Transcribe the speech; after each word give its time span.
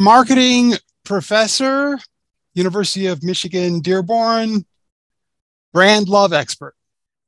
marketing 0.00 0.72
professor, 1.04 1.98
University 2.54 3.06
of 3.06 3.22
Michigan, 3.22 3.80
Dearborn, 3.80 4.64
brand 5.74 6.08
love 6.08 6.32
expert. 6.32 6.74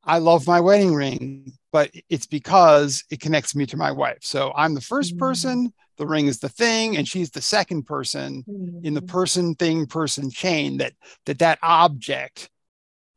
I 0.02 0.18
love 0.18 0.46
my 0.46 0.58
wedding 0.58 0.94
ring, 0.94 1.52
but 1.70 1.90
it's 2.08 2.26
because 2.26 3.04
it 3.10 3.20
connects 3.20 3.54
me 3.54 3.66
to 3.66 3.76
my 3.76 3.92
wife. 3.92 4.20
So 4.22 4.52
I'm 4.56 4.72
the 4.72 4.80
1st 4.80 5.14
mm 5.14 5.18
person, 5.18 5.72
the 5.98 6.06
ring 6.06 6.26
is 6.26 6.38
the 6.40 6.48
thing, 6.48 6.96
and 6.96 7.06
she's 7.06 7.30
the 7.30 7.42
second 7.42 7.84
person 7.84 8.42
mm 8.48 8.84
in 8.84 8.94
the 8.94 9.02
person 9.02 9.54
thing 9.54 9.86
person 9.86 10.28
chain 10.28 10.78
that 10.78 10.94
that 11.26 11.38
that 11.38 11.58
object 11.62 12.50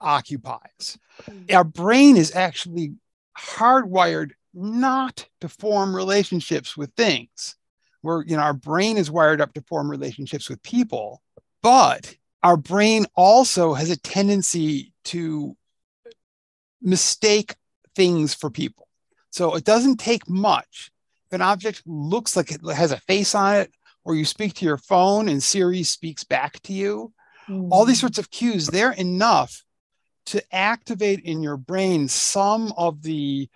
occupies. 0.02 1.00
mm 1.32 1.56
Our 1.56 1.64
brain 1.64 2.18
is 2.18 2.36
actually 2.36 2.96
hardwired 3.38 4.32
not 4.54 5.28
to 5.40 5.48
form 5.48 5.96
relationships 5.96 6.76
with 6.76 6.92
things. 6.96 7.56
Where 8.06 8.24
you 8.26 8.38
know 8.38 8.44
our 8.44 8.54
brain 8.54 8.98
is 8.98 9.10
wired 9.10 9.42
up 9.42 9.54
to 9.54 9.62
form 9.62 9.90
relationships 9.90 10.48
with 10.48 10.62
people, 10.62 11.22
but 11.64 12.16
our 12.44 12.56
brain 12.56 13.08
also 13.16 13.74
has 13.74 13.90
a 13.90 13.98
tendency 13.98 14.94
to 15.06 15.58
mistake 16.82 17.56
things 17.96 18.36
for 18.36 18.52
people. 18.52 18.88
So 19.32 19.56
it 19.56 19.64
doesn't 19.64 19.98
take 19.98 20.30
much. 20.30 20.92
If 21.26 21.34
an 21.34 21.42
object 21.42 21.82
looks 21.88 22.38
like 22.38 22.52
it 22.52 22.62
has 22.64 22.92
a 22.92 23.00
face 23.00 23.34
on 23.34 23.56
it, 23.56 23.72
or 24.04 24.14
you 24.14 24.26
speak 24.26 24.54
to 24.54 24.66
your 24.66 24.78
phone 24.78 25.28
and 25.28 25.42
Siri 25.42 25.82
speaks 25.82 26.24
back 26.24 26.62
to 26.62 26.74
you, 26.74 27.12
mm. 27.50 27.68
all 27.72 27.86
these 27.86 28.00
sorts 28.00 28.20
of 28.20 28.30
cues, 28.30 28.68
they're 28.68 28.92
enough 28.92 29.64
to 30.28 30.44
activate 30.56 31.22
in 31.22 31.42
your 31.42 31.58
brain 31.58 32.08
some 32.08 32.72
of 32.78 33.02
the 33.02 33.50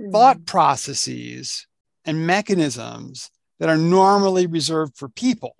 mm. 0.00 0.12
thought 0.12 0.46
processes 0.46 1.66
and 2.04 2.26
mechanisms 2.26 3.30
that 3.58 3.68
are 3.68 3.76
normally 3.76 4.46
reserved 4.46 4.96
for 4.96 5.08
people. 5.08 5.56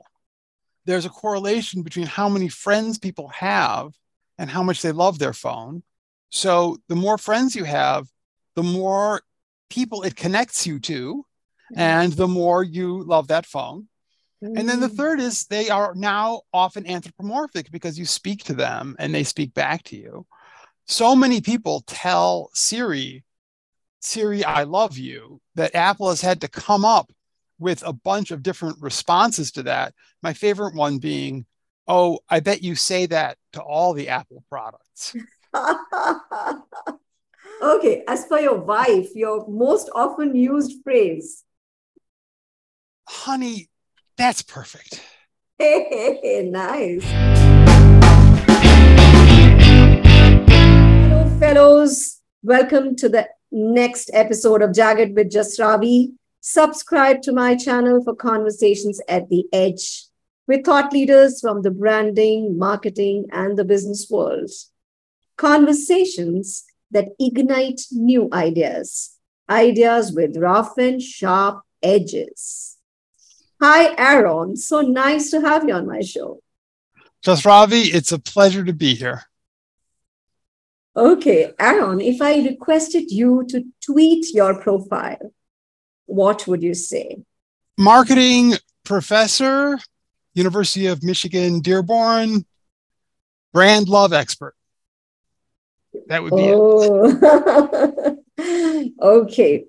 There's 0.85 1.05
a 1.05 1.11
correlation 1.11 1.83
between 1.83 2.07
how 2.07 2.29
many 2.29 2.49
friends 2.49 2.99
people 2.99 3.29
have 3.29 3.93
and 4.39 4.51
how 4.51 4.63
much 4.63 4.83
they 4.83 4.93
love 4.93 5.19
their 5.19 5.33
phone. 5.33 5.83
So 6.31 6.79
the 6.89 6.97
more 6.97 7.19
friends 7.19 7.57
you 7.57 7.65
have, 7.65 8.07
the 8.55 8.63
more 8.63 9.23
people 9.69 10.03
it 10.03 10.17
connects 10.17 10.67
you 10.67 10.79
to, 10.81 11.25
mm-hmm. 11.73 11.81
and 11.81 12.13
the 12.13 12.29
more 12.29 12.63
you 12.63 13.03
love 13.03 13.29
that 13.29 13.47
phone. 13.47 13.89
Mm-hmm. 14.43 14.59
And 14.59 14.69
then 14.69 14.81
the 14.81 14.89
mm. 14.89 14.97
third 14.97 15.19
is 15.19 15.45
they 15.45 15.71
are 15.71 15.95
now 15.95 16.43
often 16.53 16.87
anthropomorphic 16.87 17.71
because 17.71 17.99
you 17.99 18.05
speak 18.05 18.45
to 18.45 18.53
them 18.53 18.95
and 18.99 19.15
they 19.15 19.25
speak 19.25 19.55
back 19.55 19.83
to 19.85 19.97
you. 19.97 20.27
So 20.87 21.17
many 21.17 21.41
people 21.41 21.83
tell 21.87 22.51
Siri, 22.53 23.25
Siri, 24.01 24.45
I 24.45 24.65
love 24.65 24.99
you, 24.99 25.41
that 25.55 25.75
Apple 25.75 26.11
has 26.11 26.21
had 26.21 26.43
to 26.43 26.49
come 26.49 26.85
up 26.85 27.11
with 27.59 27.83
a 27.87 27.93
bunch 27.93 28.31
of 28.31 28.43
different 28.43 28.81
responses 28.81 29.53
to 29.53 29.63
that. 29.65 29.95
My 30.23 30.33
favorite 30.33 30.75
one 30.75 30.99
being, 30.99 31.47
Oh, 31.89 32.19
I 32.29 32.41
bet 32.41 32.63
you 32.63 32.75
say 32.75 33.07
that 33.07 33.39
to 33.53 33.63
all 33.63 33.93
the 33.93 34.09
Apple 34.09 34.43
products. 34.51 35.15
Okay, 37.63 38.05
as 38.07 38.27
for 38.27 38.39
your 38.39 38.59
wife, 38.59 39.15
your 39.15 39.49
most 39.49 39.89
often 39.95 40.37
used 40.37 40.83
phrase. 40.85 41.43
Honey, 43.09 43.71
that's 44.19 44.43
perfect. 44.43 45.01
Hey, 45.59 45.87
hey, 45.89 46.21
hey, 46.23 46.51
nice. 46.51 47.03
Hello, 51.09 51.39
fellows. 51.41 52.21
Welcome 52.43 52.95
to 52.97 53.09
the 53.09 53.31
next 53.51 54.11
episode 54.13 54.61
of 54.61 54.75
Jagged 54.75 55.17
with 55.17 55.31
Just 55.31 55.59
Ravi. 55.59 56.13
Subscribe 56.49 57.23
to 57.23 57.33
my 57.33 57.57
channel 57.57 58.01
for 58.05 58.15
conversations 58.15 59.01
at 59.09 59.29
the 59.31 59.47
edge 59.53 60.05
with 60.47 60.65
thought 60.65 60.93
leaders 60.93 61.41
from 61.41 61.63
the 61.63 61.73
branding, 61.73 62.57
marketing, 62.57 63.27
and 63.33 63.59
the 63.59 63.65
business 63.65 64.07
worlds. 64.09 64.71
Conversations 65.37 66.63
that 66.93 67.09
ignite 67.19 67.81
new 67.91 68.29
ideas, 68.33 69.17
ideas 69.51 70.13
with 70.13 70.37
rough 70.37 70.79
and 70.79 71.03
sharp 71.03 71.63
edges. 71.83 72.77
Hi, 73.61 73.97
Aaron. 73.99 74.55
So 74.55 74.83
nice 74.83 75.33
to 75.33 75.41
have 75.41 75.67
you 75.67 75.75
on 75.75 75.89
my 75.89 76.01
show. 76.01 76.39
Just 77.23 77.45
Ravi, 77.45 77.91
it's 77.91 78.13
a 78.13 78.21
pleasure 78.21 78.63
to 78.63 78.73
be 78.73 78.95
here. 78.95 79.25
Okay, 80.97 81.53
Aaron, 81.59 82.01
if 82.01 82.23
I 82.23 82.37
requested 82.37 83.11
you 83.11 83.45
to 83.49 83.65
tweet 83.85 84.33
your 84.33 84.63
profile, 84.63 85.33
what 86.07 86.47
would 86.47 86.63
you 86.63 86.75
say? 86.75 87.19
Marketing 87.79 88.55
professor, 88.85 89.79
University 90.35 90.87
of 90.87 91.03
Michigan, 91.03 91.61
Dearborn, 91.61 92.47
brand 93.53 93.89
love 93.89 94.13
expert. 94.13 94.55
That 96.09 96.23
would 96.23 96.31
be 96.31 96.53
oh. 96.55 98.19
it. 98.39 98.93
okay. 99.01 99.65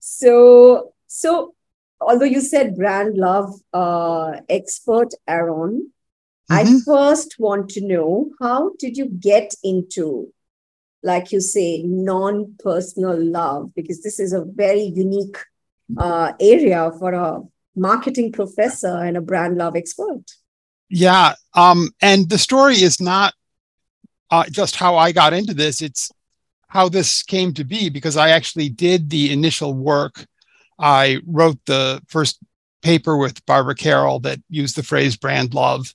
So, 0.00 0.92
so 1.06 1.54
although 2.00 2.24
you 2.24 2.40
said 2.40 2.76
brand 2.76 3.16
love 3.16 3.52
uh, 3.72 4.40
expert, 4.48 5.12
Aaron, 5.26 5.92
mm-hmm. 6.50 6.54
I 6.54 6.80
first 6.84 7.36
want 7.38 7.70
to 7.70 7.86
know 7.86 8.30
how 8.40 8.72
did 8.78 8.96
you 8.96 9.06
get 9.06 9.54
into, 9.62 10.32
like 11.02 11.32
you 11.32 11.40
say, 11.40 11.82
non-personal 11.82 13.22
love? 13.22 13.74
Because 13.74 14.02
this 14.02 14.20
is 14.20 14.32
a 14.32 14.44
very 14.44 14.82
unique 14.82 15.38
uh, 15.96 16.32
area 16.40 16.90
for 16.98 17.12
a 17.12 17.42
marketing 17.74 18.32
professor 18.32 18.96
and 19.04 19.16
a 19.16 19.20
brand 19.20 19.56
love 19.56 19.76
expert. 19.76 20.24
Yeah, 20.88 21.34
um, 21.54 21.90
and 22.00 22.28
the 22.28 22.38
story 22.38 22.76
is 22.76 23.00
not 23.00 23.34
uh, 24.30 24.44
just 24.50 24.76
how 24.76 24.96
I 24.96 25.12
got 25.12 25.32
into 25.32 25.54
this. 25.54 25.82
It's 25.82 26.10
how 26.68 26.88
this 26.88 27.22
came 27.22 27.52
to 27.54 27.64
be 27.64 27.88
because 27.88 28.16
I 28.16 28.30
actually 28.30 28.68
did 28.68 29.10
the 29.10 29.32
initial 29.32 29.74
work. 29.74 30.26
I 30.78 31.20
wrote 31.26 31.58
the 31.66 32.02
first 32.08 32.38
paper 32.82 33.16
with 33.16 33.44
Barbara 33.46 33.74
Carroll 33.74 34.20
that 34.20 34.40
used 34.48 34.76
the 34.76 34.82
phrase 34.82 35.16
brand 35.16 35.54
love. 35.54 35.92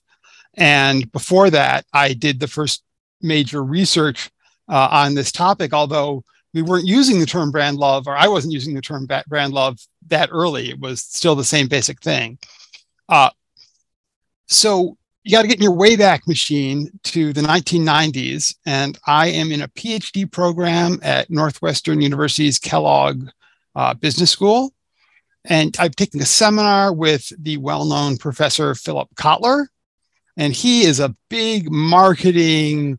And 0.54 1.10
before 1.12 1.50
that, 1.50 1.86
I 1.92 2.12
did 2.12 2.40
the 2.40 2.48
first 2.48 2.82
major 3.20 3.62
research 3.62 4.30
uh, 4.68 4.88
on 4.90 5.14
this 5.14 5.32
topic, 5.32 5.72
although 5.72 6.24
we 6.54 6.62
weren't 6.62 6.86
using 6.86 7.18
the 7.18 7.26
term 7.26 7.50
brand 7.50 7.78
love, 7.78 8.06
or 8.06 8.16
I 8.16 8.28
wasn't 8.28 8.52
using 8.52 8.74
the 8.74 8.82
term 8.82 9.08
brand 9.28 9.52
love 9.52 9.78
that 10.08 10.28
early. 10.32 10.70
It 10.70 10.80
was 10.80 11.00
still 11.00 11.34
the 11.34 11.44
same 11.44 11.68
basic 11.68 12.00
thing. 12.00 12.38
Uh, 13.08 13.30
so 14.46 14.96
you 15.24 15.32
got 15.32 15.42
to 15.42 15.48
get 15.48 15.58
in 15.58 15.62
your 15.62 15.76
Wayback 15.76 16.26
Machine 16.26 16.90
to 17.04 17.32
the 17.32 17.42
1990s. 17.42 18.56
And 18.66 18.98
I 19.06 19.28
am 19.28 19.52
in 19.52 19.62
a 19.62 19.68
PhD 19.68 20.30
program 20.30 20.98
at 21.02 21.30
Northwestern 21.30 22.00
University's 22.00 22.58
Kellogg 22.58 23.28
uh, 23.74 23.94
Business 23.94 24.30
School. 24.30 24.72
And 25.44 25.76
I've 25.78 25.96
taken 25.96 26.20
a 26.20 26.26
seminar 26.26 26.92
with 26.92 27.32
the 27.42 27.56
well 27.56 27.84
known 27.84 28.16
professor 28.16 28.74
Philip 28.74 29.08
Kotler. 29.14 29.66
And 30.36 30.52
he 30.52 30.82
is 30.82 30.98
a 30.98 31.14
big 31.28 31.70
marketing 31.70 32.98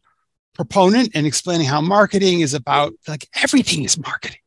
proponent 0.53 1.11
and 1.15 1.25
explaining 1.25 1.67
how 1.67 1.81
marketing 1.81 2.41
is 2.41 2.53
about 2.53 2.93
like 3.07 3.27
everything 3.41 3.83
is 3.83 3.97
marketing. 3.97 4.39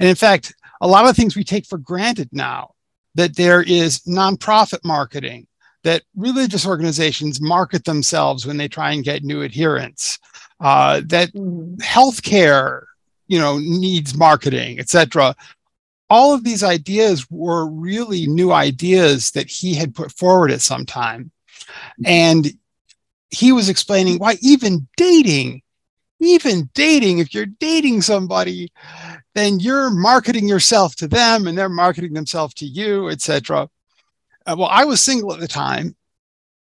And 0.00 0.08
in 0.08 0.14
fact, 0.14 0.54
a 0.80 0.86
lot 0.86 1.08
of 1.08 1.16
things 1.16 1.36
we 1.36 1.44
take 1.44 1.66
for 1.66 1.78
granted 1.78 2.28
now 2.32 2.74
that 3.14 3.36
there 3.36 3.62
is 3.62 4.00
nonprofit 4.00 4.84
marketing 4.84 5.46
that 5.84 6.02
religious 6.16 6.66
organizations 6.66 7.40
market 7.40 7.84
themselves 7.84 8.46
when 8.46 8.56
they 8.56 8.68
try 8.68 8.92
and 8.92 9.04
get 9.04 9.22
new 9.24 9.42
adherents, 9.42 10.18
uh, 10.60 11.00
that 11.06 11.32
mm-hmm. 11.32 11.74
healthcare, 11.76 12.82
you 13.26 13.38
know, 13.38 13.58
needs 13.58 14.16
marketing, 14.16 14.78
etc. 14.78 15.34
All 16.10 16.34
of 16.34 16.44
these 16.44 16.62
ideas 16.62 17.26
were 17.30 17.68
really 17.68 18.26
new 18.26 18.52
ideas 18.52 19.30
that 19.32 19.48
he 19.48 19.74
had 19.74 19.94
put 19.94 20.12
forward 20.12 20.50
at 20.50 20.62
some 20.62 20.86
time. 20.86 21.30
And 22.04 22.52
he 23.30 23.52
was 23.52 23.68
explaining 23.68 24.18
why 24.18 24.36
even 24.40 24.88
dating, 24.96 25.62
even 26.20 26.70
dating, 26.74 27.18
if 27.18 27.32
you're 27.32 27.46
dating 27.46 28.02
somebody, 28.02 28.72
then 29.34 29.60
you're 29.60 29.90
marketing 29.90 30.48
yourself 30.48 30.96
to 30.96 31.08
them 31.08 31.46
and 31.46 31.56
they're 31.56 31.68
marketing 31.68 32.12
themselves 32.12 32.54
to 32.54 32.66
you, 32.66 33.08
etc. 33.08 33.68
Uh, 34.46 34.56
well, 34.58 34.68
I 34.70 34.84
was 34.84 35.02
single 35.02 35.32
at 35.32 35.40
the 35.40 35.48
time. 35.48 35.94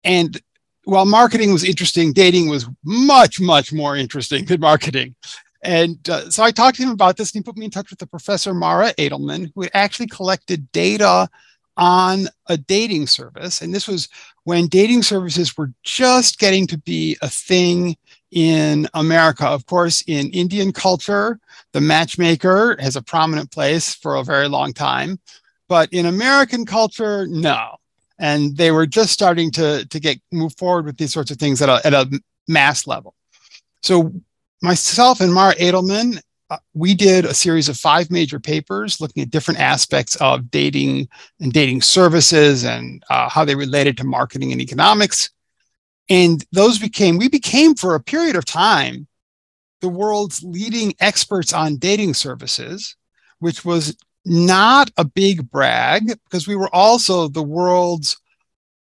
And 0.03 0.39
while 0.85 1.05
marketing 1.05 1.51
was 1.51 1.63
interesting, 1.63 2.13
dating 2.13 2.49
was 2.49 2.67
much, 2.83 3.39
much 3.39 3.73
more 3.73 3.95
interesting 3.95 4.45
than 4.45 4.61
marketing. 4.61 5.15
And 5.63 5.97
uh, 6.09 6.29
so 6.29 6.43
I 6.43 6.51
talked 6.51 6.77
to 6.77 6.83
him 6.83 6.89
about 6.89 7.17
this, 7.17 7.33
and 7.33 7.39
he 7.39 7.43
put 7.43 7.57
me 7.57 7.65
in 7.65 7.71
touch 7.71 7.91
with 7.91 7.99
the 7.99 8.07
professor 8.07 8.53
Mara 8.53 8.93
Adelman, 8.95 9.51
who 9.53 9.61
had 9.61 9.71
actually 9.75 10.07
collected 10.07 10.71
data 10.71 11.29
on 11.81 12.27
a 12.45 12.55
dating 12.57 13.07
service. 13.07 13.63
And 13.63 13.73
this 13.73 13.87
was 13.87 14.07
when 14.43 14.67
dating 14.67 15.01
services 15.01 15.57
were 15.57 15.73
just 15.81 16.37
getting 16.37 16.67
to 16.67 16.77
be 16.77 17.17
a 17.23 17.27
thing 17.27 17.97
in 18.29 18.87
America. 18.93 19.47
Of 19.47 19.65
course, 19.65 20.03
in 20.05 20.29
Indian 20.29 20.71
culture, 20.71 21.39
the 21.73 21.81
matchmaker 21.81 22.77
has 22.79 22.95
a 22.95 23.01
prominent 23.01 23.49
place 23.49 23.95
for 23.95 24.15
a 24.15 24.23
very 24.23 24.47
long 24.47 24.73
time. 24.73 25.19
But 25.67 25.91
in 25.91 26.05
American 26.05 26.67
culture, 26.67 27.25
no. 27.25 27.77
and 28.19 28.55
they 28.55 28.69
were 28.69 28.85
just 28.85 29.11
starting 29.11 29.49
to 29.53 29.83
to 29.87 29.99
get 29.99 30.21
move 30.31 30.55
forward 30.57 30.85
with 30.85 30.97
these 30.97 31.11
sorts 31.11 31.31
of 31.31 31.37
things 31.37 31.63
at 31.63 31.69
a, 31.69 31.81
at 31.83 31.95
a 31.95 32.21
mass 32.47 32.85
level. 32.85 33.15
So 33.81 34.13
myself 34.61 35.19
and 35.19 35.33
Mara 35.33 35.55
Adelman, 35.55 36.21
uh, 36.51 36.57
we 36.73 36.93
did 36.93 37.23
a 37.23 37.33
series 37.33 37.69
of 37.69 37.77
five 37.77 38.11
major 38.11 38.37
papers 38.37 38.99
looking 38.99 39.23
at 39.23 39.29
different 39.29 39.61
aspects 39.61 40.17
of 40.17 40.51
dating 40.51 41.07
and 41.39 41.53
dating 41.53 41.81
services 41.81 42.65
and 42.65 43.01
uh, 43.09 43.29
how 43.29 43.45
they 43.45 43.55
related 43.55 43.95
to 43.95 44.03
marketing 44.03 44.51
and 44.51 44.59
economics. 44.59 45.29
And 46.09 46.43
those 46.51 46.77
became, 46.77 47.17
we 47.17 47.29
became 47.29 47.73
for 47.73 47.95
a 47.95 48.03
period 48.03 48.35
of 48.35 48.43
time 48.43 49.07
the 49.79 49.87
world's 49.87 50.43
leading 50.43 50.93
experts 50.99 51.53
on 51.53 51.77
dating 51.77 52.15
services, 52.15 52.97
which 53.39 53.63
was 53.63 53.95
not 54.25 54.91
a 54.97 55.05
big 55.05 55.49
brag 55.49 56.05
because 56.25 56.49
we 56.49 56.57
were 56.57 56.73
also 56.75 57.29
the 57.29 57.41
world's 57.41 58.19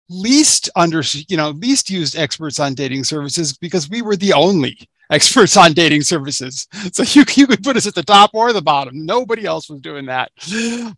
least 0.10 0.70
under 0.78 1.04
you 1.28 1.36
know 1.36 1.50
least 1.50 1.90
used 1.90 2.16
experts 2.16 2.62
on 2.62 2.74
dating 2.74 3.04
services 3.04 3.58
because 3.58 3.90
we 3.90 4.02
were 4.02 4.16
the 4.16 4.32
only 4.32 4.90
experts 5.10 5.58
on 5.58 5.74
dating 5.74 6.02
services. 6.02 6.68
So 6.94 7.04
you, 7.04 7.26
you 7.36 7.48
could 7.48 7.64
put 7.64 7.78
us 7.78 7.86
at 7.86 7.96
the 7.96 8.04
top 8.04 8.32
or 8.34 8.54
the 8.54 8.62
bottom. 8.62 9.06
Nobody 9.06 9.46
else 9.46 9.70
was 9.70 9.82
doing 9.82 10.06
that. 10.08 10.32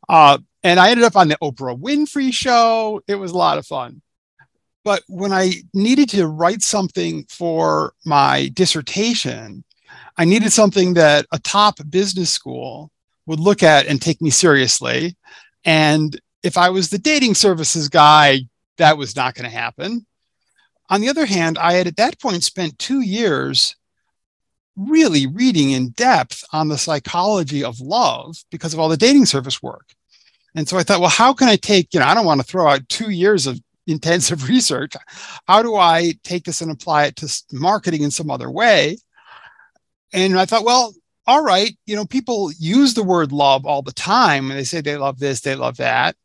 Uh, 0.08 0.38
and 0.64 0.80
I 0.80 0.92
ended 0.92 1.06
up 1.06 1.16
on 1.16 1.28
the 1.28 1.38
Oprah 1.42 1.78
Winfrey 1.78 2.34
show. 2.34 3.02
It 3.08 3.16
was 3.16 3.32
a 3.32 3.38
lot 3.38 3.58
of 3.58 3.66
fun. 3.66 4.02
But 4.84 5.04
when 5.08 5.34
I 5.34 5.54
needed 5.74 6.10
to 6.10 6.28
write 6.28 6.62
something 6.62 7.26
for 7.30 7.94
my 8.06 8.50
dissertation, 8.54 9.64
I 10.18 10.26
needed 10.26 10.52
something 10.52 10.94
that 10.96 11.26
a 11.32 11.40
top 11.40 11.80
business 11.90 12.30
school 12.30 12.92
would 13.26 13.40
look 13.40 13.64
at 13.64 13.88
and 13.88 14.02
take 14.02 14.22
me 14.22 14.30
seriously. 14.30 15.16
And 15.66 16.20
if 16.44 16.58
I 16.58 16.70
was 16.70 16.90
the 16.90 16.98
dating 16.98 17.36
services 17.36 17.90
guy, 17.90 18.42
that 18.78 18.98
was 18.98 19.16
not 19.16 19.36
going 19.36 19.50
to 19.50 19.56
happen. 19.56 20.06
On 20.90 21.02
the 21.02 21.10
other 21.10 21.26
hand, 21.26 21.58
I 21.58 21.74
had 21.74 21.88
at 21.88 21.98
that 21.98 22.20
point 22.20 22.44
spent 22.44 22.80
two 22.80 23.02
years 23.02 23.76
really 24.80 25.28
reading 25.28 25.72
in 25.72 25.90
depth 25.90 26.44
on 26.54 26.70
the 26.70 26.78
psychology 26.78 27.64
of 27.64 27.82
love 27.82 28.38
because 28.50 28.74
of 28.74 28.80
all 28.80 28.90
the 28.90 28.98
dating 28.98 29.26
service 29.26 29.62
work. 29.62 29.94
And 30.56 30.68
so 30.68 30.78
I 30.78 30.84
thought, 30.84 31.02
well, 31.02 31.10
how 31.10 31.34
can 31.34 31.48
I 31.48 31.58
take, 31.58 31.94
you 31.94 32.00
know, 32.00 32.06
I 32.06 32.14
don't 32.14 32.26
want 32.26 32.42
to 32.42 32.48
throw 32.48 32.68
out 32.68 32.88
two 32.90 33.10
years 33.10 33.46
of 33.46 33.60
intensive 33.88 34.48
research. 34.48 34.94
How 35.48 35.64
do 35.64 35.76
I 35.76 36.14
take 36.24 36.44
this 36.44 36.62
and 36.62 36.72
apply 36.72 37.06
it 37.06 37.16
to 37.18 37.44
marketing 37.52 38.04
in 38.04 38.12
some 38.12 38.30
other 38.30 38.50
way? 38.50 38.98
And 40.14 40.40
I 40.40 40.46
thought, 40.46 40.66
well, 40.66 40.94
all 41.26 41.44
right, 41.44 41.76
you 41.86 41.96
know, 41.96 42.06
people 42.06 42.52
use 42.58 42.94
the 42.94 43.04
word 43.04 43.32
love 43.32 43.66
all 43.66 43.82
the 43.82 43.92
time 43.92 44.50
and 44.50 44.60
they 44.60 44.64
say 44.64 44.82
they 44.82 44.98
love 44.98 45.20
this, 45.20 45.42
they 45.42 45.56
love 45.56 45.78
that. 45.78 46.16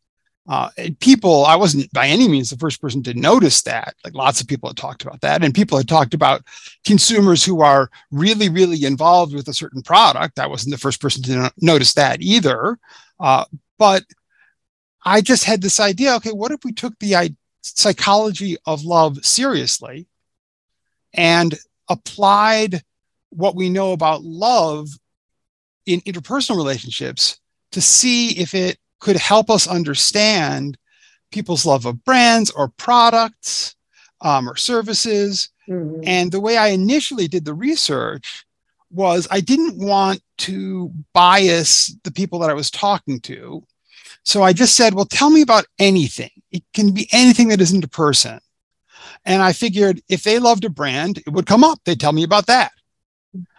Uh, 0.47 0.69
and 0.77 0.99
people, 1.01 1.47
I 1.47 1.57
wasn't 1.57 1.91
by 1.93 2.07
any 2.07 2.29
means 2.29 2.51
the 2.51 2.59
first 2.59 2.81
person 2.81 3.03
to 3.05 3.15
notice 3.15 3.63
that. 3.63 3.95
Like 4.05 4.15
lots 4.15 4.41
of 4.41 4.47
people 4.47 4.69
had 4.69 4.77
talked 4.77 5.03
about 5.03 5.23
that, 5.23 5.43
and 5.43 5.55
people 5.55 5.79
had 5.79 5.89
talked 5.89 6.13
about 6.13 6.43
consumers 6.85 7.43
who 7.43 7.63
are 7.63 7.91
really, 8.11 8.51
really 8.51 8.85
involved 8.85 9.35
with 9.35 9.49
a 9.49 9.55
certain 9.55 9.83
product. 9.83 10.39
I 10.39 10.47
wasn't 10.47 10.73
the 10.73 10.81
first 10.81 11.01
person 11.01 11.23
to 11.25 11.37
no- 11.37 11.51
notice 11.61 11.95
that 11.95 12.21
either. 12.21 12.79
Uh, 13.19 13.45
but 13.79 14.05
I 15.05 15.23
just 15.23 15.45
had 15.45 15.63
this 15.63 15.81
idea 15.81 16.15
okay, 16.17 16.33
what 16.33 16.53
if 16.53 16.65
we 16.65 16.73
took 16.73 16.99
the 16.99 17.17
I- 17.17 17.37
psychology 17.63 18.59
of 18.67 18.85
love 18.85 19.25
seriously 19.25 20.07
and 21.15 21.55
applied 21.89 22.83
what 23.31 23.55
we 23.55 23.71
know 23.71 23.93
about 23.93 24.23
love 24.23 24.89
in 25.87 26.01
interpersonal 26.03 26.57
relationships 26.57 27.39
to 27.73 27.81
see 27.81 28.31
if 28.39 28.55
it 28.55 28.79
could 29.05 29.17
help 29.19 29.51
us 29.51 29.69
understand 29.69 30.79
people's 31.31 31.67
love 31.67 31.85
of 31.85 32.03
brands 32.05 32.51
or 32.51 32.69
products 32.69 33.77
um, 34.23 34.49
or 34.49 34.57
services. 34.57 35.51
Mm-hmm. 35.69 36.01
And 36.05 36.33
the 36.33 36.41
way 36.41 36.57
I 36.57 36.69
initially 36.69 37.29
did 37.29 37.45
the 37.45 37.53
research 37.53 38.47
was 38.91 39.29
I 39.31 39.41
didn't 39.41 39.77
want 39.77 40.23
to 40.39 40.91
bias 41.13 41.95
the 42.03 42.13
people 42.13 42.39
that 42.39 42.49
I 42.49 42.55
was 42.55 42.71
talking 42.71 43.21
to. 43.21 43.63
So 44.23 44.43
I 44.43 44.55
just 44.55 44.75
said, 44.75 44.95
well, 44.95 45.05
tell 45.05 45.29
me 45.29 45.43
about 45.43 45.67
anything. 45.79 46.31
It 46.51 46.63
can 46.73 46.95
be 46.95 47.07
anything 47.13 47.49
that 47.49 47.61
isn't 47.61 47.85
a 47.85 47.89
person. 47.89 48.41
And 49.27 49.43
I 49.43 49.53
figured 49.53 50.01
if 50.09 50.23
they 50.23 50.39
loved 50.39 50.65
a 50.65 50.71
brand, 50.71 51.19
it 51.19 51.31
would 51.31 51.45
come 51.45 51.63
up. 51.63 51.79
They'd 51.85 52.01
tell 52.01 52.13
me 52.13 52.25
about 52.25 52.47
that. 52.47 52.73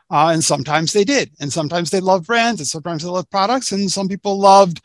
Uh, 0.10 0.30
and 0.34 0.44
sometimes 0.44 0.92
they 0.92 1.04
did. 1.04 1.30
And 1.40 1.54
sometimes 1.54 1.92
they 1.92 2.00
loved 2.00 2.26
brands 2.26 2.62
and 2.62 2.68
sometimes 2.68 3.04
they 3.04 3.10
loved 3.10 3.30
products. 3.30 3.72
And 3.72 3.92
some 3.92 4.08
people 4.08 4.40
loved 4.40 4.82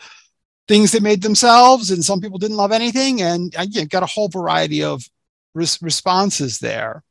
things 0.70 0.93
they 0.93 1.00
made 1.00 1.20
themselves, 1.20 1.90
and 1.90 2.05
some 2.05 2.20
people 2.20 2.38
didn't 2.38 2.56
love 2.56 2.70
anything. 2.70 3.20
And 3.20 3.52
uh, 3.56 3.67
you 3.69 3.84
got 3.87 4.05
a 4.05 4.06
whole 4.06 4.28
variety 4.28 4.84
of 4.84 5.02
res- 5.52 5.82
responses 5.82 6.61
there. 6.61 7.02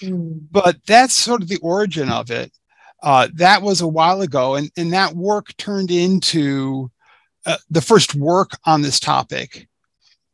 Mm. 0.00 0.40
But 0.50 0.78
that's 0.84 1.14
sort 1.14 1.40
of 1.40 1.46
the 1.46 1.58
origin 1.58 2.10
of 2.10 2.32
it. 2.32 2.50
Uh, 3.00 3.28
that 3.34 3.62
was 3.62 3.80
a 3.80 3.86
while 3.86 4.20
ago, 4.20 4.56
and, 4.56 4.68
and 4.76 4.92
that 4.92 5.14
work 5.14 5.56
turned 5.56 5.92
into 5.92 6.90
uh, 7.46 7.58
the 7.70 7.80
first 7.80 8.16
work 8.16 8.58
on 8.64 8.82
this 8.82 8.98
topic, 8.98 9.68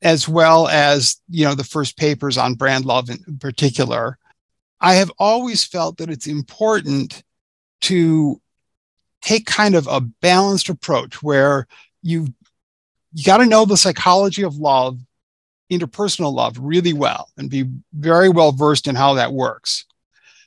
as 0.00 0.26
well 0.26 0.66
as 0.66 1.20
you 1.28 1.44
know 1.44 1.54
the 1.54 1.64
first 1.64 1.98
papers 1.98 2.38
on 2.38 2.54
brand 2.54 2.86
love 2.86 3.10
in 3.10 3.38
particular. 3.38 4.16
I 4.80 4.94
have 4.94 5.12
always 5.18 5.64
felt 5.64 5.98
that 5.98 6.08
it's 6.08 6.26
important 6.26 7.22
to 7.82 8.40
take 9.20 9.44
kind 9.44 9.74
of 9.74 9.86
a 9.86 10.00
balanced 10.00 10.70
approach 10.70 11.22
where 11.22 11.66
you 12.02 12.28
you 13.12 13.24
got 13.24 13.38
to 13.38 13.46
know 13.46 13.64
the 13.64 13.76
psychology 13.76 14.42
of 14.42 14.56
love, 14.56 14.98
interpersonal 15.70 16.32
love, 16.32 16.58
really 16.60 16.92
well 16.92 17.28
and 17.36 17.50
be 17.50 17.64
very 17.92 18.28
well 18.28 18.52
versed 18.52 18.86
in 18.86 18.94
how 18.94 19.14
that 19.14 19.32
works. 19.32 19.84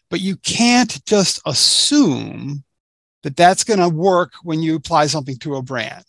But 0.10 0.22
you 0.22 0.36
can't 0.38 1.04
just 1.06 1.42
assume 1.46 2.64
that 3.24 3.36
that's 3.36 3.64
going 3.64 3.80
to 3.80 3.90
work 3.90 4.34
when 4.44 4.62
you 4.62 4.76
apply 4.76 5.08
something 5.08 5.38
to 5.38 5.56
a 5.56 5.62
brand. 5.62 6.06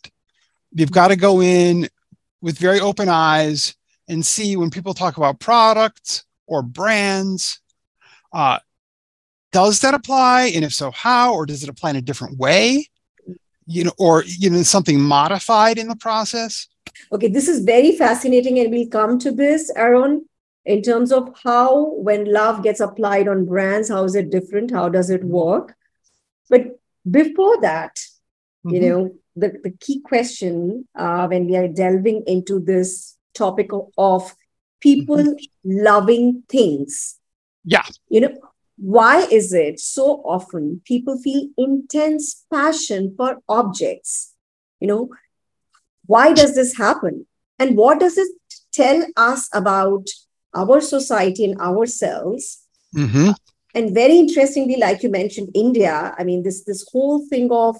You've 0.72 0.92
got 0.92 1.08
to 1.08 1.16
go 1.16 1.40
in 1.40 1.88
with 2.40 2.58
very 2.58 2.80
open 2.80 3.08
eyes 3.08 3.74
and 4.08 4.24
see 4.24 4.56
when 4.56 4.70
people 4.70 4.94
talk 4.94 5.16
about 5.16 5.40
products 5.40 6.24
or 6.46 6.62
brands, 6.62 7.60
uh, 8.32 8.58
does 9.52 9.80
that 9.80 9.94
apply? 9.94 10.52
And 10.54 10.64
if 10.64 10.74
so, 10.74 10.90
how? 10.90 11.34
Or 11.34 11.46
does 11.46 11.62
it 11.62 11.68
apply 11.68 11.90
in 11.90 11.96
a 11.96 12.02
different 12.02 12.38
way? 12.38 12.88
You 13.66 13.84
know, 13.84 13.92
or 13.98 14.24
you 14.24 14.50
know, 14.50 14.62
something 14.62 15.00
modified 15.00 15.78
in 15.78 15.88
the 15.88 15.96
process? 15.96 16.68
Okay, 17.12 17.28
this 17.28 17.48
is 17.48 17.64
very 17.64 17.92
fascinating, 17.92 18.58
and 18.58 18.70
we'll 18.70 18.88
come 18.88 19.18
to 19.20 19.32
this, 19.32 19.70
Aaron, 19.76 20.26
in 20.64 20.82
terms 20.82 21.12
of 21.12 21.34
how 21.42 21.92
when 21.94 22.32
love 22.32 22.62
gets 22.62 22.80
applied 22.80 23.28
on 23.28 23.44
brands, 23.44 23.88
how 23.88 24.04
is 24.04 24.14
it 24.14 24.30
different? 24.30 24.70
How 24.70 24.88
does 24.88 25.10
it 25.10 25.24
work? 25.24 25.74
But 26.48 26.78
before 27.10 27.60
that, 27.60 27.96
mm-hmm. 28.64 28.74
you 28.74 28.80
know, 28.80 29.14
the, 29.36 29.58
the 29.62 29.70
key 29.70 30.00
question 30.00 30.88
uh, 30.94 31.26
when 31.26 31.46
we 31.46 31.56
are 31.56 31.68
delving 31.68 32.22
into 32.26 32.60
this 32.60 33.16
topic 33.34 33.72
of, 33.72 33.90
of 33.98 34.34
people 34.80 35.16
mm-hmm. 35.16 35.34
loving 35.64 36.44
things. 36.48 37.18
Yeah. 37.64 37.84
You 38.08 38.20
know, 38.22 38.34
why 38.76 39.26
is 39.30 39.52
it 39.52 39.78
so 39.78 40.22
often 40.24 40.82
people 40.84 41.18
feel 41.18 41.48
intense 41.56 42.44
passion 42.52 43.14
for 43.16 43.38
objects? 43.48 44.34
You 44.80 44.88
know, 44.88 45.10
why 46.06 46.32
does 46.32 46.54
this 46.54 46.76
happen? 46.76 47.26
And 47.58 47.76
what 47.76 48.00
does 48.00 48.18
it 48.18 48.28
tell 48.72 49.06
us 49.16 49.48
about 49.54 50.08
our 50.54 50.80
society 50.80 51.44
and 51.44 51.60
ourselves? 51.60 52.66
Mm-hmm. 52.96 53.30
And 53.74 53.94
very 53.94 54.18
interestingly, 54.18 54.76
like 54.76 55.02
you 55.02 55.10
mentioned, 55.10 55.50
India, 55.54 56.14
I 56.18 56.24
mean, 56.24 56.42
this 56.42 56.64
this 56.64 56.86
whole 56.92 57.26
thing 57.28 57.50
of 57.50 57.76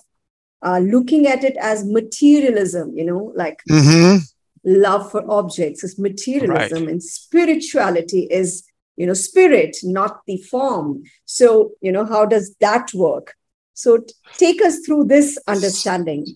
uh, 0.63 0.79
looking 0.79 1.27
at 1.27 1.45
it 1.45 1.57
as 1.61 1.85
materialism, 1.85 2.97
you 2.97 3.05
know, 3.05 3.33
like 3.37 3.61
mm-hmm. 3.69 4.19
love 4.65 5.11
for 5.11 5.29
objects 5.31 5.85
is 5.85 5.99
materialism, 5.99 6.85
right. 6.85 6.89
and 6.89 7.03
spirituality 7.03 8.27
is 8.31 8.65
you 8.97 9.07
know 9.07 9.15
spirit 9.15 9.77
not 9.83 10.21
the 10.27 10.37
form. 10.39 11.03
So 11.25 11.73
you 11.81 11.93
know 11.93 12.05
how 12.05 12.27
does 12.27 12.55
that 12.61 12.93
work? 12.95 13.35
So 13.75 13.99
t- 13.99 14.15
take 14.37 14.63
us 14.63 14.81
through 14.81 15.05
this 15.05 15.39
understanding. 15.47 16.27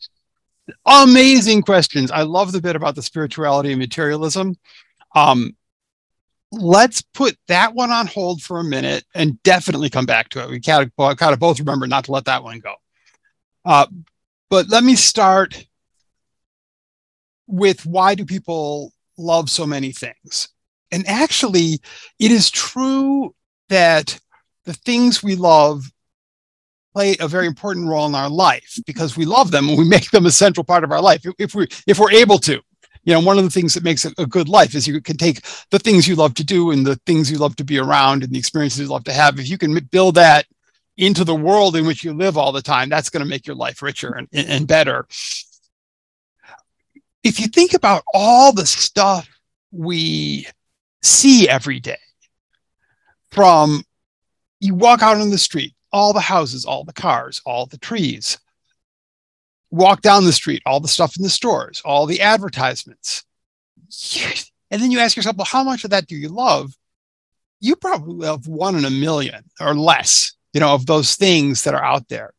Amazing 0.85 1.63
questions. 1.63 2.11
I 2.11 2.23
love 2.23 2.53
the 2.53 2.61
bit 2.61 2.77
about 2.77 2.95
the 2.95 3.03
spirituality 3.03 3.71
and 3.71 3.79
materialism. 3.79 4.57
Um, 5.15 5.57
let's 6.53 7.01
put 7.01 7.37
that 7.49 7.75
one 7.75 7.91
on 7.91 8.07
hold 8.07 8.43
for 8.43 8.59
a 8.59 8.65
minute 8.65 9.05
and 9.15 9.43
definitely 9.43 9.89
come 9.89 10.07
back 10.07 10.29
to 10.31 10.43
it. 10.43 10.51
We 10.51 10.61
kind 10.61 10.91
of, 10.99 11.17
kind 11.17 11.33
of 11.33 11.39
both 11.39 11.59
remember 11.59 11.87
not 11.87 12.05
to 12.05 12.13
let 12.13 12.27
that 12.27 12.43
one 12.43 12.59
go. 12.59 12.75
Uh, 13.65 13.87
but 14.51 14.69
let 14.69 14.85
me 14.85 14.95
start 14.95 15.67
with 17.47 17.87
why 17.87 18.15
do 18.15 18.25
people 18.25 18.93
love 19.17 19.51
so 19.51 19.67
many 19.67 19.93
things 19.93 20.49
and 20.91 21.07
actually, 21.07 21.81
it 22.19 22.31
is 22.31 22.51
true 22.51 23.35
that 23.69 24.19
the 24.65 24.73
things 24.73 25.23
we 25.23 25.35
love 25.35 25.91
play 26.95 27.17
a 27.21 27.29
very 27.29 27.47
important 27.47 27.87
role 27.87 28.07
in 28.07 28.15
our 28.15 28.31
life 28.31 28.79
because 28.87 29.17
we 29.17 29.25
love 29.25 29.51
them 29.51 29.69
and 29.69 29.79
we 29.79 29.89
make 29.89 30.11
them 30.11 30.27
a 30.27 30.31
central 30.31 30.65
part 30.65 30.85
of 30.85 30.91
our 30.91 31.01
life 31.01 31.23
if 31.39 31.55
we 31.55 31.67
if 31.87 31.99
we're 31.99 32.11
able 32.11 32.39
to 32.39 32.61
You 33.05 33.15
know, 33.15 33.21
one 33.21 33.39
of 33.39 33.45
the 33.45 33.51
things 33.51 33.75
that 33.75 33.85
makes 33.85 34.05
a, 34.05 34.27
good 34.27 34.49
life 34.49 34.75
is 34.75 34.87
you 34.87 35.01
can 35.01 35.17
take 35.17 35.41
the 35.71 35.79
things 35.79 36.07
you 36.07 36.17
love 36.17 36.35
to 36.35 36.45
do 36.45 36.73
and 36.73 36.87
the 36.87 36.97
things 37.07 37.31
you 37.31 37.39
love 37.39 37.57
to 37.57 37.65
be 37.65 37.79
around 37.79 38.23
and 38.23 38.33
the 38.33 38.39
experiences 38.39 38.81
you 38.81 38.89
love 38.89 39.05
to 39.05 39.13
have. 39.13 39.39
If 39.39 39.49
you 39.49 39.57
can 39.57 39.79
build 39.91 40.17
that 40.17 40.47
into 40.97 41.25
the 41.25 41.35
world 41.35 41.77
in 41.77 41.87
which 41.87 42.05
you 42.05 42.13
live 42.13 42.37
all 42.37 42.53
the 42.53 42.61
time, 42.61 42.89
that's 42.89 43.09
going 43.09 43.23
to 43.23 43.29
make 43.29 43.47
your 43.47 43.57
life 43.57 43.81
richer 43.81 44.13
and, 44.13 44.29
and 44.33 44.67
better. 44.67 45.07
If 47.23 47.41
you 47.41 47.47
think 47.47 47.73
about 47.75 48.03
all 48.13 48.53
the 48.53 48.67
stuff 48.67 49.29
we 49.71 50.47
see 51.03 51.49
every 51.49 51.81
day, 51.81 51.99
from 53.31 53.83
you 54.61 54.75
walk 54.75 55.03
out 55.03 55.19
on 55.19 55.31
the 55.31 55.39
street, 55.39 55.75
all 55.93 56.13
the 56.13 56.21
houses, 56.21 56.65
all 56.65 56.85
the 56.85 56.93
cars, 56.93 57.41
all 57.47 57.67
the 57.67 57.79
trees, 57.79 58.39
walk 59.71 60.01
down 60.01 60.25
the 60.25 60.33
street, 60.33 60.63
all 60.67 60.81
the 60.81 60.89
stuff 60.89 61.17
in 61.17 61.23
the 61.23 61.31
stores, 61.31 61.81
all 61.85 62.07
the 62.07 62.21
advertisements. 62.21 63.25
And 64.71 64.83
then 64.83 64.91
you 64.91 64.99
ask 64.99 65.17
yourself, 65.17 65.37
well, 65.37 65.47
how 65.47 65.65
much 65.65 65.85
of 65.85 65.91
that 65.91 66.07
do 66.07 66.17
you 66.17 66.29
love? 66.29 66.73
You 67.61 67.77
probably 67.77 68.15
love 68.15 68.47
one 68.49 68.77
in 68.77 68.85
a 68.85 68.91
million 68.91 69.45
or 69.61 69.75
less, 69.75 70.33
you 70.53 70.61
know, 70.61 70.75
of 70.75 70.87
those 70.87 71.17
things 71.17 71.65
that 71.65 71.75
are 71.75 71.85
out 71.85 72.09
there. 72.09 72.33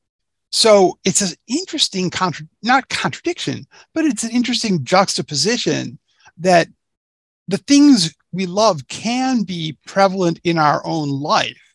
So 0.51 0.97
it's 1.05 1.21
an 1.21 1.35
interesting, 1.47 2.09
contra- 2.09 2.47
not 2.63 2.89
contradiction, 2.89 3.67
but 3.93 4.05
it's 4.05 4.23
an 4.23 4.31
interesting 4.31 4.83
juxtaposition 4.83 5.99
that 6.37 6.67
the 7.47 7.57
things 7.57 8.15
we 8.31 8.45
love 8.45 8.87
can 8.87 9.43
be 9.43 9.77
prevalent 9.85 10.39
in 10.43 10.57
our 10.57 10.85
own 10.85 11.09
life, 11.09 11.73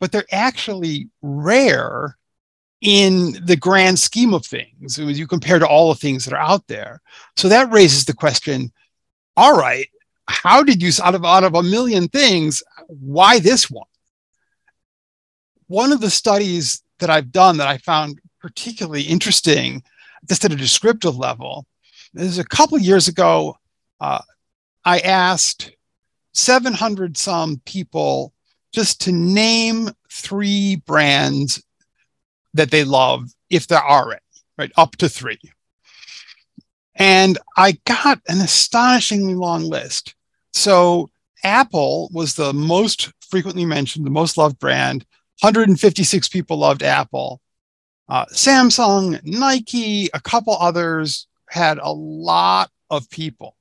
but 0.00 0.12
they're 0.12 0.24
actually 0.32 1.08
rare 1.22 2.16
in 2.80 3.34
the 3.44 3.56
grand 3.56 3.98
scheme 3.98 4.34
of 4.34 4.44
things 4.44 4.98
as 4.98 5.18
you 5.18 5.26
compare 5.26 5.58
to 5.58 5.66
all 5.66 5.88
the 5.88 5.98
things 5.98 6.24
that 6.24 6.34
are 6.34 6.40
out 6.40 6.66
there. 6.66 7.00
So 7.36 7.48
that 7.48 7.72
raises 7.72 8.04
the 8.04 8.14
question 8.14 8.72
all 9.36 9.56
right, 9.56 9.88
how 10.28 10.62
did 10.62 10.80
you, 10.80 10.92
out 11.02 11.14
of, 11.14 11.24
out 11.24 11.44
of 11.44 11.54
a 11.54 11.62
million 11.62 12.08
things, 12.08 12.62
why 12.86 13.40
this 13.40 13.68
one? 13.68 13.88
One 15.66 15.92
of 15.92 16.00
the 16.00 16.10
studies 16.10 16.82
that 17.00 17.10
I've 17.10 17.32
done 17.32 17.56
that 17.56 17.66
I 17.66 17.78
found 17.78 18.20
particularly 18.40 19.02
interesting, 19.02 19.82
just 20.28 20.44
at 20.44 20.52
a 20.52 20.56
descriptive 20.56 21.16
level, 21.16 21.66
is 22.14 22.38
a 22.38 22.44
couple 22.44 22.78
years 22.78 23.08
ago, 23.08 23.58
uh, 24.00 24.22
I 24.84 25.00
asked 25.00 25.72
700 26.34 27.16
some 27.16 27.60
people 27.64 28.32
just 28.72 29.00
to 29.02 29.12
name 29.12 29.90
three 30.10 30.76
brands 30.84 31.62
that 32.54 32.70
they 32.70 32.84
love 32.84 33.30
if 33.50 33.66
there 33.68 33.82
are 33.82 34.12
any, 34.12 34.20
right? 34.58 34.72
Up 34.76 34.96
to 34.96 35.08
three. 35.08 35.38
And 36.96 37.38
I 37.56 37.78
got 37.86 38.20
an 38.28 38.40
astonishingly 38.40 39.34
long 39.34 39.64
list. 39.64 40.14
So 40.52 41.10
Apple 41.42 42.08
was 42.12 42.34
the 42.34 42.52
most 42.52 43.12
frequently 43.28 43.64
mentioned, 43.64 44.06
the 44.06 44.10
most 44.10 44.36
loved 44.36 44.58
brand. 44.58 45.04
156 45.40 46.28
people 46.28 46.58
loved 46.58 46.82
Apple. 46.82 47.40
Uh, 48.08 48.26
Samsung, 48.26 49.20
Nike, 49.24 50.08
a 50.14 50.20
couple 50.20 50.56
others 50.56 51.26
had 51.48 51.78
a 51.78 51.90
lot 51.92 52.70
of 52.90 53.10
people. 53.10 53.56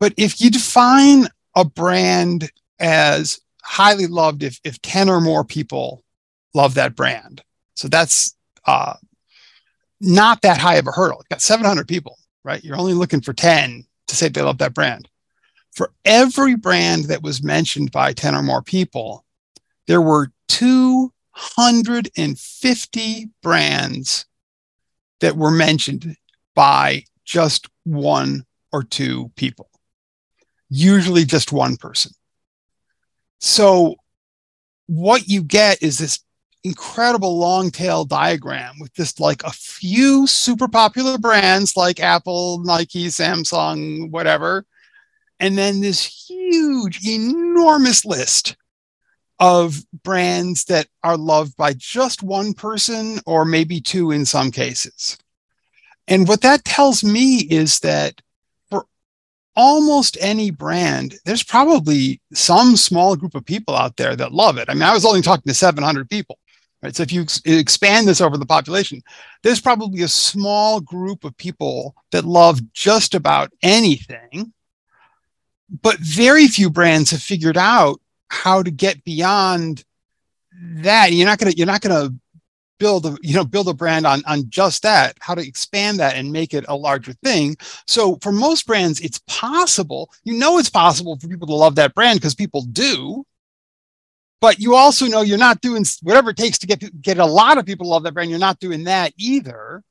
But 0.00 0.14
if 0.16 0.40
you 0.40 0.50
define 0.50 1.26
a 1.58 1.64
brand 1.64 2.50
as 2.78 3.40
highly 3.62 4.06
loved, 4.06 4.42
if, 4.42 4.60
if 4.64 4.80
10 4.80 5.08
or 5.08 5.20
more 5.20 5.44
people 5.44 6.04
love 6.54 6.74
that 6.74 6.96
brand, 6.96 7.42
so 7.74 7.88
that's 7.88 8.34
uh, 8.66 8.94
not 10.00 10.42
that 10.42 10.58
high 10.58 10.76
of 10.76 10.86
a 10.86 10.92
hurdle. 10.92 11.18
You've 11.18 11.28
got 11.28 11.42
700 11.42 11.88
people, 11.88 12.16
right? 12.44 12.62
You're 12.62 12.78
only 12.78 12.94
looking 12.94 13.20
for 13.20 13.32
10 13.32 13.84
to 14.06 14.16
say 14.16 14.28
they 14.28 14.42
love 14.42 14.58
that 14.58 14.74
brand. 14.74 15.08
For 15.72 15.92
every 16.04 16.54
brand 16.56 17.06
that 17.06 17.22
was 17.22 17.42
mentioned 17.42 17.90
by 17.92 18.12
10 18.12 18.34
or 18.34 18.42
more 18.42 18.62
people, 18.62 19.24
there 19.86 20.02
were 20.02 20.32
250 20.48 23.30
brands 23.42 24.26
that 25.20 25.36
were 25.36 25.50
mentioned 25.50 26.16
by 26.54 27.02
just 27.24 27.68
one 27.84 28.44
or 28.72 28.82
two 28.82 29.30
people, 29.36 29.68
usually 30.70 31.24
just 31.24 31.52
one 31.52 31.76
person. 31.76 32.12
So, 33.40 33.96
what 34.86 35.28
you 35.28 35.42
get 35.42 35.82
is 35.82 35.98
this 35.98 36.20
incredible 36.64 37.38
long 37.38 37.70
tail 37.70 38.04
diagram 38.04 38.74
with 38.80 38.92
just 38.94 39.20
like 39.20 39.42
a 39.44 39.50
few 39.50 40.26
super 40.26 40.68
popular 40.68 41.18
brands 41.18 41.76
like 41.76 42.00
Apple, 42.00 42.58
Nike, 42.64 43.06
Samsung, 43.06 44.10
whatever. 44.10 44.64
And 45.40 45.56
then 45.56 45.80
this 45.80 46.04
huge, 46.28 47.06
enormous 47.06 48.04
list 48.04 48.56
of 49.38 49.84
brands 50.02 50.64
that 50.64 50.88
are 51.04 51.16
loved 51.16 51.56
by 51.56 51.74
just 51.74 52.22
one 52.22 52.54
person 52.54 53.20
or 53.24 53.44
maybe 53.44 53.80
two 53.80 54.10
in 54.10 54.24
some 54.24 54.50
cases. 54.50 55.16
And 56.08 56.26
what 56.26 56.40
that 56.40 56.64
tells 56.64 57.04
me 57.04 57.36
is 57.38 57.78
that 57.80 58.20
almost 59.58 60.16
any 60.20 60.52
brand, 60.52 61.16
there's 61.24 61.42
probably 61.42 62.20
some 62.32 62.76
small 62.76 63.16
group 63.16 63.34
of 63.34 63.44
people 63.44 63.74
out 63.74 63.96
there 63.96 64.14
that 64.14 64.32
love 64.32 64.56
it. 64.56 64.70
I 64.70 64.74
mean, 64.74 64.84
I 64.84 64.94
was 64.94 65.04
only 65.04 65.20
talking 65.20 65.42
to 65.48 65.54
700 65.54 66.08
people. 66.08 66.38
Right? 66.80 66.94
So 66.94 67.02
if 67.02 67.12
you 67.12 67.22
ex- 67.22 67.42
expand 67.44 68.06
this 68.06 68.20
over 68.20 68.36
the 68.36 68.46
population, 68.46 69.02
there's 69.42 69.60
probably 69.60 70.02
a 70.02 70.08
small 70.08 70.80
group 70.80 71.24
of 71.24 71.36
people 71.36 71.96
that 72.12 72.24
love 72.24 72.72
just 72.72 73.16
about 73.16 73.52
anything, 73.60 74.52
but 75.82 75.98
very 75.98 76.46
few 76.46 76.70
brands 76.70 77.10
have 77.10 77.20
figured 77.20 77.56
out 77.56 78.00
how 78.28 78.62
to 78.62 78.70
get 78.70 79.02
beyond 79.02 79.84
that. 80.52 81.12
You're 81.12 81.26
not 81.26 81.38
gonna 81.38 81.52
you're 81.56 81.66
not 81.66 81.80
gonna 81.80 82.10
build 82.78 83.06
a 83.06 83.16
you 83.22 83.34
know 83.34 83.44
build 83.44 83.68
a 83.68 83.74
brand 83.74 84.06
on 84.06 84.22
on 84.26 84.48
just 84.48 84.82
that 84.82 85.16
how 85.20 85.34
to 85.34 85.46
expand 85.46 85.98
that 85.98 86.14
and 86.14 86.32
make 86.32 86.54
it 86.54 86.64
a 86.68 86.76
larger 86.76 87.12
thing 87.24 87.56
so 87.86 88.16
for 88.22 88.32
most 88.32 88.66
brands 88.66 89.00
it's 89.00 89.20
possible 89.26 90.10
you 90.24 90.34
know 90.34 90.58
it's 90.58 90.70
possible 90.70 91.18
for 91.18 91.28
people 91.28 91.46
to 91.46 91.54
love 91.54 91.74
that 91.74 91.94
brand 91.94 92.18
because 92.18 92.34
people 92.34 92.62
do 92.72 93.24
but 94.40 94.58
you 94.58 94.74
also 94.74 95.06
know 95.06 95.22
you're 95.22 95.38
not 95.38 95.60
doing 95.60 95.84
whatever 96.02 96.30
it 96.30 96.36
takes 96.36 96.58
to 96.58 96.66
get 96.66 97.02
get 97.02 97.18
a 97.18 97.26
lot 97.26 97.58
of 97.58 97.66
people 97.66 97.86
to 97.86 97.90
love 97.90 98.04
that 98.04 98.14
brand. 98.14 98.30
You're 98.30 98.38
not 98.38 98.60
doing 98.60 98.84
that 98.84 99.12
either. 99.18 99.82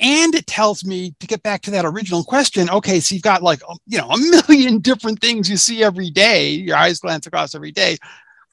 And 0.00 0.34
it 0.34 0.46
tells 0.46 0.84
me 0.84 1.14
to 1.18 1.26
get 1.26 1.42
back 1.42 1.62
to 1.62 1.72
that 1.72 1.84
original 1.84 2.22
question. 2.22 2.70
Okay, 2.70 3.00
so 3.00 3.14
you've 3.14 3.24
got 3.24 3.42
like 3.42 3.60
you 3.86 3.98
know 3.98 4.08
a 4.08 4.18
million 4.18 4.78
different 4.80 5.20
things 5.20 5.50
you 5.50 5.56
see 5.56 5.82
every 5.82 6.10
day. 6.10 6.50
Your 6.50 6.76
eyes 6.76 7.00
glance 7.00 7.26
across 7.26 7.54
every 7.54 7.72
day. 7.72 7.98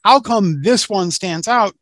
How 0.04 0.20
come 0.20 0.62
this 0.62 0.88
one 0.88 1.10
stands 1.10 1.48
out? 1.48 1.74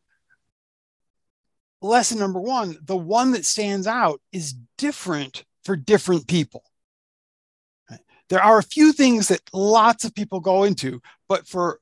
Lesson 1.85 2.17
number 2.17 2.39
one: 2.39 2.77
the 2.83 2.97
one 2.97 3.31
that 3.31 3.45
stands 3.45 3.85
out 3.85 4.19
is 4.31 4.55
different 4.77 5.45
for 5.63 5.75
different 5.75 6.27
people. 6.27 6.63
There 8.27 8.41
are 8.41 8.57
a 8.57 8.63
few 8.63 8.91
things 8.91 9.27
that 9.27 9.41
lots 9.53 10.03
of 10.03 10.15
people 10.15 10.39
go 10.39 10.63
into, 10.63 10.99
but 11.29 11.47
for 11.47 11.79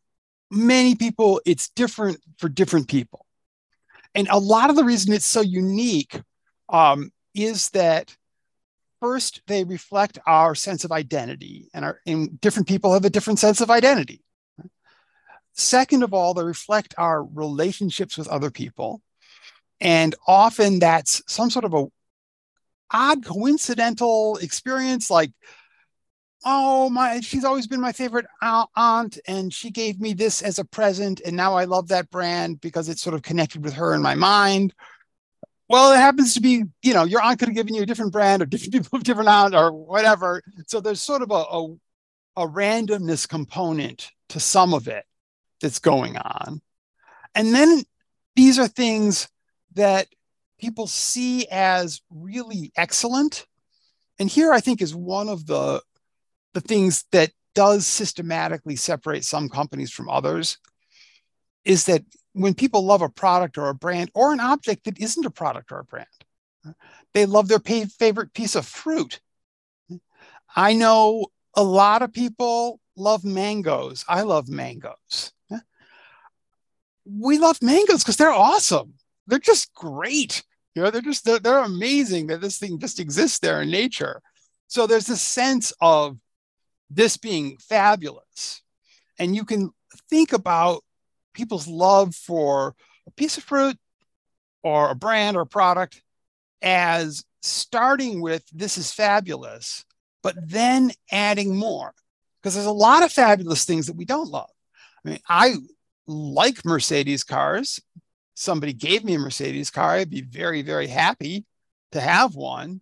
many 0.52 0.96
people, 0.96 1.40
it's 1.46 1.70
different 1.70 2.20
for 2.38 2.50
different 2.50 2.90
people. 2.90 3.26
And 4.14 4.28
a 4.30 4.38
lot 4.38 4.70
of 4.70 4.76
the 4.76 4.84
reason 4.84 5.14
it's 5.14 5.26
so 5.26 5.40
unique 5.40 6.22
um, 6.68 7.12
is 7.34 7.70
that 7.70 8.16
first 9.00 9.42
they 9.48 9.64
reflect 9.64 10.20
our 10.28 10.54
sense 10.54 10.84
of 10.84 10.92
identity, 10.92 11.70
and, 11.74 11.86
our, 11.86 12.02
and 12.06 12.42
different 12.42 12.68
people 12.68 12.92
have 12.92 13.06
a 13.06 13.10
different 13.10 13.40
sense 13.40 13.62
of 13.62 13.72
identity. 13.72 14.22
Second 15.54 16.04
of 16.04 16.14
all, 16.14 16.34
they 16.34 16.44
reflect 16.44 16.94
our 16.98 17.24
relationships 17.24 18.18
with 18.18 18.28
other 18.28 18.52
people. 18.52 19.02
And 19.82 20.16
often 20.28 20.80
that's 20.80 21.22
some 21.28 21.50
sort 21.50 21.66
of 21.66 21.74
a 21.74 21.88
odd 22.94 23.26
coincidental 23.26 24.38
experience 24.38 25.10
like 25.10 25.32
oh 26.46 26.90
my 26.90 27.20
she's 27.22 27.44
always 27.44 27.66
been 27.66 27.82
my 27.82 27.92
favorite 27.92 28.26
aunt 28.42 29.18
and 29.28 29.52
she 29.52 29.72
gave 29.72 30.00
me 30.00 30.14
this 30.14 30.42
as 30.42 30.60
a 30.60 30.66
present 30.66 31.20
and 31.26 31.36
now 31.36 31.56
i 31.56 31.64
love 31.64 31.88
that 31.88 32.10
brand 32.12 32.62
because 32.62 32.88
it's 32.88 33.02
sort 33.02 33.16
of 33.16 33.24
connected 33.24 33.64
with 33.64 33.74
her 33.74 33.94
in 33.94 34.02
my 34.02 34.16
mind. 34.16 34.74
Well 35.70 35.94
it 35.94 35.98
happens 35.98 36.36
to 36.36 36.42
be 36.42 36.66
you 36.84 36.94
know 36.94 37.04
your 37.04 37.22
aunt 37.22 37.40
could 37.40 37.48
have 37.48 37.56
given 37.56 37.74
you 37.74 37.82
a 37.82 37.86
different 37.86 38.12
brand 38.12 38.42
or 38.42 38.46
different 38.46 38.74
people 38.74 39.00
different 39.00 39.30
aunt 39.30 39.56
or 39.56 39.72
whatever. 39.72 40.44
So 40.68 40.80
there's 40.80 41.02
sort 41.02 41.24
of 41.24 41.32
a, 41.32 41.34
a, 41.34 42.44
a 42.44 42.48
randomness 42.48 43.28
component 43.28 44.12
to 44.30 44.40
some 44.40 44.74
of 44.74 44.88
it 44.88 45.06
that's 45.62 45.80
going 45.80 46.18
on. 46.18 46.62
And 47.34 47.54
then 47.56 47.84
these 48.36 48.60
are 48.60 48.68
things 48.68 49.28
that 49.76 50.08
people 50.60 50.88
see 50.88 51.46
as 51.52 52.02
really 52.10 52.72
excellent 52.76 53.46
and 54.20 54.30
here 54.30 54.52
i 54.54 54.60
think 54.60 54.82
is 54.82 54.96
one 54.96 55.30
of 55.30 55.46
the 55.46 55.82
the 56.54 56.62
things 56.62 57.06
that 57.12 57.32
does 57.56 57.86
systematically 57.86 58.76
separate 58.76 59.24
some 59.24 59.50
companies 59.50 59.92
from 59.92 60.10
others 60.10 60.58
is 61.66 61.86
that 61.86 62.04
when 62.34 62.54
people 62.54 62.84
love 62.84 63.02
a 63.02 63.10
product 63.10 63.58
or 63.58 63.70
a 63.70 63.76
brand 63.76 64.10
or 64.14 64.34
an 64.34 64.40
object 64.40 64.86
that 64.86 65.00
isn't 65.00 65.26
a 65.26 65.32
product 65.32 65.72
or 65.72 65.80
a 65.80 65.84
brand, 65.84 66.08
they 67.14 67.26
love 67.26 67.48
their 67.48 67.60
favorite 67.60 68.34
piece 68.34 68.56
of 68.56 68.66
fruit. 68.66 69.22
I 70.56 70.74
know 70.74 71.28
a 71.56 71.64
lot 71.64 72.02
of 72.02 72.12
people 72.12 72.80
love 72.96 73.24
mangoes. 73.24 74.04
I 74.08 74.22
love 74.22 74.50
mangoes. 74.50 75.32
We 77.06 77.38
love 77.38 77.62
mangoes 77.62 78.02
because 78.02 78.18
they're 78.18 78.32
awesome. 78.32 78.94
They're 79.28 79.40
just 79.40 79.74
great. 79.74 80.44
You 80.76 80.84
know, 80.84 80.92
they're 80.92 81.02
just 81.02 81.26
they're, 81.26 81.40
they're 81.40 81.64
amazing 81.64 82.28
that 82.28 82.42
this 82.42 82.58
thing 82.58 82.80
just 82.80 83.00
exists 83.00 83.40
there 83.40 83.62
in 83.62 83.70
nature. 83.70 84.22
So 84.68 84.88
there's 84.88 85.08
this 85.08 85.22
sense 85.22 85.72
of 85.82 86.18
this 86.90 87.18
being 87.18 87.58
fabulous. 87.58 88.62
And 89.20 89.36
you 89.36 89.46
can 89.46 89.72
think 90.10 90.34
about 90.34 90.84
people's 91.34 91.68
love 91.68 92.16
for 92.16 92.76
a 93.08 93.12
piece 93.12 93.38
of 93.38 93.44
fruit 93.44 93.78
or 94.64 94.90
a 94.90 94.96
brand 94.96 95.38
or 95.38 95.42
a 95.42 95.48
product 95.48 96.02
as 96.62 97.24
starting 97.42 98.22
with 98.22 98.44
this 98.54 98.78
is 98.78 98.92
fabulous, 98.92 99.86
but 100.22 100.36
then 100.50 100.92
adding 101.12 101.56
more. 101.56 101.94
Because 102.42 102.56
there's 102.56 102.66
a 102.66 102.72
lot 102.72 103.04
of 103.04 103.12
fabulous 103.12 103.66
things 103.66 103.88
that 103.88 103.96
we 103.96 104.06
don't 104.06 104.30
love. 104.30 104.50
I 105.06 105.10
mean, 105.10 105.20
I 105.30 105.56
like 106.08 106.66
Mercedes 106.66 107.24
cars. 107.24 107.80
Somebody 108.36 108.74
gave 108.74 109.04
me 109.04 109.16
a 109.16 109.20
Mercedes 109.20 109.70
car. 109.70 109.92
I'd 109.92 110.10
be 110.10 110.22
very, 110.22 110.62
very 110.62 110.88
happy 110.88 111.46
to 111.92 112.02
have 112.02 112.36
one. 112.36 112.82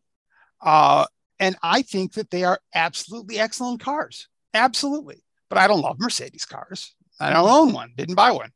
Uh, 0.62 1.06
and 1.40 1.56
I 1.62 1.82
think 1.82 2.14
that 2.14 2.30
they 2.30 2.44
are 2.44 2.60
absolutely 2.74 3.40
excellent 3.40 3.82
cars. 3.82 4.28
Absolutely. 4.54 5.24
But 5.50 5.58
I 5.58 5.68
don't 5.68 5.82
love 5.82 6.00
Mercedes 6.00 6.46
cars. 6.46 6.96
I 7.20 7.32
don't 7.32 7.48
own 7.48 7.74
one, 7.74 7.94
didn't 7.96 8.16
buy 8.16 8.32
one, 8.32 8.52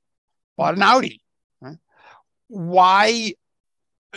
bought 0.57 0.75
an 0.75 0.81
Audi. 0.81 1.21
Why 2.47 3.33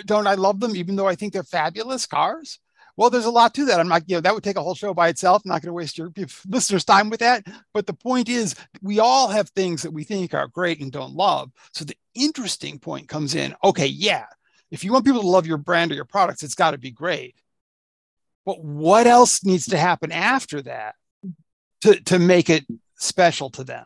don't 0.04 0.26
I 0.26 0.35
love 0.35 0.61
them, 0.61 0.76
even 0.76 0.97
though 0.97 1.08
I 1.08 1.14
think 1.14 1.32
they're 1.32 1.42
fabulous 1.42 2.06
cars? 2.06 2.58
Well, 2.97 3.11
there's 3.11 3.26
a 3.26 3.30
lot 3.30 3.54
to 3.54 3.64
that. 3.66 3.78
I'm 3.78 3.88
not, 3.88 4.02
you 4.08 4.16
know, 4.16 4.20
that 4.20 4.35
would 4.35 4.42
take 4.42 4.56
a 4.56 4.62
whole 4.62 4.75
show 4.75 4.92
by 4.92 5.08
itself. 5.08 5.42
I'm 5.44 5.50
not 5.50 5.62
going 5.62 5.68
to 5.68 5.73
waste 5.73 5.99
your 5.99 6.12
listeners' 6.49 6.85
time 6.85 7.11
with 7.11 7.20
that. 7.20 7.47
But 7.73 7.87
the 7.87 7.92
point 7.94 8.28
is, 8.28 8.56
we 8.82 8.99
all 8.99 9.28
have 9.28 9.50
things 9.50 9.82
that 9.82 9.92
we 9.92 10.02
think 10.02 10.35
are 10.35 10.49
great 10.49 10.80
and 10.80 10.90
don't 10.90 11.14
love. 11.14 11.50
So 11.73 11.85
the 11.85 11.97
interesting 12.18 12.78
point 12.78 13.08
comes 13.08 13.34
in 13.34 13.54
okay, 13.62 13.87
yeah, 13.87 14.26
if 14.70 14.84
you 14.84 14.92
want 14.92 15.04
people 15.04 15.22
to 15.22 15.28
love 15.28 15.46
your 15.46 15.58
brand 15.58 15.92
or 15.92 15.94
your 15.94 16.04
products, 16.04 16.42
it's 16.42 16.54
got 16.54 16.72
to 16.72 16.78
be 16.78 16.90
great. 16.90 17.37
But 18.44 18.62
what 18.62 19.06
else 19.06 19.44
needs 19.44 19.66
to 19.66 19.78
happen 19.78 20.12
after 20.12 20.62
that 20.62 20.94
to, 21.82 22.00
to 22.04 22.18
make 22.18 22.48
it 22.50 22.64
special 22.96 23.50
to 23.50 23.64
them? 23.64 23.84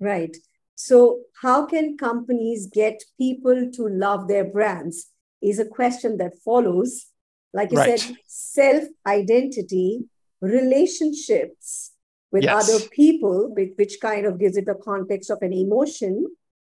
Right. 0.00 0.36
So, 0.74 1.20
how 1.42 1.66
can 1.66 1.96
companies 1.96 2.68
get 2.72 3.02
people 3.18 3.70
to 3.72 3.88
love 3.88 4.28
their 4.28 4.44
brands? 4.44 5.06
Is 5.40 5.58
a 5.58 5.64
question 5.64 6.18
that 6.18 6.38
follows. 6.44 7.06
Like 7.52 7.72
you 7.72 7.78
right. 7.78 7.98
said, 7.98 8.16
self 8.26 8.84
identity, 9.06 10.04
relationships 10.40 11.92
with 12.30 12.44
yes. 12.44 12.68
other 12.68 12.84
people, 12.90 13.54
which 13.54 13.98
kind 14.00 14.26
of 14.26 14.38
gives 14.38 14.56
it 14.56 14.66
the 14.66 14.74
context 14.74 15.30
of 15.30 15.38
an 15.42 15.52
emotion 15.52 16.26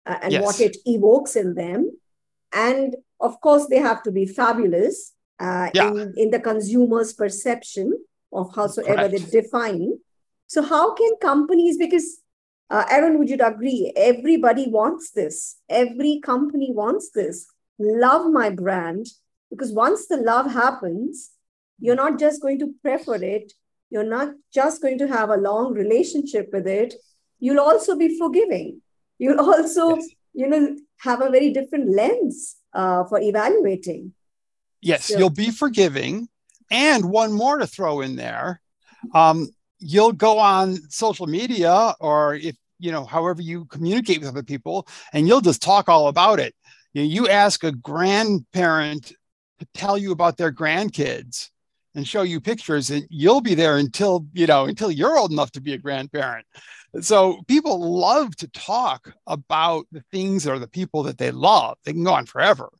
uh, 0.07 0.19
and 0.23 0.33
yes. 0.33 0.43
what 0.45 0.61
it 0.61 0.77
evokes 0.87 1.37
in 1.37 1.55
them. 1.55 1.91
And 2.53 2.97
of 3.21 3.41
course, 3.41 3.67
they 3.67 3.79
have 3.79 4.03
to 4.05 4.13
be 4.13 4.27
fabulous 4.27 5.13
uh, 5.41 5.71
yeah. 5.75 5.89
in, 5.89 6.15
in 6.17 6.31
the 6.31 6.41
consumer's 6.41 7.13
perception 7.13 7.93
of 8.33 8.55
howsoever 8.55 9.09
Correct. 9.09 9.31
they 9.31 9.41
define. 9.41 9.99
So, 10.47 10.63
how 10.63 10.95
can 10.95 11.11
companies, 11.21 11.79
because 11.79 12.21
uh, 12.71 12.85
Aaron, 12.91 13.19
would 13.19 13.31
you 13.31 13.39
agree? 13.43 13.93
Everybody 13.97 14.69
wants 14.69 15.11
this. 15.11 15.57
Every 15.69 16.21
company 16.21 16.71
wants 16.73 17.11
this. 17.11 17.47
Love 17.79 18.31
my 18.31 18.51
brand 18.51 19.07
because 19.51 19.73
once 19.73 20.07
the 20.07 20.17
love 20.17 20.51
happens, 20.51 21.31
you're 21.79 21.97
not 21.97 22.19
just 22.19 22.41
going 22.41 22.59
to 22.61 22.75
prefer 22.83 23.17
it. 23.17 23.53
You're 23.91 24.05
not 24.05 24.35
just 24.53 24.83
going 24.83 24.99
to 24.99 25.09
have 25.09 25.31
a 25.31 25.37
long 25.37 25.73
relationship 25.73 26.51
with 26.53 26.67
it. 26.67 26.95
You'll 27.39 27.61
also 27.61 27.97
be 27.97 28.19
forgiving. 28.19 28.81
You'll 29.19 29.41
also, 29.41 29.97
yes. 29.97 30.09
you 30.33 30.49
know, 30.49 30.77
have 30.99 31.23
a 31.23 31.31
very 31.31 31.53
different 31.53 31.91
lens 31.91 32.57
uh, 32.73 33.05
for 33.05 33.21
evaluating. 33.21 34.13
Yes, 34.81 35.07
so, 35.07 35.19
you'll 35.19 35.31
be 35.31 35.51
forgiving. 35.51 36.29
And 36.71 37.05
one 37.07 37.33
more 37.33 37.59
to 37.59 37.67
throw 37.67 38.01
in 38.01 38.17
there. 38.17 38.61
Um, 39.15 39.49
you'll 39.79 40.13
go 40.13 40.39
on 40.39 40.77
social 40.91 41.27
media 41.27 41.95
or 42.01 42.35
if 42.35 42.57
you 42.79 42.91
know 42.91 43.05
however 43.05 43.43
you 43.43 43.67
communicate 43.67 44.21
with 44.21 44.29
other 44.29 44.43
people 44.43 44.89
and 45.13 45.29
you'll 45.29 45.43
just 45.43 45.63
talk 45.63 45.89
all 45.89 46.09
about 46.09 46.41
it 46.41 46.55
you, 46.95 47.03
know, 47.03 47.09
you 47.09 47.29
ask 47.29 47.65
a 47.65 47.73
grandparent 47.73 49.13
to 49.59 49.67
tell 49.75 49.99
you 49.99 50.13
about 50.13 50.37
their 50.37 50.53
grandkids 50.53 51.51
and 51.95 52.07
show 52.07 52.23
you 52.23 52.41
pictures 52.41 52.91
and 52.91 53.07
you'll 53.11 53.41
be 53.41 53.55
there 53.55 53.77
until 53.77 54.27
you 54.33 54.47
know 54.47 54.65
until 54.65 54.91
you're 54.91 55.19
old 55.19 55.33
enough 55.33 55.53
to 55.53 55.61
be 55.61 55.75
a 55.75 55.79
grandparent 55.79 56.47
so 57.01 57.41
people 57.49 57.99
love 57.99 58.35
to 58.37 58.49
talk 58.49 59.13
about 59.27 59.87
the 59.93 60.03
things 60.13 60.47
or 60.47 60.59
the 60.59 60.69
people 60.69 61.03
that 61.03 61.19
they 61.19 61.31
love 61.31 61.77
they 61.85 61.93
can 61.93 62.05
go 62.05 62.13
on 62.13 62.27
forever 62.27 62.71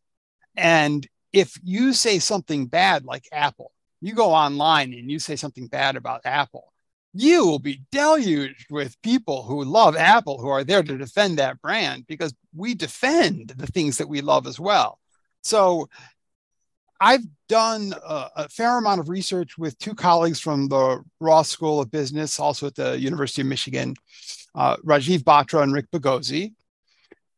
and 0.57 1.07
if 1.33 1.59
you 1.63 1.93
say 1.93 2.19
something 2.19 2.67
bad 2.67 3.05
like 3.05 3.27
apple 3.33 3.73
you 4.01 4.15
go 4.15 4.33
online 4.33 4.93
and 4.93 5.11
you 5.11 5.19
say 5.19 5.37
something 5.37 5.67
bad 5.67 5.97
about 5.97 6.21
apple 6.25 6.73
you 7.15 7.47
will 7.47 7.61
be 7.61 7.81
deluged 7.93 8.67
with 8.71 9.01
people 9.01 9.45
who 9.45 9.65
love 9.65 9.97
Apple 9.97 10.39
who 10.39 10.49
are 10.49 10.65
there 10.65 10.83
to 10.83 10.99
defend 10.99 11.39
that 11.39 11.63
brand 11.63 12.07
because 12.09 12.35
we 12.53 12.75
defend 12.75 13.55
the 13.57 13.69
things 13.69 13.99
that 13.99 14.09
we 14.09 14.21
love 14.21 14.49
as 14.49 14.59
well. 14.59 14.99
So 15.43 15.89
I've 17.05 17.27
done 17.51 17.93
a, 18.03 18.29
a, 18.35 18.49
fair 18.49 18.79
amount 18.79 18.99
of 18.99 19.11
research 19.11 19.59
with 19.59 19.79
two 19.79 19.95
colleagues 19.95 20.41
from 20.41 20.69
the 20.69 21.05
Ross 21.21 21.51
School 21.51 21.79
of 21.79 21.91
Business, 21.91 22.41
also 22.41 22.67
at 22.67 22.77
the 22.77 22.99
University 22.99 23.43
of 23.43 23.49
Michigan, 23.49 23.95
uh, 24.55 24.77
Rajeev 24.79 25.19
Batra 25.19 25.63
and 25.63 25.75
Rick 25.75 25.91
Bagozzi. 25.91 26.55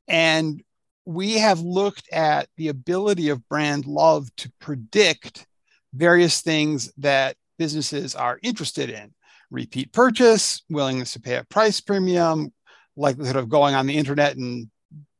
And 0.06 0.62
we 1.04 1.38
have 1.38 1.58
looked 1.58 2.08
at 2.12 2.48
the 2.56 2.68
ability 2.68 3.28
of 3.30 3.48
brand 3.48 3.86
love 3.86 4.28
to 4.36 4.52
predict 4.60 5.48
various 5.92 6.42
things 6.42 6.92
that 6.98 7.36
businesses 7.58 8.14
are 8.14 8.38
interested 8.44 8.88
in 8.88 9.12
repeat 9.50 9.90
purchase, 9.90 10.62
willingness 10.70 11.14
to 11.14 11.20
pay 11.20 11.38
a 11.38 11.44
price 11.44 11.80
premium, 11.80 12.52
likelihood 12.94 13.34
of 13.34 13.48
going 13.48 13.74
on 13.74 13.88
the 13.88 13.98
internet 13.98 14.36
and 14.36 14.70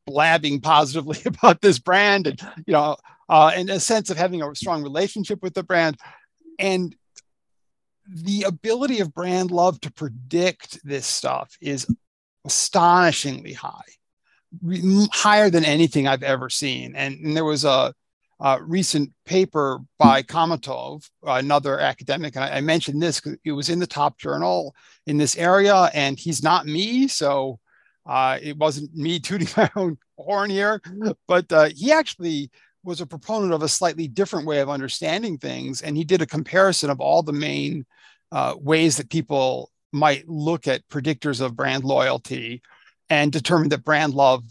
blabbing 0.07 0.61
positively 0.61 1.19
about 1.27 1.61
this 1.61 1.81
brand, 1.81 2.29
and 2.29 2.41
you 2.65 2.75
know, 2.75 2.97
uh, 3.29 3.53
and 3.55 3.71
a 3.71 3.81
sense 3.81 4.11
of 4.11 4.17
having 4.17 4.43
a 4.43 4.55
strong 4.55 4.83
relationship 4.83 5.43
with 5.43 5.55
the 5.55 5.63
brand, 5.63 5.97
and 6.59 6.95
the 8.09 8.43
ability 8.43 9.01
of 9.01 9.15
brand 9.15 9.51
love 9.51 9.81
to 9.81 9.93
predict 9.93 10.79
this 10.85 11.07
stuff 11.07 11.57
is 11.61 11.87
astonishingly 12.45 13.53
high, 13.53 13.83
higher 15.13 15.51
than 15.51 15.65
anything 15.65 16.07
I've 16.07 16.23
ever 16.23 16.49
seen. 16.49 16.95
And, 16.95 17.19
and 17.19 17.37
there 17.37 17.45
was 17.45 17.65
a 17.65 17.93
uh, 18.39 18.59
recent 18.61 19.13
paper 19.25 19.81
by 19.99 20.23
Khamitov, 20.23 21.09
another 21.23 21.81
academic, 21.81 22.37
and 22.37 22.45
I, 22.45 22.59
I 22.59 22.61
mentioned 22.61 23.03
this 23.03 23.21
because 23.21 23.39
it 23.45 23.53
was 23.53 23.71
in 23.71 23.79
the 23.79 23.87
top 23.87 24.19
journal 24.19 24.75
in 25.07 25.17
this 25.17 25.37
area, 25.37 25.91
and 25.95 26.19
he's 26.19 26.43
not 26.43 26.67
me, 26.67 27.09
so 27.09 27.59
uh, 28.05 28.39
it 28.41 28.57
wasn't 28.57 28.95
me 28.95 29.19
tooting 29.21 29.49
my 29.57 29.71
own 29.75 29.99
horn 30.19 30.51
here, 30.51 30.81
but 31.27 31.51
uh, 31.51 31.71
he 31.75 31.93
actually 31.93 32.51
was 32.87 33.01
a 33.01 33.07
proponent 33.07 33.53
of 33.53 33.63
a 33.63 33.69
slightly 33.69 34.07
different 34.07 34.47
way 34.47 34.61
of 34.61 34.71
understanding 34.71 35.37
things, 35.37 35.83
and 35.83 35.97
he 35.97 36.05
did 36.05 36.23
a 36.23 36.27
comparison 36.27 36.89
of 36.89 37.01
all 37.01 37.23
the 37.23 37.33
main 37.33 37.85
uh, 38.31 38.55
ways 38.59 38.97
that 38.97 39.11
people 39.11 39.71
might 39.93 40.29
look 40.29 40.69
at 40.69 40.89
predictors 40.89 41.41
of 41.41 41.57
brand 41.57 41.85
loyalty, 41.85 42.63
and 43.11 43.33
determined 43.33 43.73
that 43.73 43.85
brand 43.85 44.15
love 44.15 44.45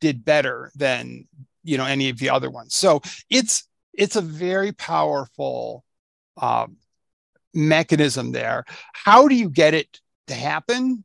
did 0.00 0.24
better 0.24 0.72
than 0.74 1.26
you 1.62 1.76
know 1.76 1.84
any 1.84 2.08
of 2.08 2.18
the 2.18 2.30
other 2.30 2.50
ones. 2.50 2.74
So 2.74 3.02
it's 3.28 3.68
it's 3.92 4.16
a 4.16 4.22
very 4.22 4.72
powerful 4.72 5.84
um, 6.40 6.78
mechanism 7.52 8.32
there. 8.32 8.64
How 8.92 9.28
do 9.28 9.34
you 9.34 9.50
get 9.50 9.74
it 9.74 10.00
to 10.28 10.34
happen? 10.34 11.04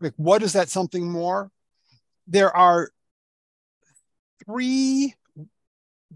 Like 0.00 0.14
what 0.16 0.42
is 0.42 0.52
that 0.52 0.68
something 0.68 1.10
more? 1.10 1.50
There 2.26 2.54
are 2.54 2.90
three 4.44 5.14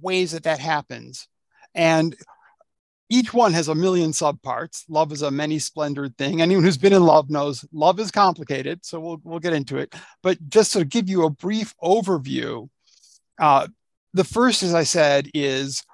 ways 0.00 0.32
that 0.32 0.44
that 0.44 0.58
happens 0.58 1.28
and 1.74 2.16
each 3.08 3.32
one 3.32 3.52
has 3.52 3.68
a 3.68 3.74
million 3.74 4.10
subparts 4.10 4.84
love 4.88 5.12
is 5.12 5.22
a 5.22 5.30
many 5.30 5.58
splendored 5.58 6.16
thing 6.16 6.40
anyone 6.40 6.64
who's 6.64 6.76
been 6.76 6.92
in 6.92 7.04
love 7.04 7.30
knows 7.30 7.64
love 7.72 8.00
is 8.00 8.10
complicated 8.10 8.84
so 8.84 8.98
we'll, 8.98 9.20
we'll 9.24 9.38
get 9.38 9.52
into 9.52 9.78
it 9.78 9.94
but 10.22 10.38
just 10.48 10.72
to 10.72 10.84
give 10.84 11.08
you 11.08 11.24
a 11.24 11.30
brief 11.30 11.74
overview 11.82 12.68
uh, 13.38 13.66
the 14.14 14.24
first, 14.24 14.62
as 14.62 14.74
I 14.74 14.84
said, 14.84 15.28
is 15.34 15.84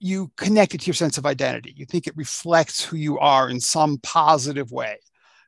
you 0.00 0.30
connect 0.36 0.74
it 0.74 0.80
to 0.82 0.86
your 0.86 0.94
sense 0.94 1.18
of 1.18 1.26
identity. 1.26 1.72
You 1.76 1.86
think 1.86 2.06
it 2.06 2.16
reflects 2.16 2.84
who 2.84 2.96
you 2.96 3.18
are 3.18 3.48
in 3.48 3.60
some 3.60 3.98
positive 4.02 4.70
way. 4.70 4.98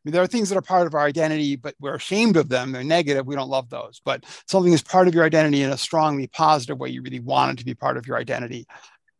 Mean, 0.04 0.12
there 0.12 0.22
are 0.22 0.26
things 0.26 0.48
that 0.48 0.56
are 0.56 0.62
part 0.62 0.86
of 0.86 0.94
our 0.94 1.04
identity, 1.04 1.56
but 1.56 1.74
we're 1.78 1.94
ashamed 1.94 2.36
of 2.36 2.48
them. 2.48 2.72
They're 2.72 2.82
negative. 2.82 3.26
We 3.26 3.34
don't 3.34 3.50
love 3.50 3.68
those. 3.68 4.00
But 4.04 4.24
something 4.46 4.72
is 4.72 4.82
part 4.82 5.08
of 5.08 5.14
your 5.14 5.24
identity 5.24 5.62
in 5.62 5.70
a 5.70 5.76
strongly 5.76 6.26
positive 6.26 6.78
way. 6.78 6.88
You 6.88 7.02
really 7.02 7.20
want 7.20 7.52
it 7.52 7.58
to 7.58 7.64
be 7.66 7.74
part 7.74 7.96
of 7.96 8.06
your 8.06 8.16
identity. 8.16 8.66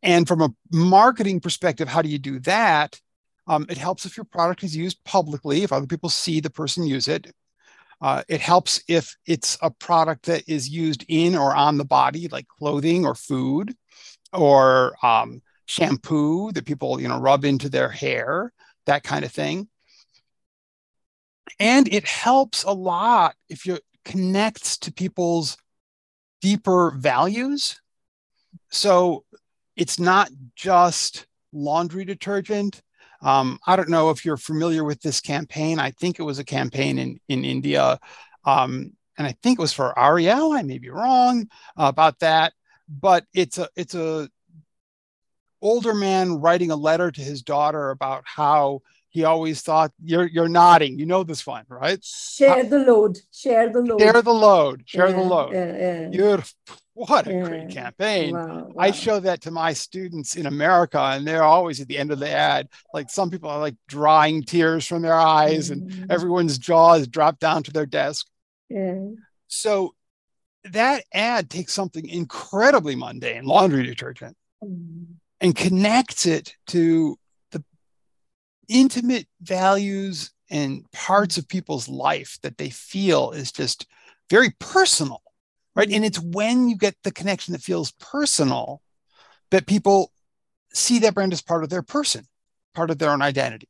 And 0.01 0.27
from 0.27 0.41
a 0.41 0.53
marketing 0.71 1.39
perspective, 1.39 1.87
how 1.87 2.01
do 2.01 2.09
you 2.09 2.17
do 2.17 2.39
that? 2.39 2.99
Um, 3.47 3.65
it 3.69 3.77
helps 3.77 4.05
if 4.05 4.17
your 4.17 4.23
product 4.23 4.63
is 4.63 4.75
used 4.75 5.03
publicly, 5.03 5.63
if 5.63 5.71
other 5.71 5.87
people 5.87 6.09
see 6.09 6.39
the 6.39 6.49
person 6.49 6.85
use 6.85 7.07
it. 7.07 7.31
Uh, 8.01 8.23
it 8.27 8.41
helps 8.41 8.81
if 8.87 9.15
it's 9.27 9.59
a 9.61 9.69
product 9.69 10.25
that 10.25 10.47
is 10.49 10.67
used 10.67 11.05
in 11.07 11.35
or 11.35 11.55
on 11.55 11.77
the 11.77 11.85
body, 11.85 12.27
like 12.29 12.47
clothing 12.47 13.05
or 13.05 13.13
food, 13.13 13.75
or 14.33 14.95
um, 15.05 15.41
shampoo 15.65 16.51
that 16.53 16.65
people 16.65 16.99
you 16.99 17.07
know 17.07 17.19
rub 17.19 17.45
into 17.45 17.69
their 17.69 17.89
hair, 17.89 18.51
that 18.87 19.03
kind 19.03 19.23
of 19.23 19.31
thing. 19.31 19.67
And 21.59 21.91
it 21.93 22.07
helps 22.07 22.63
a 22.63 22.71
lot 22.71 23.35
if 23.49 23.65
you 23.65 23.79
connects 24.05 24.77
to 24.79 24.93
people's 24.93 25.57
deeper 26.41 26.91
values. 26.91 27.81
So 28.69 29.25
it's 29.75 29.99
not 29.99 30.29
just 30.55 31.27
laundry 31.53 32.05
detergent. 32.05 32.81
Um, 33.21 33.59
I 33.67 33.75
don't 33.75 33.89
know 33.89 34.09
if 34.09 34.25
you're 34.25 34.37
familiar 34.37 34.83
with 34.83 35.01
this 35.01 35.21
campaign. 35.21 35.79
I 35.79 35.91
think 35.91 36.19
it 36.19 36.23
was 36.23 36.39
a 36.39 36.43
campaign 36.43 36.97
in, 36.97 37.19
in 37.27 37.45
India. 37.45 37.99
Um, 38.45 38.93
and 39.17 39.27
I 39.27 39.35
think 39.43 39.59
it 39.59 39.61
was 39.61 39.73
for 39.73 39.97
Ariel. 39.97 40.53
I 40.53 40.63
may 40.63 40.79
be 40.79 40.89
wrong 40.89 41.47
uh, 41.77 41.85
about 41.85 42.19
that, 42.19 42.53
but 42.89 43.25
it's 43.33 43.59
a 43.59 43.69
it's 43.75 43.93
a 43.93 44.29
older 45.61 45.93
man 45.93 46.41
writing 46.41 46.71
a 46.71 46.75
letter 46.75 47.11
to 47.11 47.21
his 47.21 47.43
daughter 47.43 47.91
about 47.91 48.23
how 48.25 48.81
he 49.11 49.25
always 49.25 49.61
thought 49.61 49.91
you're 50.03 50.25
you're 50.27 50.49
nodding. 50.49 50.97
You 50.97 51.05
know 51.05 51.23
this 51.23 51.45
one, 51.45 51.65
right? 51.67 52.03
Share 52.03 52.63
the 52.63 52.79
load. 52.79 53.19
Share 53.31 53.69
the 53.69 53.81
load. 53.81 53.99
Share 53.99 54.21
the 54.21 54.31
load. 54.31 54.83
Share 54.85 55.09
yeah, 55.09 55.15
the 55.15 55.21
load. 55.21 55.53
Yeah, 55.53 55.77
yeah. 55.77 56.07
Beautiful. 56.09 56.57
What 56.93 57.27
a 57.27 57.41
great 57.41 57.69
campaign. 57.69 58.33
Wow, 58.33 58.47
wow. 58.47 58.73
I 58.77 58.91
show 58.91 59.19
that 59.19 59.41
to 59.41 59.51
my 59.51 59.73
students 59.73 60.35
in 60.35 60.45
America, 60.45 60.99
and 60.99 61.25
they're 61.27 61.43
always 61.43 61.79
at 61.79 61.87
the 61.87 61.97
end 61.97 62.11
of 62.11 62.19
the 62.19 62.29
ad. 62.29 62.67
Like 62.93 63.09
some 63.09 63.29
people 63.29 63.49
are 63.49 63.59
like 63.59 63.75
drying 63.87 64.43
tears 64.43 64.87
from 64.87 65.01
their 65.01 65.15
eyes, 65.15 65.69
and 65.69 65.89
Mhm. 65.89 66.07
everyone's 66.09 66.57
jaws 66.57 67.07
drop 67.07 67.39
down 67.39 67.63
to 67.63 67.71
their 67.71 67.85
desk. 67.85 68.27
Yeah. 68.69 69.07
So 69.47 69.93
that 70.65 71.03
ad 71.13 71.49
takes 71.49 71.73
something 71.73 72.07
incredibly 72.07 72.95
mundane, 72.95 73.45
laundry 73.45 73.83
detergent, 73.85 74.37
Mm. 74.63 75.15
and 75.39 75.55
connects 75.55 76.25
it 76.25 76.55
to 76.67 77.17
intimate 78.71 79.27
values 79.41 80.31
and 80.49 80.89
parts 80.91 81.37
of 81.37 81.47
people's 81.47 81.87
life 81.89 82.37
that 82.41 82.57
they 82.57 82.69
feel 82.69 83.31
is 83.31 83.51
just 83.51 83.85
very 84.29 84.51
personal 84.59 85.21
right? 85.73 85.89
And 85.89 86.03
it's 86.03 86.19
when 86.19 86.67
you 86.67 86.75
get 86.77 86.95
the 87.03 87.11
connection 87.13 87.53
that 87.53 87.61
feels 87.61 87.91
personal 87.93 88.81
that 89.51 89.67
people 89.67 90.11
see 90.73 90.99
that 90.99 91.13
brand 91.13 91.31
as 91.33 91.41
part 91.41 91.63
of 91.63 91.69
their 91.69 91.81
person 91.81 92.25
part 92.73 92.89
of 92.89 92.97
their 92.97 93.09
own 93.11 93.21
identity. 93.21 93.67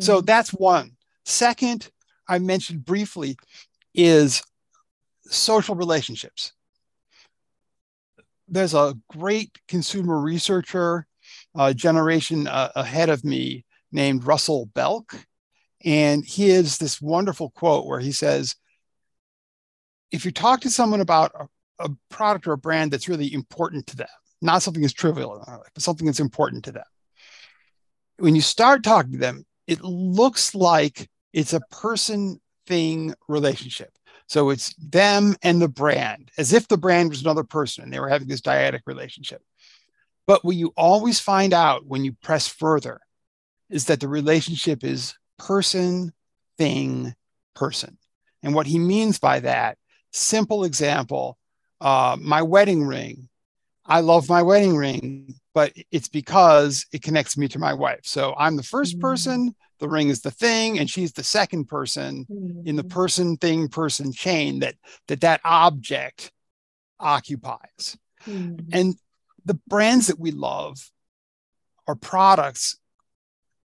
So 0.00 0.20
Mhm. 0.20 0.26
that's 0.26 0.50
one. 0.50 0.96
Second 1.24 1.90
i 2.28 2.38
mentioned 2.38 2.84
briefly 2.84 3.36
is 3.94 4.42
social 5.26 5.74
relationships. 5.74 6.52
There's 8.48 8.74
a 8.74 8.94
great 9.08 9.58
consumer 9.68 10.18
researcher 10.20 11.06
a 11.54 11.74
generation 11.74 12.46
uh, 12.46 12.70
ahead 12.74 13.08
of 13.08 13.24
me 13.24 13.64
named 13.92 14.24
Russell 14.24 14.66
Belk. 14.66 15.14
And 15.84 16.24
he 16.24 16.50
has 16.50 16.78
this 16.78 17.00
wonderful 17.00 17.50
quote 17.50 17.86
where 17.86 18.00
he 18.00 18.12
says, 18.12 18.56
if 20.10 20.24
you 20.24 20.30
talk 20.30 20.60
to 20.60 20.70
someone 20.70 21.00
about 21.00 21.32
a, 21.34 21.86
a 21.86 21.90
product 22.08 22.46
or 22.46 22.52
a 22.52 22.58
brand 22.58 22.90
that's 22.90 23.08
really 23.08 23.32
important 23.32 23.86
to 23.88 23.96
them, 23.96 24.08
not 24.40 24.62
something 24.62 24.82
that's 24.82 24.92
trivial 24.92 25.34
in 25.36 25.42
their 25.46 25.58
life, 25.58 25.70
but 25.74 25.82
something 25.82 26.06
that's 26.06 26.20
important 26.20 26.64
to 26.64 26.72
them, 26.72 26.84
when 28.18 28.34
you 28.34 28.40
start 28.40 28.84
talking 28.84 29.12
to 29.12 29.18
them, 29.18 29.44
it 29.66 29.82
looks 29.82 30.54
like 30.54 31.08
it's 31.32 31.52
a 31.52 31.60
person 31.70 32.40
thing 32.66 33.14
relationship. 33.28 33.90
So 34.26 34.50
it's 34.50 34.74
them 34.74 35.34
and 35.42 35.60
the 35.60 35.68
brand, 35.68 36.30
as 36.38 36.52
if 36.52 36.68
the 36.68 36.78
brand 36.78 37.10
was 37.10 37.22
another 37.22 37.44
person 37.44 37.84
and 37.84 37.92
they 37.92 38.00
were 38.00 38.08
having 38.08 38.28
this 38.28 38.40
dyadic 38.40 38.80
relationship. 38.86 39.42
But 40.26 40.44
what 40.44 40.56
you 40.56 40.72
always 40.76 41.20
find 41.20 41.52
out 41.52 41.86
when 41.86 42.04
you 42.04 42.12
press 42.22 42.46
further 42.46 43.00
is 43.72 43.86
that 43.86 44.00
the 44.00 44.08
relationship 44.08 44.84
is 44.84 45.14
person, 45.38 46.12
thing, 46.58 47.14
person. 47.54 47.96
And 48.42 48.54
what 48.54 48.66
he 48.66 48.78
means 48.78 49.18
by 49.18 49.40
that, 49.40 49.78
simple 50.12 50.64
example, 50.64 51.38
uh, 51.80 52.16
my 52.20 52.42
wedding 52.42 52.84
ring. 52.86 53.28
I 53.86 54.00
love 54.00 54.28
my 54.28 54.42
wedding 54.42 54.76
ring, 54.76 55.34
but 55.54 55.72
it's 55.90 56.08
because 56.08 56.86
it 56.92 57.02
connects 57.02 57.36
me 57.36 57.48
to 57.48 57.58
my 57.58 57.72
wife. 57.72 58.00
So 58.04 58.34
I'm 58.38 58.56
the 58.56 58.62
first 58.62 58.98
Mm. 58.98 59.00
person, 59.00 59.56
the 59.80 59.88
ring 59.88 60.08
is 60.10 60.20
the 60.20 60.30
thing, 60.30 60.78
and 60.78 60.88
she's 60.88 61.12
the 61.12 61.24
second 61.24 61.64
person 61.64 62.26
in 62.64 62.76
the 62.76 62.84
Mhm. 62.84 62.90
person, 62.90 63.36
thing, 63.38 63.68
person 63.68 64.12
chain 64.12 64.60
that 64.60 64.76
that, 65.08 65.22
that 65.22 65.40
object 65.44 66.30
occupies. 67.00 67.96
Mhm. 68.26 68.68
And 68.72 68.96
the 69.44 69.58
brands 69.66 70.06
that 70.08 70.20
we 70.20 70.30
love 70.30 70.92
are 71.88 71.96
products 71.96 72.76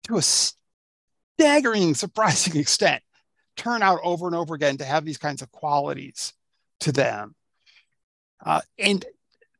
to 0.03 0.17
a 0.17 0.21
staggering, 0.21 1.95
surprising 1.95 2.55
extent 2.59 3.01
turn 3.55 3.83
out 3.83 3.99
over 4.03 4.27
and 4.27 4.35
over 4.35 4.55
again 4.55 4.77
to 4.77 4.85
have 4.85 5.05
these 5.05 5.17
kinds 5.17 5.41
of 5.41 5.51
qualities 5.51 6.33
to 6.79 6.91
them. 6.91 7.35
Uh, 8.43 8.61
and 8.79 9.05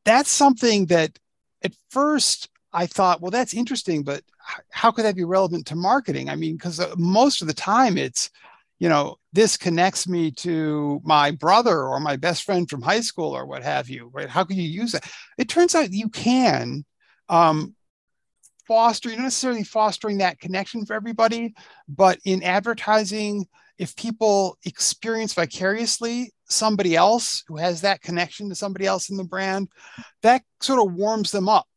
that's 0.05 0.31
something 0.31 0.87
that 0.87 1.17
at 1.63 1.73
first 1.89 2.49
I 2.73 2.87
thought, 2.87 3.21
well, 3.21 3.31
that's 3.31 3.53
interesting, 3.53 4.03
but 4.03 4.23
how 4.69 4.91
could 4.91 5.05
that 5.05 5.15
be 5.15 5.23
relevant 5.23 5.67
to 5.67 5.75
marketing? 5.75 6.29
I 6.29 6.35
mean, 6.35 6.55
because 6.55 6.79
uh, 6.79 6.95
most 6.97 7.41
of 7.41 7.47
the 7.47 7.53
time 7.53 7.97
it's, 7.97 8.31
you 8.79 8.89
know, 8.89 9.17
this 9.33 9.57
connects 9.57 10.07
me 10.07 10.31
to 10.31 10.99
my 11.03 11.31
brother 11.31 11.83
or 11.83 11.99
my 11.99 12.15
best 12.15 12.43
friend 12.43 12.67
from 12.67 12.81
high 12.81 13.01
school 13.01 13.35
or 13.37 13.45
what 13.45 13.61
have 13.61 13.89
you, 13.89 14.09
right? 14.13 14.29
How 14.29 14.43
can 14.43 14.57
you 14.57 14.63
use 14.63 14.93
that? 14.93 15.07
It 15.37 15.49
turns 15.49 15.75
out 15.75 15.91
you 15.91 16.09
can 16.09 16.85
um, 17.29 17.75
foster, 18.71 19.09
you're 19.09 19.17
not 19.17 19.25
necessarily 19.25 19.65
fostering 19.65 20.19
that 20.19 20.39
connection 20.39 20.85
for 20.85 20.93
everybody, 20.93 21.53
but 21.89 22.17
in 22.23 22.41
advertising, 22.41 23.45
if 23.77 23.93
people 23.97 24.57
experience 24.63 25.33
vicariously 25.33 26.31
somebody 26.47 26.95
else 26.95 27.43
who 27.49 27.57
has 27.57 27.81
that 27.81 28.01
connection 28.01 28.47
to 28.47 28.55
somebody 28.55 28.85
else 28.85 29.09
in 29.09 29.17
the 29.17 29.25
brand, 29.25 29.67
that 30.21 30.43
sort 30.61 30.79
of 30.79 30.93
warms 30.93 31.31
them 31.31 31.49
up 31.49 31.67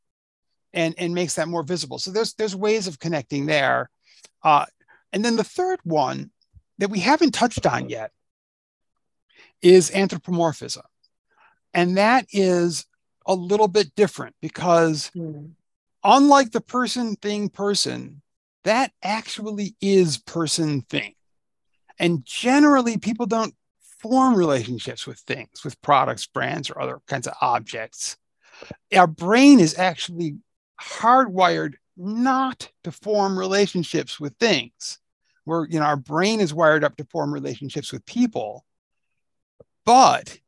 and, 0.72 0.94
and 0.96 1.12
makes 1.12 1.35
that 1.35 1.48
more 1.48 1.64
visible. 1.64 1.98
So 1.98 2.12
there's 2.12 2.35
there's 2.35 2.54
ways 2.54 2.87
of 2.87 3.00
connecting 3.00 3.46
there. 3.46 3.90
Uh, 4.44 4.66
and 5.12 5.24
then 5.24 5.35
the 5.35 5.42
third 5.42 5.80
one 5.83 6.30
that 6.78 6.90
we 6.90 7.00
haven't 7.00 7.35
touched 7.35 7.66
on 7.66 7.88
yet 7.88 8.12
is 9.62 9.90
anthropomorphism. 9.90 10.85
And 11.72 11.96
that 11.96 12.26
is 12.30 12.87
a 13.26 13.35
little 13.35 13.66
bit 13.66 13.96
different 13.96 14.37
because 14.40 15.11
Mhm. 15.16 15.54
Unlike 16.04 16.52
the 16.52 16.60
person 16.60 17.16
thing 17.16 17.48
person, 17.48 18.22
that 18.64 18.92
actually 19.02 19.74
is 19.80 20.18
person 20.18 20.82
thing. 20.82 21.14
And 21.98 22.24
generally, 22.24 22.98
people 22.98 23.26
don't 23.26 23.54
form 23.98 24.34
relationships 24.34 25.06
with 25.06 25.18
things, 25.20 25.64
with 25.64 25.80
products, 25.80 26.26
brands, 26.26 26.70
or 26.70 26.80
other 26.80 27.00
kinds 27.06 27.26
of 27.26 27.34
objects. 27.40 28.16
Our 28.94 29.06
brain 29.06 29.60
is 29.60 29.78
actually 29.78 30.36
hardwired 30.80 31.74
not 31.96 32.70
to 32.82 32.92
form 32.92 33.38
relationships 33.38 34.18
with 34.18 34.36
things. 34.38 34.98
Where 35.44 35.66
you 35.68 35.78
know 35.78 35.84
our 35.84 35.96
brain 35.96 36.40
is 36.40 36.54
wired 36.54 36.84
up 36.84 36.96
to 36.96 37.04
form 37.04 37.32
relationships 37.32 37.92
with 37.92 38.06
people, 38.06 38.64
but 39.84 40.38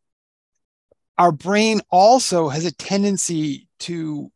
our 1.18 1.32
brain 1.32 1.82
also 1.90 2.48
has 2.48 2.64
a 2.64 2.72
tendency 2.72 3.68
to 3.80 4.30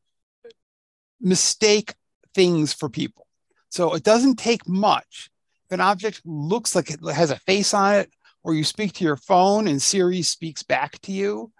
mistake 1.20 1.94
things 2.34 2.72
for 2.72 2.88
people. 2.88 3.26
So 3.68 3.94
it 3.94 4.02
doesn't 4.02 4.36
take 4.36 4.66
much. 4.68 5.30
If 5.66 5.74
an 5.74 5.80
object 5.80 6.22
looks 6.24 6.74
like 6.74 6.90
it 6.90 7.00
has 7.12 7.30
a 7.30 7.38
face 7.38 7.72
on 7.74 7.94
it, 7.94 8.10
or 8.42 8.54
you 8.54 8.64
speak 8.64 8.94
to 8.94 9.04
your 9.04 9.16
phone 9.16 9.68
and 9.68 9.80
Siri 9.80 10.22
speaks 10.22 10.62
back 10.62 11.00
to 11.02 11.12
you, 11.12 11.52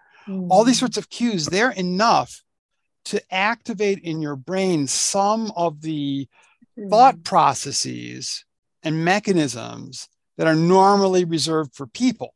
all 0.49 0.65
these 0.65 0.77
Mhm. 0.77 0.81
sorts 0.81 0.97
of 0.97 1.11
cues, 1.11 1.47
they're 1.47 1.71
enough 1.71 2.43
to 3.07 3.23
activate 3.35 3.99
in 4.01 4.21
your 4.21 4.37
brain 4.37 4.87
some 4.87 5.53
of 5.57 5.83
the 5.83 6.29
thought 6.89 7.23
processes 7.25 8.45
and 8.83 9.05
mechanisms 9.05 10.09
that 10.37 10.47
are 10.47 10.57
normally 10.57 11.25
reserved 11.25 11.75
for 11.75 11.87
people. 11.87 12.33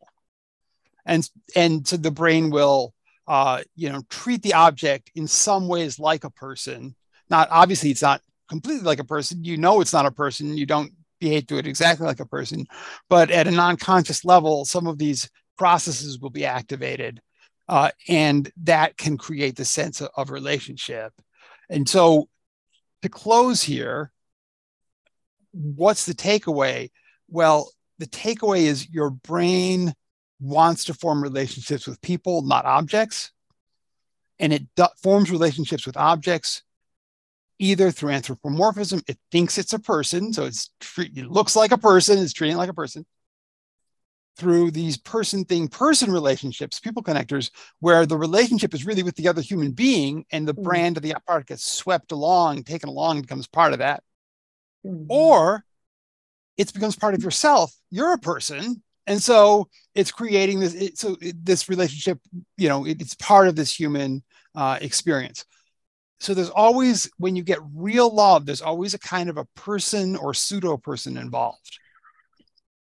And, 1.07 1.29
and 1.57 1.87
so 1.87 1.97
the 1.97 2.11
brain 2.11 2.51
will, 2.51 2.95
uh, 3.27 3.63
you 3.75 3.91
know, 3.91 4.03
treat 4.09 4.43
the 4.43 4.55
object 4.55 5.11
in 5.15 5.27
some 5.27 5.69
ways 5.69 5.99
like 5.99 6.25
a 6.25 6.31
person. 6.31 6.95
Not 7.35 7.49
obviously, 7.51 7.91
it's 7.91 8.01
not 8.01 8.21
completely 8.49 8.85
like 8.85 9.01
a 9.01 9.05
person. 9.05 9.43
You 9.43 9.57
know, 9.57 9.81
it's 9.81 9.93
not 9.93 10.07
a 10.07 10.13
person. 10.13 10.57
You 10.57 10.67
don't 10.67 10.93
behave 11.19 11.49
to 11.49 11.59
it 11.59 11.67
exactly 11.67 12.07
like 12.07 12.21
a 12.21 12.27
person, 12.27 12.65
but 13.09 13.29
at 13.33 13.49
a 13.49 13.51
non-conscious 13.51 14.25
level, 14.25 14.65
some 14.65 14.87
of 14.87 14.99
these 14.99 15.29
processes 15.59 16.21
will 16.21 16.31
be 16.31 16.45
activated, 16.45 17.21
uh, 17.69 17.91
and 18.09 18.53
that 18.63 18.97
can 18.97 19.19
create 19.19 19.57
the 19.57 19.65
sense 19.65 20.01
of, 20.01 20.11
of 20.17 20.31
relationship. 20.31 21.13
And 21.69 21.89
so 21.89 22.29
to 23.03 23.09
close 23.09 23.65
here, 23.65 24.13
what's 25.51 26.07
the 26.07 26.15
takeaway? 26.15 26.93
Well, 27.29 27.69
the 27.99 28.07
takeaway 28.07 28.61
is 28.61 28.89
your 28.91 29.11
brain 29.11 29.93
wants 30.39 30.85
to 30.85 30.95
form 30.95 31.21
relationships 31.21 31.89
with 31.89 32.01
people, 32.01 32.43
not 32.43 32.65
objects. 32.65 33.33
And 34.39 34.53
it 34.53 34.63
do- 34.77 34.97
forms 35.03 35.33
relationships 35.33 35.85
with 35.85 35.97
objects 35.97 36.63
either 37.59 37.91
through 37.91 38.11
anthropomorphism, 38.11 39.03
it 39.07 39.19
thinks 39.31 39.59
it's 39.59 39.73
a 39.73 39.79
person, 39.79 40.33
so 40.33 40.45
it's 40.45 40.71
it 40.99 41.31
looks 41.31 41.57
like 41.57 41.73
a 41.73 41.79
person, 41.79 42.19
it's 42.19 42.33
treating 42.33 42.57
it 42.57 42.59
like 42.59 42.71
a 42.71 42.75
person. 42.75 43.07
Through 44.37 44.73
these 44.73 44.97
person 44.97 45.45
thing 45.45 45.69
person 45.69 46.11
relationships, 46.11 46.81
people 46.81 47.05
connectors, 47.05 47.51
where 47.79 48.05
the 48.05 48.19
relationship 48.19 48.75
is 48.75 48.85
really 48.85 49.05
with 49.05 49.15
the 49.15 49.29
other 49.29 49.43
human 49.43 49.71
being 49.71 50.25
and 50.33 50.47
the 50.47 50.55
mm. 50.55 50.63
brand 50.63 50.97
of 50.97 51.05
the 51.05 51.15
product 51.25 51.51
gets 51.51 51.65
swept 51.65 52.11
along, 52.11 52.65
taken 52.65 52.89
along, 52.89 53.21
becomes 53.23 53.47
part 53.47 53.73
of 53.73 53.79
that. 53.79 54.03
Mm. 54.85 55.07
Or 55.09 55.65
it 56.57 56.73
becomes 56.75 56.97
part 56.97 57.15
of 57.15 57.23
yourself. 57.23 57.73
You're 57.91 58.15
a 58.15 58.19
person. 58.19 58.83
And 59.07 59.23
so 59.23 59.69
it's 59.95 60.11
creating 60.11 60.61
this. 60.61 60.75
It, 60.75 60.99
so 60.99 61.17
it, 61.21 61.45
this 61.45 61.69
relationship, 61.69 62.19
you 62.57 62.69
know, 62.69 62.87
it, 62.87 63.01
it's 63.01 63.15
part 63.15 63.47
of 63.47 63.55
this 63.55 63.79
human 63.79 64.25
uh, 64.57 64.79
experience 64.81 65.45
so 66.21 66.35
there's 66.35 66.51
always 66.51 67.11
when 67.19 67.37
you 67.37 67.43
get 67.43 67.59
real 67.75 68.09
love 68.09 68.47
there's 68.47 68.63
always 68.63 68.95
a 68.95 68.99
kind 68.99 69.29
of 69.29 69.37
a 69.37 69.45
person 69.57 70.17
or 70.17 70.35
pseudo 70.35 70.77
person 70.77 71.17
involved. 71.17 71.79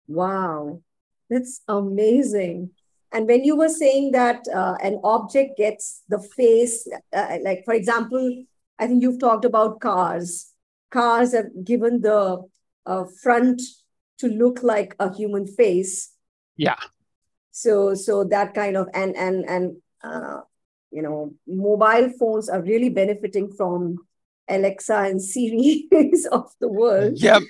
Wow. 0.07 0.81
That's 1.29 1.61
amazing. 1.67 2.71
And 3.11 3.27
when 3.27 3.43
you 3.43 3.55
were 3.55 3.69
saying 3.69 4.11
that 4.11 4.45
uh, 4.53 4.75
an 4.83 4.99
object 5.03 5.57
gets 5.57 6.03
the 6.09 6.19
face 6.19 6.87
uh, 7.13 7.37
like 7.41 7.63
for 7.65 7.73
example 7.73 8.43
i 8.77 8.87
think 8.87 9.01
you've 9.01 9.19
talked 9.19 9.45
about 9.45 9.79
cars. 9.79 10.51
Cars 10.91 11.33
are 11.33 11.49
given 11.63 12.01
the 12.01 12.43
uh, 12.85 13.05
front 13.21 13.61
to 14.19 14.27
look 14.27 14.63
like 14.63 14.95
a 14.99 15.13
human 15.13 15.47
face. 15.47 16.11
Yeah. 16.55 16.79
So 17.51 17.95
so 17.95 18.23
that 18.25 18.53
kind 18.53 18.77
of 18.77 18.87
and 18.93 19.15
and 19.15 19.45
and 19.47 19.77
uh, 20.03 20.41
you 20.91 21.01
know, 21.01 21.33
mobile 21.47 22.09
phones 22.17 22.49
are 22.49 22.61
really 22.61 22.89
benefiting 22.89 23.51
from 23.51 23.97
Alexa 24.49 24.95
and 24.95 25.21
Siri 25.21 25.87
of 26.31 26.51
the 26.59 26.67
world. 26.67 27.13
Yep. 27.15 27.43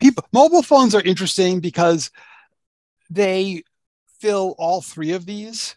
people, 0.00 0.24
mobile 0.32 0.62
phones 0.62 0.94
are 0.94 1.02
interesting 1.02 1.60
because 1.60 2.10
they 3.10 3.62
fill 4.20 4.54
all 4.58 4.80
three 4.80 5.12
of 5.12 5.26
these 5.26 5.76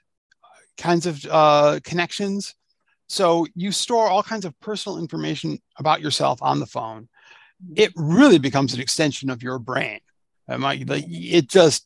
kinds 0.77 1.05
of 1.05 1.23
uh, 1.29 1.79
connections. 1.83 2.55
So 3.07 3.45
you 3.55 3.71
store 3.71 4.07
all 4.07 4.23
kinds 4.23 4.45
of 4.45 4.59
personal 4.59 4.97
information 4.97 5.59
about 5.77 6.01
yourself 6.01 6.41
on 6.41 6.59
the 6.59 6.65
phone. 6.65 7.07
It 7.75 7.91
really 7.95 8.39
becomes 8.39 8.73
an 8.73 8.79
extension 8.79 9.29
of 9.29 9.43
your 9.43 9.59
brain. 9.59 9.99
It 10.47 11.47
just, 11.47 11.85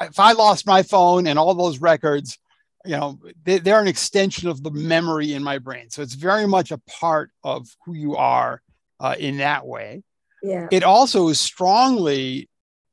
if 0.00 0.18
I 0.18 0.32
lost 0.32 0.66
my 0.66 0.82
phone 0.82 1.26
and 1.26 1.38
all 1.38 1.54
those 1.54 1.80
records, 1.80 2.38
you 2.86 2.96
know 2.96 3.18
they, 3.44 3.58
they're 3.58 3.80
an 3.80 3.88
extension 3.88 4.48
of 4.48 4.62
the 4.62 4.70
memory 4.70 5.32
in 5.32 5.42
my 5.42 5.58
brain. 5.58 5.90
So 5.90 6.02
it's 6.02 6.14
very 6.14 6.46
much 6.46 6.70
a 6.70 6.78
part 6.78 7.30
of 7.42 7.68
who 7.84 7.94
you 7.94 8.16
are 8.16 8.62
uh, 9.00 9.16
in 9.18 9.38
that 9.38 9.66
way. 9.66 10.02
Yeah. 10.42 10.68
It 10.70 10.84
also 10.84 11.28
is 11.28 11.40
strongly 11.40 12.48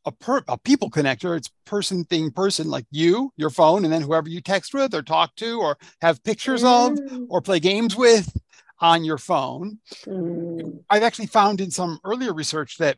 a, 0.05 0.11
per, 0.11 0.41
a 0.47 0.57
people 0.57 0.89
connector. 0.89 1.37
It's 1.37 1.49
person 1.65 2.03
thing 2.05 2.31
person 2.31 2.69
like 2.69 2.85
you 2.91 3.31
your 3.37 3.49
phone 3.49 3.83
and 3.83 3.93
then 3.93 4.01
whoever 4.01 4.29
you 4.29 4.41
text 4.41 4.73
with 4.73 4.93
or 4.93 5.01
talk 5.01 5.35
to 5.35 5.59
or 5.59 5.77
have 6.01 6.23
pictures 6.23 6.63
mm. 6.63 6.91
of 6.91 6.99
or 7.29 7.41
play 7.41 7.59
games 7.59 7.95
with 7.95 8.31
on 8.79 9.05
your 9.05 9.17
phone. 9.17 9.79
Mm. 10.05 10.83
i've 10.89 11.03
actually 11.03 11.27
found 11.27 11.61
in 11.61 11.71
some 11.71 11.99
earlier 12.03 12.33
research 12.33 12.77
that 12.77 12.97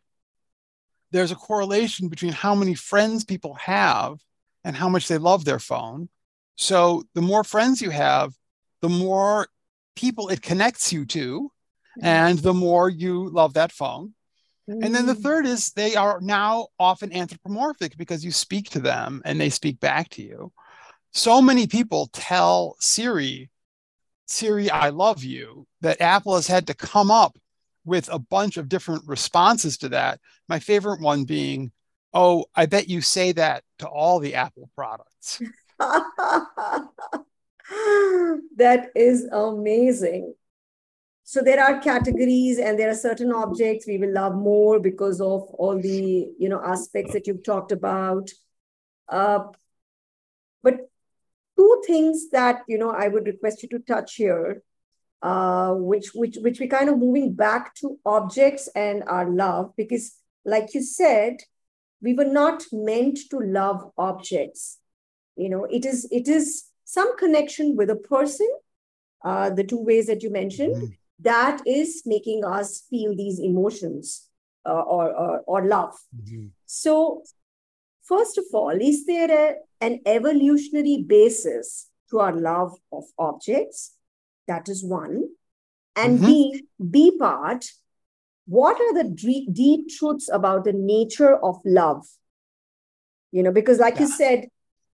there's 1.12 1.30
a 1.30 1.36
correlation 1.36 2.08
between 2.08 2.32
how 2.32 2.54
many 2.54 2.74
friends 2.74 3.24
people 3.24 3.54
have 3.54 4.18
and 4.64 4.74
how 4.74 4.88
much 4.88 5.06
they 5.06 5.18
love 5.18 5.44
their 5.44 5.60
phone 5.60 6.08
so 6.56 7.04
the 7.14 7.22
more 7.22 7.44
friends 7.44 7.80
you 7.80 7.90
have, 7.90 8.34
the 8.80 8.88
more 8.88 9.48
people 9.94 10.28
it 10.28 10.42
connects 10.42 10.92
you 10.92 11.04
to, 11.06 11.50
and 12.02 12.38
the 12.38 12.54
more 12.54 12.90
you 12.90 13.30
love 13.30 13.54
that 13.54 13.72
phone. 13.72 14.14
And 14.68 14.94
then 14.94 15.06
the 15.06 15.14
mm. 15.14 15.22
third 15.22 15.46
is 15.46 15.70
they 15.70 15.94
are 15.94 16.20
now 16.20 16.68
often 16.78 17.12
anthropomorphic 17.12 17.96
because 17.96 18.24
you 18.24 18.32
speak 18.32 18.68
to 18.70 18.80
them 18.80 19.22
and 19.24 19.40
they 19.40 19.48
speak 19.48 19.78
back 19.78 20.08
to 20.10 20.22
you. 20.22 20.52
So 21.12 21.40
many 21.40 21.68
people 21.68 22.08
tell 22.12 22.76
Siri, 22.80 23.48
Siri, 24.26 24.68
I 24.68 24.88
love 24.88 25.22
you, 25.22 25.66
that 25.82 26.00
Apple 26.00 26.34
has 26.34 26.48
had 26.48 26.66
to 26.66 26.74
come 26.74 27.12
up 27.12 27.38
with 27.84 28.08
a 28.12 28.18
bunch 28.18 28.56
of 28.56 28.68
different 28.68 29.04
responses 29.06 29.78
to 29.78 29.88
that. 29.90 30.18
My 30.48 30.58
favorite 30.58 31.00
one 31.00 31.24
being, 31.24 31.70
Oh, 32.12 32.46
I 32.54 32.66
bet 32.66 32.88
you 32.88 33.02
say 33.02 33.32
that 33.32 33.62
to 33.78 33.86
all 33.86 34.18
the 34.18 34.34
Apple 34.34 34.68
products. 34.74 35.40
that 38.56 38.90
is 38.94 39.24
amazing. 39.32 40.34
So 41.24 41.42
there 41.42 41.60
are 41.62 41.80
categories 41.80 42.58
and 42.58 42.78
there 42.78 42.88
are 42.88 42.94
certain 42.94 43.32
objects 43.32 43.86
we 43.86 43.98
will 43.98 44.12
love 44.12 44.34
more 44.34 44.78
because 44.78 45.20
of 45.20 45.42
all 45.58 45.78
the 45.80 46.28
you 46.38 46.48
know 46.48 46.62
aspects 46.64 47.12
that 47.12 47.26
you've 47.26 47.42
talked 47.42 47.72
about. 47.72 48.30
Uh, 49.08 49.40
but 50.62 50.88
two 51.58 51.82
things 51.86 52.30
that 52.30 52.62
you 52.68 52.78
know 52.78 52.90
I 52.90 53.08
would 53.08 53.26
request 53.26 53.62
you 53.62 53.68
to 53.70 53.80
touch 53.80 54.14
here, 54.14 54.62
uh, 55.20 55.72
which 55.74 56.14
which 56.14 56.36
which 56.40 56.60
we 56.60 56.68
kind 56.68 56.88
of 56.88 56.98
moving 56.98 57.34
back 57.34 57.74
to 57.76 57.98
objects 58.06 58.68
and 58.74 59.02
our 59.08 59.28
love 59.28 59.72
because, 59.76 60.14
like 60.44 60.74
you 60.74 60.82
said, 60.82 61.38
we 62.00 62.14
were 62.14 62.24
not 62.24 62.62
meant 62.72 63.18
to 63.30 63.40
love 63.40 63.90
objects 63.98 64.78
you 65.36 65.48
know 65.48 65.64
it 65.64 65.84
is 65.84 66.08
it 66.10 66.28
is 66.28 66.64
some 66.84 67.16
connection 67.16 67.76
with 67.76 67.90
a 67.90 67.96
person 67.96 68.48
uh, 69.24 69.50
the 69.50 69.64
two 69.64 69.82
ways 69.82 70.06
that 70.06 70.22
you 70.22 70.30
mentioned 70.30 70.76
mm-hmm. 70.76 70.86
that 71.20 71.60
is 71.66 72.02
making 72.06 72.44
us 72.44 72.84
feel 72.90 73.14
these 73.16 73.40
emotions 73.40 74.28
uh, 74.64 74.80
or, 74.80 75.12
or, 75.12 75.40
or 75.46 75.66
love 75.66 75.94
mm-hmm. 76.14 76.46
so 76.64 77.22
first 78.02 78.38
of 78.38 78.44
all 78.52 78.70
is 78.80 79.06
there 79.06 79.30
a, 79.30 79.54
an 79.80 80.00
evolutionary 80.06 81.04
basis 81.06 81.88
to 82.10 82.20
our 82.20 82.32
love 82.32 82.72
of 82.92 83.04
objects 83.18 83.96
that 84.46 84.68
is 84.68 84.84
one 84.84 85.24
and 85.96 86.18
mm-hmm. 86.18 86.26
b 86.26 86.62
b 86.90 87.18
part 87.18 87.64
what 88.48 88.80
are 88.80 88.94
the 88.94 89.10
deep, 89.10 89.52
deep 89.52 89.88
truths 89.88 90.30
about 90.32 90.64
the 90.64 90.72
nature 90.72 91.36
of 91.36 91.60
love 91.64 92.06
you 93.32 93.42
know 93.42 93.52
because 93.52 93.78
like 93.78 93.94
yeah. 93.94 94.00
you 94.02 94.08
said 94.08 94.48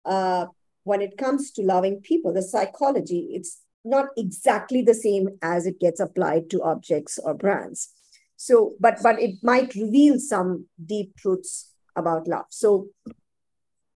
uh, 0.04 0.46
when 0.84 1.00
it 1.00 1.16
comes 1.16 1.50
to 1.52 1.62
loving 1.62 2.00
people, 2.00 2.32
the 2.32 2.42
psychology, 2.42 3.30
it's 3.32 3.60
not 3.84 4.06
exactly 4.16 4.82
the 4.82 4.94
same 4.94 5.28
as 5.42 5.66
it 5.66 5.80
gets 5.80 6.00
applied 6.00 6.50
to 6.50 6.62
objects 6.62 7.18
or 7.18 7.34
brands. 7.34 7.90
So, 8.36 8.74
but 8.80 8.98
but 9.02 9.20
it 9.20 9.36
might 9.42 9.74
reveal 9.74 10.18
some 10.18 10.66
deep 10.84 11.16
truths 11.16 11.72
about 11.94 12.26
love. 12.26 12.46
So, 12.48 12.88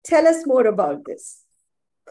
tell 0.05 0.27
us 0.27 0.47
more 0.47 0.67
about 0.67 1.05
this. 1.05 1.43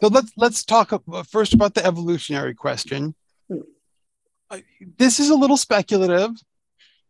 So 0.00 0.08
let's 0.08 0.32
let's 0.36 0.64
talk 0.64 0.92
first 1.28 1.54
about 1.54 1.74
the 1.74 1.84
evolutionary 1.84 2.54
question. 2.54 3.14
Hmm. 3.48 4.58
This 4.98 5.20
is 5.20 5.30
a 5.30 5.34
little 5.34 5.56
speculative. 5.56 6.30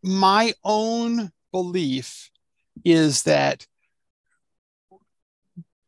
My 0.02 0.52
own 0.64 1.30
belief 1.52 2.30
is 2.84 3.22
that 3.22 3.66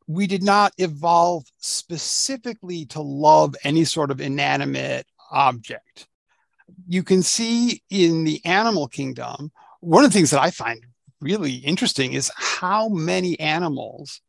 we 0.06 0.26
did 0.26 0.42
not 0.42 0.72
evolve 0.78 1.44
specifically 1.58 2.84
to 2.86 3.00
love 3.00 3.54
any 3.64 3.84
sort 3.84 4.10
of 4.10 4.20
inanimate 4.20 5.06
object. 5.30 6.06
You 6.86 7.02
can 7.02 7.22
see 7.22 7.82
in 7.90 8.24
the 8.24 8.44
animal 8.44 8.88
kingdom, 8.88 9.50
one 9.80 10.04
of 10.04 10.10
the 10.10 10.16
things 10.16 10.30
that 10.30 10.40
I 10.40 10.50
find 10.50 10.84
really 11.20 11.54
interesting 11.54 12.12
is 12.12 12.30
how 12.36 12.88
many 12.88 13.38
animals 13.40 14.20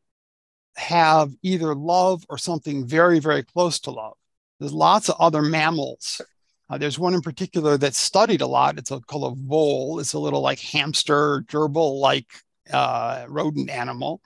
have 0.77 1.31
either 1.41 1.73
love 1.75 2.25
or 2.29 2.37
something 2.37 2.85
very, 2.85 3.19
very 3.19 3.43
close 3.43 3.79
to 3.81 3.91
love. 3.91 4.15
There's 4.59 4.73
lots 4.73 5.09
of 5.09 5.15
other 5.19 5.41
mammals. 5.41 6.21
Uh, 6.69 6.77
there's 6.77 6.99
one 6.99 7.13
in 7.13 7.21
particular 7.21 7.77
that's 7.77 7.97
studied 7.97 8.41
a 8.41 8.47
lot. 8.47 8.77
It's 8.77 8.91
a, 8.91 8.99
called 9.01 9.33
a 9.33 9.41
vole. 9.41 9.99
It's 9.99 10.13
a 10.13 10.19
little 10.19 10.41
like 10.41 10.59
hamster, 10.59 11.41
gerbil 11.47 11.99
like 11.99 12.27
uh, 12.71 13.25
rodent 13.27 13.69
animal 13.69 14.21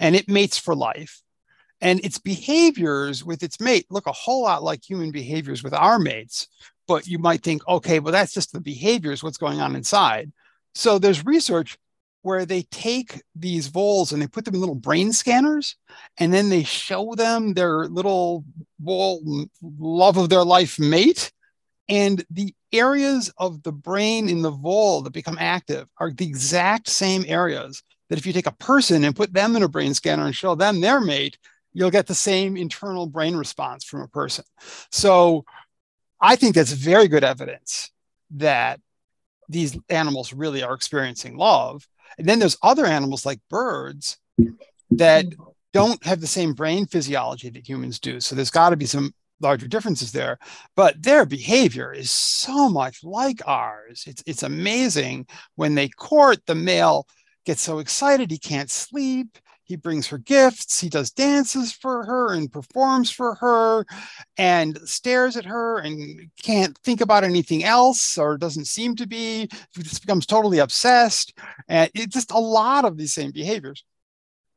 and 0.00 0.16
it 0.16 0.28
mates 0.28 0.58
for 0.58 0.74
life. 0.74 1.22
And 1.80 2.04
its 2.04 2.18
behaviors 2.18 3.24
with 3.24 3.42
its 3.44 3.60
mate 3.60 3.86
look 3.90 4.06
a 4.06 4.12
whole 4.12 4.42
lot 4.42 4.64
like 4.64 4.84
human 4.88 5.12
behaviors 5.12 5.62
with 5.62 5.74
our 5.74 5.98
mates. 5.98 6.48
But 6.88 7.06
you 7.06 7.18
might 7.18 7.42
think, 7.42 7.66
okay, 7.68 8.00
well, 8.00 8.12
that's 8.12 8.34
just 8.34 8.52
the 8.52 8.60
behaviors, 8.60 9.22
what's 9.22 9.38
going 9.38 9.60
on 9.60 9.76
inside. 9.76 10.32
So 10.74 10.98
there's 10.98 11.24
research 11.26 11.78
where 12.22 12.46
they 12.46 12.62
take 12.64 13.22
these 13.34 13.68
voles 13.68 14.12
and 14.12 14.22
they 14.22 14.28
put 14.28 14.44
them 14.44 14.54
in 14.54 14.60
little 14.60 14.74
brain 14.74 15.12
scanners 15.12 15.76
and 16.18 16.34
then 16.34 16.50
they 16.50 16.64
show 16.64 17.14
them 17.14 17.54
their 17.54 17.86
little 17.86 18.44
vole 18.80 19.46
love 19.62 20.18
of 20.18 20.28
their 20.28 20.44
life 20.44 20.78
mate 20.78 21.32
And 21.88 22.24
the 22.30 22.54
areas 22.72 23.32
of 23.38 23.62
the 23.64 23.72
brain 23.72 24.28
in 24.28 24.42
the 24.42 24.50
vole 24.50 25.02
that 25.02 25.12
become 25.12 25.38
active 25.40 25.90
are 25.98 26.12
the 26.12 26.26
exact 26.26 26.88
same 26.88 27.24
areas 27.28 27.82
that 28.10 28.18
if 28.18 28.26
you 28.26 28.32
take 28.34 28.46
a 28.46 28.52
person 28.52 29.04
and 29.04 29.16
put 29.16 29.32
them 29.32 29.56
in 29.56 29.62
a 29.62 29.68
brain 29.68 29.94
scanner 29.94 30.26
and 30.26 30.34
show 30.34 30.54
them 30.54 30.80
their 30.80 31.00
mate, 31.00 31.38
you'll 31.72 31.90
get 31.90 32.06
the 32.06 32.14
same 32.14 32.56
internal 32.56 33.06
brain 33.06 33.36
response 33.36 33.84
from 33.84 34.02
a 34.02 34.08
person. 34.08 34.44
So 34.90 35.44
I 36.20 36.36
think 36.36 36.54
that's 36.54 36.72
very 36.72 37.08
good 37.08 37.24
evidence 37.24 37.90
that 38.32 38.80
these 39.48 39.78
animals 39.88 40.32
really 40.32 40.62
are 40.62 40.74
experiencing 40.74 41.36
love. 41.36 41.86
And 42.18 42.28
then 42.28 42.40
there's 42.40 42.58
other 42.62 42.84
animals 42.84 43.24
like 43.24 43.40
birds 43.48 44.18
that 44.90 45.26
don't 45.72 46.04
have 46.04 46.20
the 46.20 46.26
same 46.26 46.52
brain 46.52 46.86
physiology 46.86 47.48
that 47.50 47.68
humans 47.68 48.00
do. 48.00 48.20
So 48.20 48.34
there's 48.34 48.50
got 48.50 48.70
to 48.70 48.76
be 48.76 48.86
some 48.86 49.14
larger 49.40 49.68
differences 49.68 50.12
there, 50.12 50.38
but 50.76 51.00
their 51.02 51.24
behavior 51.24 51.92
is 51.92 52.10
so 52.10 52.68
much 52.68 53.02
like 53.02 53.40
ours. 53.46 54.04
It's 54.06 54.22
it's 54.26 54.42
amazing 54.42 55.26
when 55.54 55.74
they 55.74 55.88
court 55.88 56.44
the 56.46 56.54
male 56.54 57.06
gets 57.44 57.62
so 57.62 57.78
excited 57.78 58.30
he 58.30 58.38
can't 58.38 58.70
sleep. 58.70 59.38
He 59.64 59.76
brings 59.76 60.08
her 60.08 60.18
gifts, 60.18 60.80
he 60.80 60.88
does 60.88 61.12
dances 61.12 61.72
for 61.72 62.04
her 62.04 62.32
and 62.32 62.50
performs 62.50 63.08
for 63.08 63.36
her 63.36 63.86
and 64.36 64.76
stares 64.84 65.36
at 65.36 65.44
her 65.44 65.78
and 65.78 66.28
can't 66.42 66.76
think 66.78 67.00
about 67.00 67.22
anything 67.22 67.62
else 67.62 68.18
or 68.18 68.36
doesn't 68.36 68.64
seem 68.64 68.96
to 68.96 69.06
be. 69.06 69.48
He 69.76 69.82
just 69.84 70.00
becomes 70.00 70.26
totally 70.26 70.58
obsessed. 70.58 71.38
And 71.68 71.88
it's 71.94 72.14
just 72.14 72.32
a 72.32 72.38
lot 72.38 72.84
of 72.84 72.96
these 72.96 73.14
same 73.14 73.30
behaviors. 73.30 73.84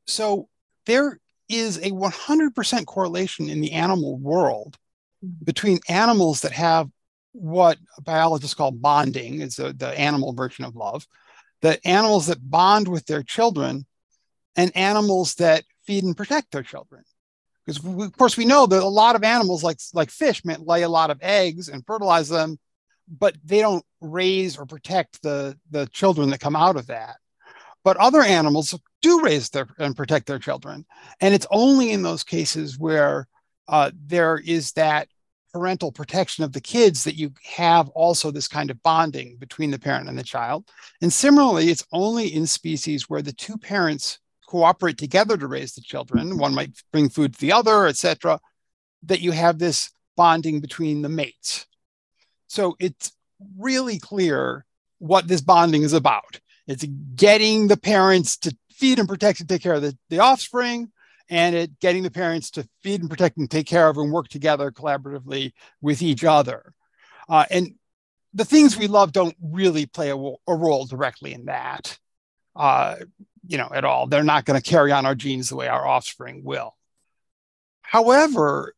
So 0.07 0.49
there 0.87 1.19
is 1.47 1.77
a 1.77 1.91
100% 1.91 2.85
correlation 2.87 3.49
in 3.49 3.61
the 3.61 3.73
animal 3.73 4.17
world 4.17 4.77
mm-hmm. 5.23 5.43
between 5.43 5.79
animals 5.87 6.41
that 6.41 6.53
have 6.53 6.89
what 7.33 7.77
biologists 8.01 8.53
call 8.53 8.71
bonding, 8.71 9.41
is 9.41 9.57
the, 9.57 9.73
the 9.73 9.99
animal 9.99 10.33
version 10.33 10.65
of 10.65 10.75
love, 10.75 11.07
that 11.63 11.79
animals 11.85 12.27
that 12.27 12.49
bond 12.49 12.87
with 12.87 13.05
their 13.05 13.23
children 13.23 13.85
and 14.55 14.75
animals 14.75 15.35
that 15.35 15.63
feed 15.85 16.03
and 16.03 16.15
protect 16.15 16.51
their 16.51 16.61
children. 16.61 17.03
Because 17.65 17.83
of 17.83 18.17
course 18.17 18.37
we 18.37 18.45
know 18.45 18.65
that 18.67 18.83
a 18.83 18.87
lot 18.87 19.15
of 19.15 19.23
animals 19.23 19.63
like 19.63 19.79
like 19.93 20.11
fish 20.11 20.43
lay 20.45 20.83
a 20.83 20.89
lot 20.89 21.09
of 21.09 21.19
eggs 21.21 21.69
and 21.69 21.85
fertilize 21.87 22.27
them, 22.27 22.59
but 23.07 23.35
they 23.43 23.61
don't 23.61 23.85
raise 24.01 24.57
or 24.57 24.65
protect 24.65 25.21
the 25.23 25.57
the 25.71 25.87
children 25.87 26.29
that 26.29 26.41
come 26.41 26.57
out 26.57 26.75
of 26.75 26.87
that. 26.87 27.15
But 27.85 27.97
other 27.97 28.21
animals 28.21 28.77
do 29.01 29.21
raise 29.21 29.49
their 29.49 29.67
and 29.79 29.95
protect 29.95 30.27
their 30.27 30.39
children, 30.39 30.85
and 31.21 31.33
it's 31.33 31.47
only 31.49 31.91
in 31.91 32.03
those 32.03 32.23
cases 32.25 32.77
where 32.77 33.27
uh, 33.69 33.91
there 34.05 34.37
is 34.37 34.73
that 34.73 35.07
parental 35.53 35.91
protection 35.91 36.43
of 36.43 36.51
the 36.51 36.61
kids 36.61 37.03
that 37.03 37.15
you 37.15 37.31
have 37.55 37.87
also 37.89 38.31
this 38.31 38.47
kind 38.47 38.71
of 38.71 38.81
bonding 38.81 39.37
between 39.37 39.71
the 39.71 39.79
parent 39.79 40.09
and 40.09 40.17
the 40.17 40.23
child. 40.23 40.67
And 41.01 41.13
similarly, 41.13 41.69
it's 41.69 41.85
only 41.91 42.33
in 42.33 42.47
species 42.47 43.09
where 43.09 43.21
the 43.21 43.31
two 43.33 43.57
parents 43.57 44.19
cooperate 44.47 44.97
together 44.97 45.37
to 45.37 45.47
raise 45.47 45.73
the 45.73 45.81
children, 45.81 46.37
one 46.37 46.53
might 46.53 46.71
bring 46.91 47.09
food 47.09 47.33
to 47.33 47.39
the 47.39 47.51
other, 47.51 47.87
etc., 47.87 48.39
that 49.03 49.21
you 49.21 49.31
have 49.31 49.59
this 49.59 49.91
bonding 50.15 50.59
between 50.59 51.01
the 51.01 51.09
mates. 51.09 51.65
So 52.47 52.75
it's 52.79 53.11
really 53.57 53.99
clear 53.99 54.65
what 54.99 55.27
this 55.27 55.41
bonding 55.41 55.83
is 55.83 55.93
about. 55.93 56.39
It's 56.67 56.85
getting 57.15 57.67
the 57.67 57.77
parents 57.77 58.37
to 58.37 58.55
feed 58.71 58.99
and 58.99 59.09
protect 59.09 59.39
and 59.39 59.49
take 59.49 59.61
care 59.61 59.73
of 59.73 59.81
the, 59.81 59.97
the 60.09 60.19
offspring, 60.19 60.91
and 61.29 61.55
it 61.55 61.79
getting 61.79 62.03
the 62.03 62.11
parents 62.11 62.51
to 62.51 62.67
feed 62.81 63.01
and 63.01 63.09
protect 63.09 63.37
and 63.37 63.49
take 63.49 63.67
care 63.67 63.87
of 63.87 63.97
and 63.97 64.11
work 64.11 64.27
together 64.27 64.71
collaboratively 64.71 65.53
with 65.81 66.01
each 66.01 66.23
other. 66.23 66.73
Uh, 67.29 67.45
and 67.49 67.75
the 68.33 68.45
things 68.45 68.77
we 68.77 68.87
love 68.87 69.11
don't 69.11 69.35
really 69.41 69.85
play 69.85 70.09
a, 70.09 70.15
a 70.15 70.55
role 70.55 70.85
directly 70.85 71.33
in 71.33 71.45
that, 71.45 71.97
uh, 72.55 72.95
you 73.47 73.57
know, 73.57 73.69
at 73.73 73.85
all. 73.85 74.07
They're 74.07 74.23
not 74.23 74.45
going 74.45 74.59
to 74.59 74.69
carry 74.69 74.91
on 74.91 75.05
our 75.05 75.15
genes 75.15 75.49
the 75.49 75.55
way 75.55 75.67
our 75.67 75.85
offspring 75.85 76.43
will. 76.43 76.75
However, 77.81 78.73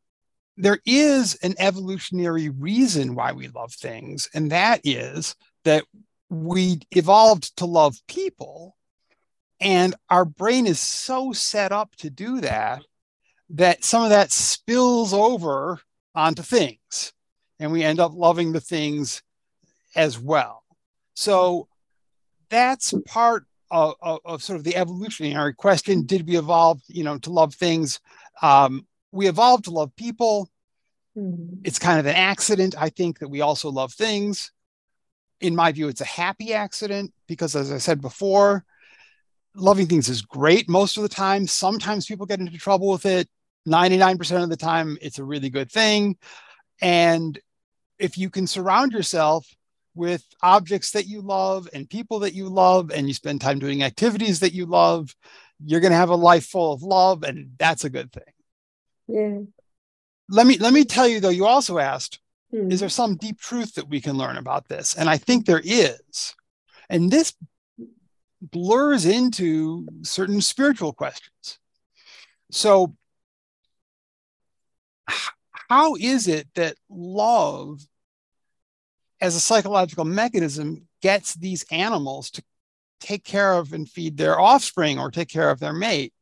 there 0.58 0.80
is 0.86 1.36
an 1.36 1.56
evolutionary 1.58 2.50
reason 2.50 3.16
why 3.16 3.32
we 3.34 3.48
love 3.48 3.74
things, 3.74 4.30
and 4.34 4.52
that 4.52 4.82
is 4.84 5.36
that 5.64 5.86
we 6.30 6.80
evolved 6.92 7.56
to 7.58 7.66
love 7.66 7.96
people 8.08 8.76
and 9.60 9.96
our 10.10 10.26
brain 10.26 10.68
is 10.68 10.80
so 10.80 11.32
set 11.34 11.72
up 11.72 11.96
to 11.98 12.10
do 12.10 12.42
that 12.42 12.84
that 13.52 13.84
some 13.84 14.04
of 14.04 14.10
that 14.10 14.32
spills 14.32 15.14
over 15.14 15.80
onto 16.14 16.42
things 16.42 17.14
and 17.60 17.72
we 17.72 17.84
end 17.84 18.00
up 18.00 18.12
loving 18.14 18.52
the 18.52 18.60
things 18.60 19.22
as 19.96 20.20
well. 20.20 20.64
So 21.16 21.68
that's 22.50 22.94
part 23.06 23.46
of, 23.72 23.96
of, 24.02 24.20
of, 24.26 24.44
sort 24.44 24.58
of 24.58 24.64
the 24.64 24.76
evolutionary 24.76 25.54
question. 25.54 26.06
Did 26.06 26.28
we 26.28 26.38
evolve, 26.38 26.82
you 26.88 27.04
know, 27.04 27.18
to 27.20 27.30
love 27.30 27.54
things? 27.56 28.00
Um, 28.42 28.86
we 29.12 29.28
evolved 29.28 29.66
to 29.66 29.72
love 29.72 29.96
people. 29.96 30.50
Mm-hmm. 31.18 31.62
It's 31.64 31.80
kind 31.80 32.00
of 32.00 32.06
an 32.06 32.16
accident, 32.16 32.76
I 32.78 32.90
think, 32.90 33.20
that 33.20 33.30
we 33.30 33.42
also 33.42 33.70
love 33.70 33.94
things. 33.94 34.52
In 35.40 35.56
my 35.56 35.72
view, 35.72 35.88
it's 35.88 36.02
a 36.02 36.06
happy 36.06 36.54
accident 36.54 37.14
because, 37.28 37.56
as 37.56 37.72
I 37.72 37.78
said 37.78 38.02
before, 38.02 38.66
loving 39.56 39.88
things 39.88 40.10
is 40.10 40.22
great 40.22 40.70
most 40.70 40.98
of 40.98 41.04
the 41.04 41.10
time. 41.10 41.48
Sometimes 41.48 42.06
people 42.06 42.26
get 42.26 42.40
into 42.40 42.58
trouble 42.58 42.90
with 42.90 43.06
it. 43.06 43.28
99% 43.68 44.44
of 44.44 44.50
the 44.50 44.58
time, 44.58 44.98
it's 45.02 45.20
a 45.20 45.24
really 45.24 45.50
good 45.50 45.72
thing. 45.72 46.18
And 46.82 47.40
if 47.98 48.18
you 48.18 48.30
can 48.30 48.46
surround 48.46 48.92
yourself 48.92 49.48
with 49.96 50.24
objects 50.44 50.92
that 50.92 51.08
you 51.08 51.22
love 51.22 51.70
and 51.74 51.90
people 51.90 52.20
that 52.20 52.34
you 52.34 52.50
love, 52.50 52.92
and 52.92 53.08
you 53.08 53.14
spend 53.14 53.42
time 53.42 53.60
doing 53.60 53.82
activities 53.82 54.42
that 54.42 54.54
you 54.54 54.66
love, 54.66 55.16
you're 55.64 55.80
going 55.80 55.92
to 55.92 55.98
have 55.98 56.10
a 56.10 56.16
life 56.16 56.46
full 56.46 56.74
of 56.74 56.84
love, 56.84 57.24
and 57.24 57.52
that's 57.58 57.86
a 57.86 57.90
good 57.90 58.12
thing. 58.12 58.24
Yeah. 59.08 59.40
Let 60.30 60.48
me 60.48 60.58
let 60.58 60.74
me 60.74 60.84
tell 60.84 61.08
you 61.08 61.20
though. 61.20 61.30
You 61.30 61.46
also 61.46 61.78
asked, 61.78 62.20
hmm. 62.52 62.72
is 62.72 62.80
there 62.80 62.90
some 62.90 63.16
deep 63.16 63.40
truth 63.40 63.76
that 63.76 63.88
we 63.88 64.02
can 64.02 64.18
learn 64.18 64.38
about 64.38 64.68
this? 64.68 64.96
And 64.96 65.10
I 65.10 65.18
think 65.18 65.46
there 65.46 65.62
is. 65.64 66.36
And 66.90 67.12
this 67.12 67.34
blurs 68.52 69.06
into 69.06 69.88
certain 70.04 70.42
spiritual 70.42 70.94
questions. 70.94 71.60
So, 72.52 72.96
how 75.70 75.96
is 75.96 76.28
it 76.28 76.48
that 76.56 76.76
love, 76.90 77.82
as 79.20 79.36
a 79.36 79.40
psychological 79.40 80.06
mechanism, 80.06 80.88
gets 81.02 81.34
these 81.36 81.66
animals 81.72 82.32
to 82.32 82.44
take 83.00 83.24
care 83.24 83.54
of 83.54 83.74
and 83.74 83.90
feed 83.90 84.18
their 84.18 84.40
offspring 84.40 85.00
or 85.00 85.12
take 85.12 85.30
care 85.30 85.50
of 85.50 85.60
their 85.60 85.74
mate? 85.74 86.14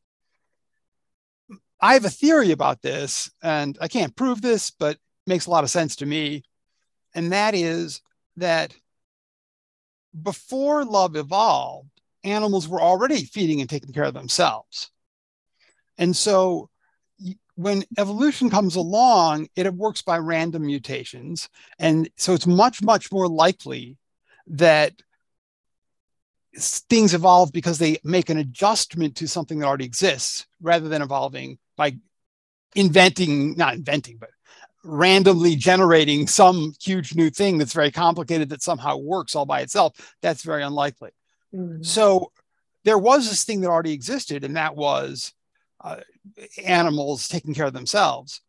I 1.82 1.94
have 1.96 2.06
a 2.06 2.10
theory 2.10 2.52
about 2.52 2.82
this, 2.82 3.30
and 3.42 3.78
I 3.82 3.90
can't 3.90 4.16
prove 4.16 4.42
this, 4.42 4.72
but 4.72 4.98
makes 5.28 5.46
a 5.46 5.50
lot 5.50 5.66
of 5.66 5.70
sense 5.70 5.98
to 5.98 6.06
me. 6.06 6.44
And 7.14 7.34
that 7.34 7.54
is 7.54 8.02
that 8.38 8.74
before 10.22 10.86
love 10.86 11.16
evolved, 11.16 11.93
animals 12.24 12.68
were 12.68 12.82
already 12.82 13.24
feeding 13.26 13.62
and 13.62 13.70
taking 13.70 13.94
care 13.94 14.04
of 14.04 14.14
themselves. 14.14 14.92
And 15.98 16.16
so 16.16 16.70
when 17.56 17.84
evolution 17.98 18.50
comes 18.50 18.76
along, 18.76 19.48
it 19.56 19.72
works 19.74 20.02
by 20.02 20.18
random 20.18 20.66
mutations. 20.66 21.50
And 21.80 22.10
so 22.18 22.34
it's 22.34 22.48
much, 22.48 22.82
much 22.82 23.12
more 23.12 23.28
likely 23.28 23.98
that 24.48 24.94
things 26.56 27.14
evolve 27.14 27.52
because 27.52 27.78
they 27.78 27.98
make 28.04 28.30
an 28.30 28.38
adjustment 28.38 29.16
to 29.18 29.28
something 29.28 29.60
that 29.60 29.68
already 29.68 29.86
exists 29.86 30.46
rather 30.62 30.88
than 30.88 31.02
evolving 31.02 31.58
by 31.78 31.96
inventing, 32.76 33.56
not 33.56 33.76
inventing, 33.76 34.18
but 34.18 34.30
randomly 34.84 35.56
generating 35.56 36.28
some 36.28 36.74
huge 36.82 37.16
new 37.16 37.30
thing 37.30 37.58
that's 37.58 37.74
very 37.74 37.92
complicated 37.92 38.50
that 38.50 38.62
somehow 38.62 38.98
works 38.98 39.36
all 39.36 39.46
by 39.46 39.62
itself. 39.62 40.16
That's 40.22 40.44
very 40.44 40.64
unlikely. 40.64 41.12
Mm-hmm. 41.54 41.84
So 41.84 42.32
there 42.84 42.98
was 42.98 43.30
this 43.30 43.44
thing 43.44 43.62
that 43.62 43.70
already 43.70 43.94
existed, 43.94 44.44
and 44.44 44.56
that 44.56 44.76
was 44.76 45.34
uh, 45.82 45.98
animals 46.64 47.28
taking 47.28 47.54
care 47.54 47.66
of 47.66 47.74
themselves. 47.74 48.42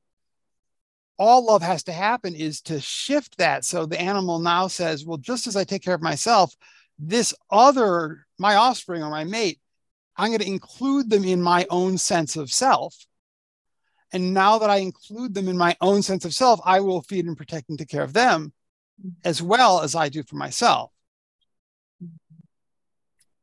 All 1.17 1.47
love 1.47 1.63
has 1.63 1.85
to 1.85 1.93
happen 1.93 2.35
is 2.35 2.61
to 2.63 2.81
shift 2.81 3.39
that. 3.39 3.65
So 3.65 3.87
the 3.87 4.01
animal 4.01 4.41
now 4.41 4.67
says, 4.67 5.05
well, 5.05 5.19
just 5.19 5.47
as 5.47 5.55
I 5.55 5.65
take 5.65 5.83
care 5.83 5.95
of 5.95 6.03
myself, 6.03 6.57
this 6.99 7.33
other, 7.51 8.27
my 8.39 8.57
offspring 8.57 9.03
or 9.03 9.11
my 9.11 9.25
mate, 9.25 9.61
I'm 10.17 10.29
going 10.29 10.41
to 10.41 10.47
include 10.47 11.11
them 11.11 11.25
in 11.25 11.41
my 11.41 11.67
own 11.71 11.99
sense 11.99 12.37
of 12.37 12.53
self. 12.53 12.97
And 14.13 14.35
now 14.35 14.59
that 14.59 14.71
I 14.71 14.77
include 14.77 15.35
them 15.35 15.49
in 15.49 15.59
my 15.59 15.77
own 15.81 16.03
sense 16.03 16.25
of 16.25 16.35
self, 16.35 16.61
I 16.65 16.81
will 16.81 17.03
feed 17.03 17.27
and 17.27 17.37
protect 17.37 17.69
and 17.69 17.79
take 17.79 17.89
care 17.89 18.03
of 18.03 18.13
them 18.13 18.53
as 19.25 19.43
well 19.43 19.83
as 19.83 19.95
I 19.95 20.09
do 20.09 20.23
for 20.23 20.37
myself 20.37 20.94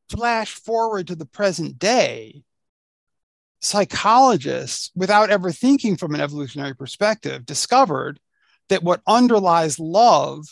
flash 0.08 0.54
forward 0.54 1.08
to 1.08 1.14
the 1.14 1.26
present 1.26 1.78
day, 1.78 2.42
psychologists, 3.60 4.90
without 4.94 5.30
ever 5.30 5.52
thinking 5.52 5.96
from 5.96 6.14
an 6.14 6.20
evolutionary 6.20 6.74
perspective, 6.74 7.46
discovered 7.46 8.18
that 8.68 8.82
what 8.82 9.02
underlies 9.06 9.78
love 9.78 10.46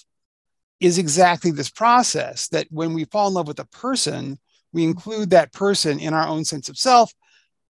is 0.81 0.99
exactly 0.99 1.51
this 1.51 1.71
process 1.71 2.49
that 2.49 2.67
when 2.71 2.95
we 2.95 3.05
fall 3.05 3.29
in 3.29 3.35
love 3.35 3.47
with 3.47 3.61
a 3.61 3.67
person, 3.67 4.39
we 4.73 4.85
include 4.85 5.31
that 5.31 5.53
person 5.53 6.01
in 6.01 6.15
our 6.15 6.27
own 6.27 6.45
sense 6.45 6.69
of 6.69 6.79
self. 6.79 7.13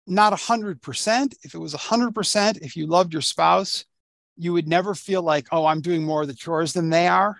Not 0.06 0.34
100%. 0.34 1.34
If 1.44 1.54
it 1.54 1.58
was 1.58 1.74
100%, 1.74 2.62
if 2.62 2.76
you 2.76 2.88
loved 2.88 3.14
your 3.14 3.22
spouse, 3.22 3.86
you 4.38 4.54
would 4.54 4.68
never 4.68 4.96
feel 4.96 5.22
like, 5.22 5.48
oh, 5.52 5.66
I'm 5.66 5.82
doing 5.82 6.04
more 6.04 6.22
of 6.22 6.28
the 6.28 6.34
chores 6.34 6.74
than 6.74 6.90
they 6.90 7.08
are. 7.08 7.38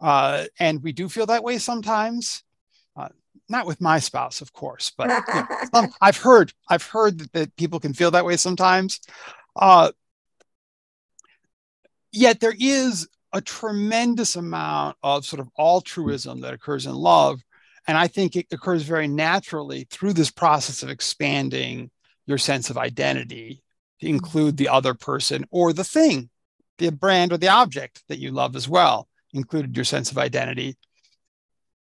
Uh, 0.00 0.44
and 0.58 0.82
we 0.82 0.92
do 0.92 1.08
feel 1.08 1.26
that 1.26 1.44
way 1.44 1.58
sometimes. 1.58 2.42
Not 3.50 3.66
with 3.66 3.80
my 3.80 3.98
spouse, 3.98 4.40
of 4.40 4.52
course, 4.52 4.92
but 4.96 5.10
you 5.10 5.34
know, 5.34 5.46
some, 5.74 5.92
I've 6.00 6.16
heard 6.16 6.52
I've 6.68 6.84
heard 6.84 7.18
that, 7.18 7.32
that, 7.32 7.56
people 7.56 7.80
can 7.80 7.92
feel 7.92 8.12
that 8.12 8.24
way 8.24 8.36
sometimes. 8.36 9.00
Uh, 9.56 9.90
yet 12.12 12.40
there 12.40 12.54
is 12.58 13.08
a 13.32 13.40
tremendous 13.40 14.36
amount 14.36 14.96
of 15.02 15.24
sort 15.24 15.40
of 15.40 15.48
altruism 15.58 16.40
that 16.40 16.54
occurs 16.54 16.86
in 16.86 16.94
love. 16.94 17.40
And 17.86 17.96
I 17.96 18.06
think 18.06 18.36
it 18.36 18.46
occurs 18.52 18.82
very 18.82 19.08
naturally 19.08 19.86
through 19.90 20.12
this 20.12 20.30
process 20.30 20.82
of 20.82 20.90
expanding 20.90 21.90
your 22.26 22.38
sense 22.38 22.70
of 22.70 22.78
identity 22.78 23.62
to 24.00 24.06
include 24.06 24.56
the 24.56 24.68
other 24.68 24.94
person 24.94 25.44
or 25.50 25.72
the 25.72 25.84
thing, 25.84 26.30
the 26.78 26.90
brand 26.90 27.32
or 27.32 27.36
the 27.36 27.48
object 27.48 28.02
that 28.08 28.18
you 28.18 28.30
love 28.30 28.54
as 28.54 28.68
well, 28.68 29.08
included 29.32 29.76
your 29.76 29.84
sense 29.84 30.10
of 30.10 30.18
identity. 30.18 30.76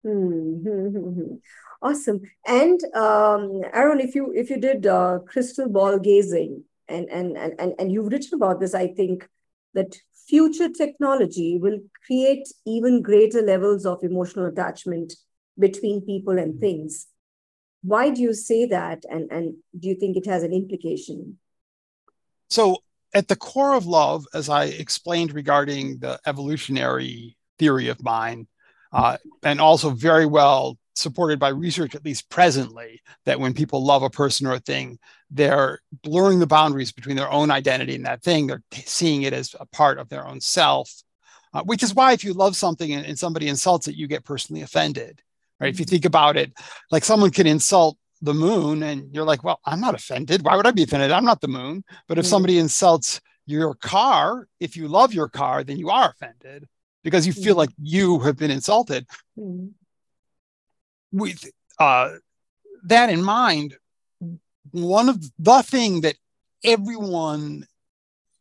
Mm-hmm. 0.04 1.34
Awesome. 1.82 2.20
And 2.46 2.80
um, 2.94 3.62
Aaron, 3.72 4.00
if 4.00 4.14
you 4.14 4.32
if 4.34 4.50
you 4.50 4.58
did 4.58 4.86
uh, 4.86 5.18
crystal 5.26 5.68
ball 5.68 5.98
gazing, 5.98 6.64
and, 6.88 7.08
and 7.10 7.36
and 7.36 7.74
and 7.78 7.92
you've 7.92 8.12
written 8.12 8.34
about 8.34 8.60
this, 8.60 8.74
I 8.74 8.88
think 8.88 9.28
that 9.74 9.96
future 10.26 10.68
technology 10.68 11.58
will 11.60 11.80
create 12.06 12.48
even 12.66 13.02
greater 13.02 13.42
levels 13.42 13.84
of 13.84 14.02
emotional 14.02 14.46
attachment 14.46 15.14
between 15.58 16.00
people 16.00 16.38
and 16.38 16.60
things. 16.60 17.06
Why 17.82 18.10
do 18.10 18.22
you 18.22 18.32
say 18.32 18.66
that? 18.66 19.04
And, 19.10 19.30
and 19.30 19.56
do 19.78 19.88
you 19.88 19.94
think 19.94 20.16
it 20.16 20.26
has 20.26 20.42
an 20.42 20.52
implication? 20.52 21.38
So, 22.48 22.78
at 23.12 23.28
the 23.28 23.36
core 23.36 23.74
of 23.74 23.86
love, 23.86 24.26
as 24.34 24.48
I 24.48 24.64
explained 24.64 25.34
regarding 25.34 25.98
the 25.98 26.18
evolutionary 26.26 27.36
theory 27.58 27.88
of 27.88 28.02
mind, 28.02 28.48
uh, 28.94 29.16
and 29.42 29.60
also 29.60 29.90
very 29.90 30.24
well 30.24 30.78
supported 30.94 31.40
by 31.40 31.48
research, 31.48 31.96
at 31.96 32.04
least 32.04 32.30
presently, 32.30 33.02
that 33.26 33.40
when 33.40 33.52
people 33.52 33.84
love 33.84 34.04
a 34.04 34.08
person 34.08 34.46
or 34.46 34.54
a 34.54 34.60
thing, 34.60 34.98
they're 35.30 35.80
blurring 36.04 36.38
the 36.38 36.46
boundaries 36.46 36.92
between 36.92 37.16
their 37.16 37.30
own 37.30 37.50
identity 37.50 37.96
and 37.96 38.06
that 38.06 38.22
thing. 38.22 38.46
They're 38.46 38.62
seeing 38.72 39.22
it 39.22 39.32
as 39.32 39.56
a 39.58 39.66
part 39.66 39.98
of 39.98 40.08
their 40.08 40.24
own 40.24 40.40
self, 40.40 41.02
uh, 41.52 41.62
which 41.64 41.82
is 41.82 41.92
why 41.92 42.12
if 42.12 42.22
you 42.22 42.34
love 42.34 42.54
something 42.54 42.92
and, 42.92 43.04
and, 43.04 43.18
somebody 43.18 43.48
insults 43.48 43.88
it, 43.88 43.96
you 43.96 44.06
get 44.06 44.24
personally 44.24 44.62
offended, 44.62 45.20
right? 45.58 45.72
If 45.72 45.80
you 45.80 45.84
mm-hmm. 45.84 45.90
think 45.90 46.04
about 46.04 46.36
it, 46.36 46.52
like 46.92 47.04
someone 47.04 47.30
can 47.30 47.48
insult 47.48 47.98
the 48.22 48.34
moon 48.34 48.84
and 48.84 49.12
you're 49.12 49.24
like, 49.24 49.42
well, 49.42 49.58
I'm 49.64 49.80
not 49.80 49.96
offended. 49.96 50.44
Why 50.44 50.54
would 50.54 50.68
I 50.68 50.70
be 50.70 50.84
offended? 50.84 51.10
I'm 51.10 51.24
not 51.24 51.40
the 51.40 51.48
moon. 51.48 51.82
But 52.06 52.18
if 52.18 52.24
mm-hmm. 52.24 52.30
somebody 52.30 52.58
insults 52.58 53.20
your 53.44 53.74
car, 53.74 54.46
if 54.60 54.76
you 54.76 54.86
love 54.86 55.12
your 55.12 55.28
car, 55.28 55.64
then 55.64 55.78
you 55.78 55.90
are 55.90 56.10
offended 56.10 56.68
because 57.04 57.26
you 57.26 57.32
feel 57.32 57.52
mm-hmm. 57.52 57.58
like 57.58 57.70
you 57.80 58.18
have 58.20 58.36
been 58.36 58.50
insulted. 58.50 59.06
Mm-hmm 59.38 59.68
with 61.14 61.48
uh, 61.78 62.10
that 62.84 63.08
in 63.08 63.22
mind, 63.22 63.76
one 64.72 65.08
of 65.08 65.22
the 65.38 65.62
thing 65.62 66.00
that 66.00 66.16
everyone, 66.64 67.66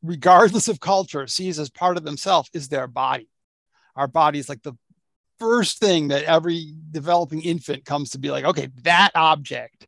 regardless 0.01 0.67
of 0.67 0.79
culture, 0.79 1.27
sees 1.27 1.59
as 1.59 1.69
part 1.69 1.97
of 1.97 2.03
themselves 2.03 2.49
is 2.53 2.67
their 2.67 2.87
body. 2.87 3.29
Our 3.95 4.07
body 4.07 4.39
is 4.39 4.49
like 4.49 4.63
the 4.63 4.73
first 5.39 5.77
thing 5.77 6.07
that 6.07 6.23
every 6.23 6.73
developing 6.89 7.43
infant 7.43 7.85
comes 7.85 8.11
to 8.11 8.19
be 8.19 8.31
like, 8.31 8.45
okay, 8.45 8.69
that 8.81 9.11
object 9.13 9.87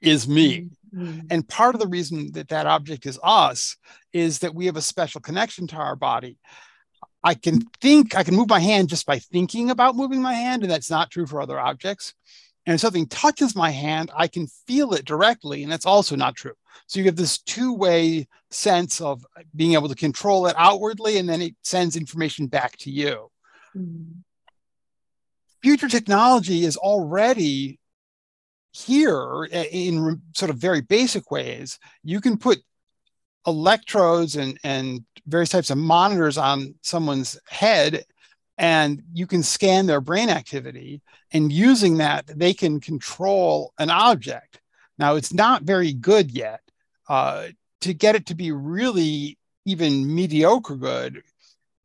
is 0.00 0.28
me. 0.28 0.68
Mm-hmm. 0.94 1.26
And 1.30 1.48
part 1.48 1.74
of 1.74 1.80
the 1.80 1.88
reason 1.88 2.32
that 2.32 2.48
that 2.48 2.66
object 2.66 3.06
is 3.06 3.18
us 3.22 3.76
is 4.12 4.38
that 4.40 4.54
we 4.54 4.66
have 4.66 4.76
a 4.76 4.82
special 4.82 5.20
connection 5.20 5.66
to 5.68 5.76
our 5.76 5.96
body. 5.96 6.38
I 7.22 7.34
can 7.34 7.60
think, 7.80 8.16
I 8.16 8.24
can 8.24 8.34
move 8.34 8.48
my 8.48 8.60
hand 8.60 8.88
just 8.88 9.06
by 9.06 9.18
thinking 9.18 9.70
about 9.70 9.96
moving 9.96 10.22
my 10.22 10.34
hand, 10.34 10.62
and 10.62 10.70
that's 10.70 10.90
not 10.90 11.10
true 11.10 11.26
for 11.26 11.40
other 11.40 11.60
objects. 11.60 12.14
And 12.66 12.74
if 12.74 12.80
something 12.80 13.06
touches 13.06 13.56
my 13.56 13.70
hand, 13.70 14.10
I 14.16 14.26
can 14.26 14.46
feel 14.66 14.92
it 14.94 15.04
directly, 15.04 15.62
and 15.62 15.72
that's 15.72 15.86
also 15.86 16.16
not 16.16 16.36
true. 16.36 16.54
So 16.86 16.98
you 16.98 17.06
have 17.06 17.16
this 17.16 17.38
two 17.38 17.72
way 17.72 18.28
sense 18.50 19.00
of 19.00 19.24
being 19.54 19.74
able 19.74 19.88
to 19.88 19.94
control 19.94 20.46
it 20.46 20.54
outwardly, 20.58 21.18
and 21.18 21.28
then 21.28 21.42
it 21.42 21.56
sends 21.62 21.96
information 21.96 22.46
back 22.46 22.76
to 22.78 22.90
you. 22.90 23.30
Mm-hmm. 23.76 24.20
Future 25.62 25.88
technology 25.88 26.64
is 26.64 26.76
already 26.76 27.78
here 28.72 29.44
in 29.52 30.22
sort 30.34 30.50
of 30.50 30.56
very 30.56 30.80
basic 30.80 31.30
ways. 31.30 31.78
You 32.02 32.20
can 32.20 32.38
put 32.38 32.62
electrodes 33.46 34.36
and, 34.36 34.58
and 34.64 35.04
various 35.26 35.50
types 35.50 35.70
of 35.70 35.78
monitors 35.78 36.38
on 36.38 36.74
someone's 36.82 37.38
head 37.48 38.04
and 38.58 39.02
you 39.14 39.26
can 39.26 39.42
scan 39.42 39.86
their 39.86 40.00
brain 40.00 40.28
activity 40.28 41.00
and 41.32 41.52
using 41.52 41.96
that 41.96 42.26
they 42.26 42.52
can 42.52 42.78
control 42.78 43.72
an 43.78 43.88
object. 43.88 44.60
Now 44.98 45.16
it's 45.16 45.32
not 45.32 45.62
very 45.62 45.92
good 45.92 46.30
yet 46.30 46.60
uh, 47.08 47.48
to 47.80 47.94
get 47.94 48.16
it 48.16 48.26
to 48.26 48.34
be 48.34 48.52
really 48.52 49.38
even 49.64 50.14
mediocre 50.14 50.76
good 50.76 51.22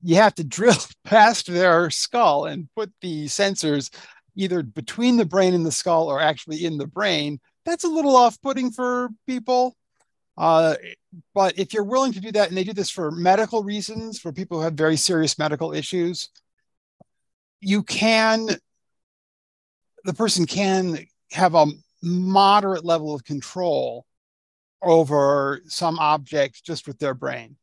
you 0.06 0.16
have 0.16 0.36
to 0.36 0.44
drill 0.44 0.76
past 1.04 1.48
their 1.48 1.90
skull 1.90 2.46
and 2.46 2.70
put 2.76 2.92
the 3.02 3.26
sensors 3.26 3.90
either 4.36 4.62
between 4.62 5.18
the 5.18 5.26
brain 5.26 5.54
and 5.54 5.66
the 5.66 5.72
skull 5.72 6.08
or 6.08 6.22
actually 6.22 6.64
in 6.64 6.78
the 6.78 6.88
brain. 6.88 7.40
That's 7.66 7.84
a 7.84 7.90
little 7.90 8.16
off-putting 8.16 8.72
for 8.72 9.10
people 9.26 9.76
uh, 10.38 10.76
but 11.34 11.58
if 11.58 11.74
you're 11.74 11.84
willing 11.84 12.14
to 12.14 12.20
do 12.20 12.32
that, 12.34 12.50
and 12.50 12.58
they 12.58 12.64
do 12.64 12.74
this 12.74 12.90
for 12.90 13.12
medical 13.12 13.64
reasons, 13.64 14.20
for 14.20 14.32
people 14.32 14.58
who 14.58 14.64
have 14.64 14.74
very 14.74 14.98
serious 14.98 15.38
medical 15.38 15.74
issues, 15.74 16.30
you 17.62 17.84
can, 17.84 18.50
the 20.04 20.14
person 20.14 20.46
can 20.46 21.06
have 21.32 21.56
a 21.56 21.66
moderate 22.04 22.86
level 22.86 23.16
of 23.16 23.24
control 23.24 24.06
over 24.82 25.62
some 25.66 25.98
object 26.00 26.64
just 26.64 26.88
with 26.88 27.00
their 27.00 27.14
brain. 27.14 27.56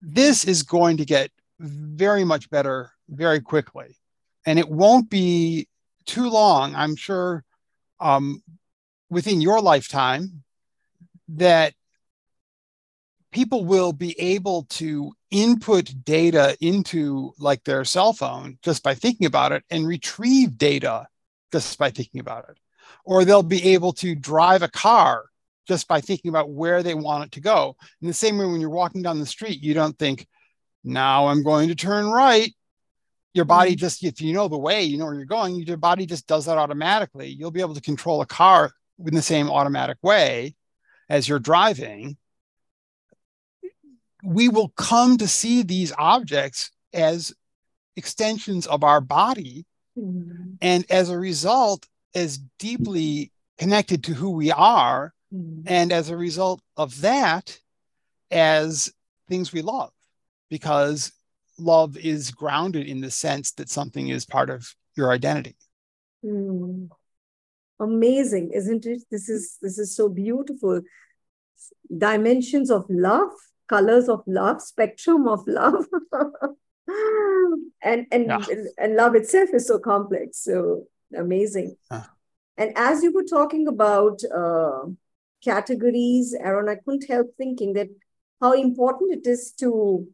This 0.00 0.44
is 0.44 0.62
going 0.62 0.96
to 0.98 1.04
get 1.04 1.30
very 1.58 2.24
much 2.24 2.48
better 2.50 2.92
very 3.08 3.40
quickly. 3.40 3.98
And 4.46 4.58
it 4.58 4.68
won't 4.68 5.10
be 5.10 5.68
too 6.06 6.30
long, 6.30 6.74
I'm 6.74 6.96
sure, 6.96 7.44
um, 8.00 8.42
within 9.10 9.42
your 9.42 9.60
lifetime, 9.60 10.42
that 11.28 11.74
people 13.32 13.64
will 13.64 13.92
be 13.92 14.18
able 14.18 14.64
to 14.64 15.12
input 15.30 15.92
data 16.04 16.56
into 16.60 17.32
like 17.38 17.62
their 17.64 17.84
cell 17.84 18.12
phone 18.12 18.58
just 18.62 18.82
by 18.82 18.94
thinking 18.94 19.26
about 19.26 19.52
it 19.52 19.62
and 19.70 19.86
retrieve 19.86 20.58
data 20.58 21.06
just 21.52 21.78
by 21.78 21.90
thinking 21.90 22.20
about 22.20 22.48
it. 22.48 22.58
Or 23.04 23.24
they'll 23.24 23.42
be 23.42 23.74
able 23.74 23.92
to 23.94 24.14
drive 24.14 24.62
a 24.62 24.68
car 24.68 25.24
just 25.68 25.86
by 25.86 26.00
thinking 26.00 26.28
about 26.28 26.50
where 26.50 26.82
they 26.82 26.94
want 26.94 27.24
it 27.24 27.32
to 27.32 27.40
go. 27.40 27.76
In 28.02 28.08
the 28.08 28.14
same 28.14 28.38
way 28.38 28.46
when 28.46 28.60
you're 28.60 28.70
walking 28.70 29.02
down 29.02 29.20
the 29.20 29.26
street 29.26 29.62
you 29.62 29.74
don't 29.74 29.98
think 29.98 30.26
now 30.82 31.28
i'm 31.28 31.42
going 31.42 31.68
to 31.68 31.74
turn 31.74 32.10
right. 32.10 32.52
Your 33.32 33.44
body 33.44 33.72
mm-hmm. 33.72 33.78
just 33.78 34.02
if 34.02 34.20
you 34.20 34.32
know 34.32 34.48
the 34.48 34.58
way 34.58 34.82
you 34.82 34.98
know 34.98 35.04
where 35.04 35.14
you're 35.14 35.24
going 35.24 35.62
your 35.62 35.76
body 35.76 36.06
just 36.06 36.26
does 36.26 36.46
that 36.46 36.58
automatically. 36.58 37.28
You'll 37.28 37.52
be 37.52 37.60
able 37.60 37.74
to 37.74 37.80
control 37.80 38.20
a 38.22 38.26
car 38.26 38.72
in 39.04 39.14
the 39.14 39.22
same 39.22 39.48
automatic 39.48 39.98
way 40.02 40.56
as 41.08 41.28
you're 41.28 41.38
driving 41.38 42.16
we 44.22 44.48
will 44.48 44.68
come 44.70 45.18
to 45.18 45.28
see 45.28 45.62
these 45.62 45.92
objects 45.98 46.70
as 46.92 47.32
extensions 47.96 48.66
of 48.66 48.84
our 48.84 49.00
body. 49.00 49.66
Mm-hmm. 49.98 50.54
And 50.60 50.84
as 50.90 51.10
a 51.10 51.18
result, 51.18 51.86
as 52.14 52.38
deeply 52.58 53.32
connected 53.58 54.04
to 54.04 54.14
who 54.14 54.30
we 54.30 54.50
are. 54.50 55.12
Mm-hmm. 55.32 55.62
And 55.66 55.92
as 55.92 56.10
a 56.10 56.16
result 56.16 56.60
of 56.76 57.02
that, 57.02 57.58
as 58.30 58.92
things 59.28 59.52
we 59.52 59.62
love, 59.62 59.92
because 60.48 61.12
love 61.58 61.96
is 61.96 62.30
grounded 62.30 62.86
in 62.86 63.00
the 63.00 63.10
sense 63.10 63.52
that 63.52 63.68
something 63.68 64.08
is 64.08 64.24
part 64.24 64.50
of 64.50 64.74
your 64.96 65.12
identity. 65.12 65.56
Mm. 66.24 66.88
Amazing, 67.78 68.50
isn't 68.52 68.86
it? 68.86 69.02
This 69.10 69.28
is 69.28 69.56
this 69.62 69.78
is 69.78 69.96
so 69.96 70.08
beautiful. 70.08 70.82
Dimensions 71.96 72.70
of 72.70 72.84
love 72.88 73.32
colors 73.70 74.08
of 74.08 74.22
love, 74.26 74.60
spectrum 74.60 75.28
of 75.28 75.46
love. 75.46 75.86
and 77.82 78.06
and, 78.10 78.26
yeah. 78.26 78.44
and 78.78 78.96
love 78.96 79.14
itself 79.14 79.50
is 79.54 79.66
so 79.66 79.78
complex, 79.78 80.44
so 80.44 80.86
amazing. 81.16 81.76
And 82.56 82.72
as 82.76 83.02
you 83.02 83.12
were 83.12 83.24
talking 83.24 83.68
about 83.68 84.20
uh, 84.36 84.82
categories, 85.42 86.34
Aaron, 86.38 86.68
I 86.68 86.76
couldn't 86.84 87.08
help 87.08 87.28
thinking 87.38 87.72
that 87.74 87.88
how 88.40 88.52
important 88.52 89.14
it 89.14 89.30
is 89.30 89.52
to 89.60 90.06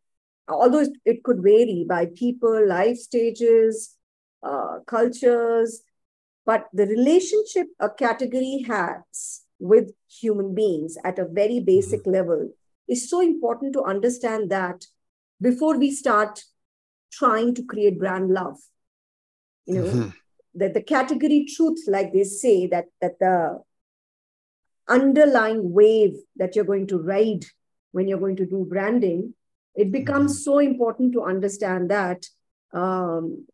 although 0.49 0.87
it 1.05 1.25
could 1.25 1.43
vary 1.43 1.85
by 1.89 2.07
people, 2.07 2.69
life 2.69 2.99
stages, 2.99 3.97
uh, 4.43 4.79
cultures, 4.87 5.83
but 6.45 6.67
the 6.73 6.87
relationship 6.87 7.67
a 7.81 7.91
category 7.91 8.65
has 8.69 9.43
with 9.59 9.91
human 10.09 10.55
beings 10.55 10.97
at 11.05 11.19
a 11.19 11.25
very 11.25 11.59
basic 11.59 12.01
mm-hmm. 12.03 12.19
level 12.19 12.51
is 12.89 13.11
so 13.11 13.21
important 13.21 13.73
to 13.75 13.83
understand 13.83 14.51
that 14.51 14.85
before 15.41 15.79
we 15.79 15.91
start 15.91 16.43
trying 17.13 17.55
to 17.55 17.65
create 17.65 17.99
brand 17.99 18.31
love. 18.31 18.59
You 19.67 19.75
know, 19.75 19.85
mm-hmm. 19.85 20.09
that 20.55 20.75
the 20.75 20.83
category 20.83 21.47
truth, 21.55 21.81
like 21.89 22.13
they 22.13 22.25
say, 22.25 22.67
that 22.69 22.87
that 23.01 23.19
the 23.19 23.61
underlying 24.89 25.73
wave 25.73 26.15
that 26.37 26.55
you're 26.55 26.65
going 26.65 26.87
to 26.89 26.99
ride 26.99 27.45
when 27.91 28.07
you're 28.07 28.21
going 28.21 28.37
to 28.37 28.47
do 28.47 28.67
branding, 28.69 29.35
it 29.75 29.91
becomes 29.91 30.33
mm-hmm. 30.33 30.51
so 30.51 30.59
important 30.59 31.13
to 31.15 31.23
understand 31.23 31.91
that 31.91 32.27
um, 32.73 33.47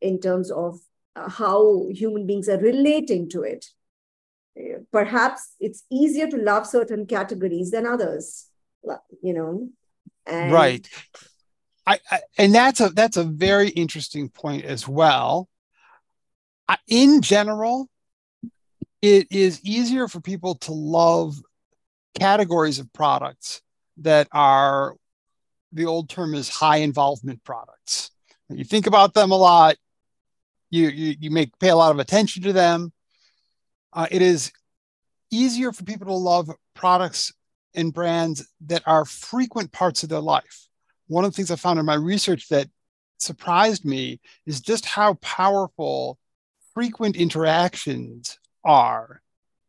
in 0.00 0.20
terms 0.20 0.50
of 0.50 0.80
uh, 1.14 1.28
how 1.28 1.86
human 1.90 2.26
beings 2.26 2.48
are 2.48 2.58
relating 2.58 3.28
to 3.30 3.42
it. 3.42 3.66
Perhaps 4.92 5.54
it's 5.58 5.84
easier 5.90 6.28
to 6.28 6.36
love 6.36 6.66
certain 6.66 7.06
categories 7.06 7.70
than 7.72 7.86
others, 7.86 8.46
you 9.22 9.34
know. 9.34 9.68
And 10.26 10.52
right. 10.52 10.88
I, 11.86 11.98
I, 12.10 12.20
and 12.38 12.54
that's 12.54 12.80
a 12.80 12.88
that's 12.90 13.16
a 13.16 13.24
very 13.24 13.68
interesting 13.68 14.28
point 14.28 14.64
as 14.64 14.88
well. 14.88 15.48
I, 16.68 16.78
in 16.88 17.20
general, 17.20 17.88
it 19.02 19.28
is 19.30 19.60
easier 19.64 20.08
for 20.08 20.20
people 20.20 20.54
to 20.56 20.72
love 20.72 21.36
categories 22.18 22.78
of 22.78 22.92
products 22.92 23.60
that 23.98 24.28
are 24.32 24.94
the 25.72 25.84
old 25.86 26.08
term 26.08 26.34
is 26.34 26.48
high 26.48 26.78
involvement 26.78 27.44
products. 27.44 28.10
You 28.48 28.64
think 28.64 28.86
about 28.86 29.12
them 29.12 29.30
a 29.30 29.36
lot. 29.36 29.76
You 30.70 30.88
you, 30.88 31.16
you 31.20 31.30
make 31.30 31.58
pay 31.58 31.68
a 31.68 31.76
lot 31.76 31.90
of 31.90 31.98
attention 31.98 32.44
to 32.44 32.52
them. 32.52 32.92
Uh, 33.92 34.06
it 34.10 34.22
is 34.22 34.52
easier 35.30 35.72
for 35.72 35.84
people 35.84 36.06
to 36.06 36.14
love 36.14 36.50
products 36.74 37.32
and 37.74 37.92
brands 37.92 38.46
that 38.66 38.82
are 38.86 39.04
frequent 39.04 39.72
parts 39.72 40.02
of 40.02 40.08
their 40.08 40.20
life. 40.20 40.68
One 41.06 41.24
of 41.24 41.32
the 41.32 41.36
things 41.36 41.50
I 41.50 41.56
found 41.56 41.78
in 41.78 41.86
my 41.86 41.94
research 41.94 42.48
that 42.48 42.68
surprised 43.18 43.84
me 43.84 44.20
is 44.46 44.60
just 44.60 44.86
how 44.86 45.14
powerful 45.14 46.18
frequent 46.74 47.16
interactions 47.16 48.38
are 48.64 49.22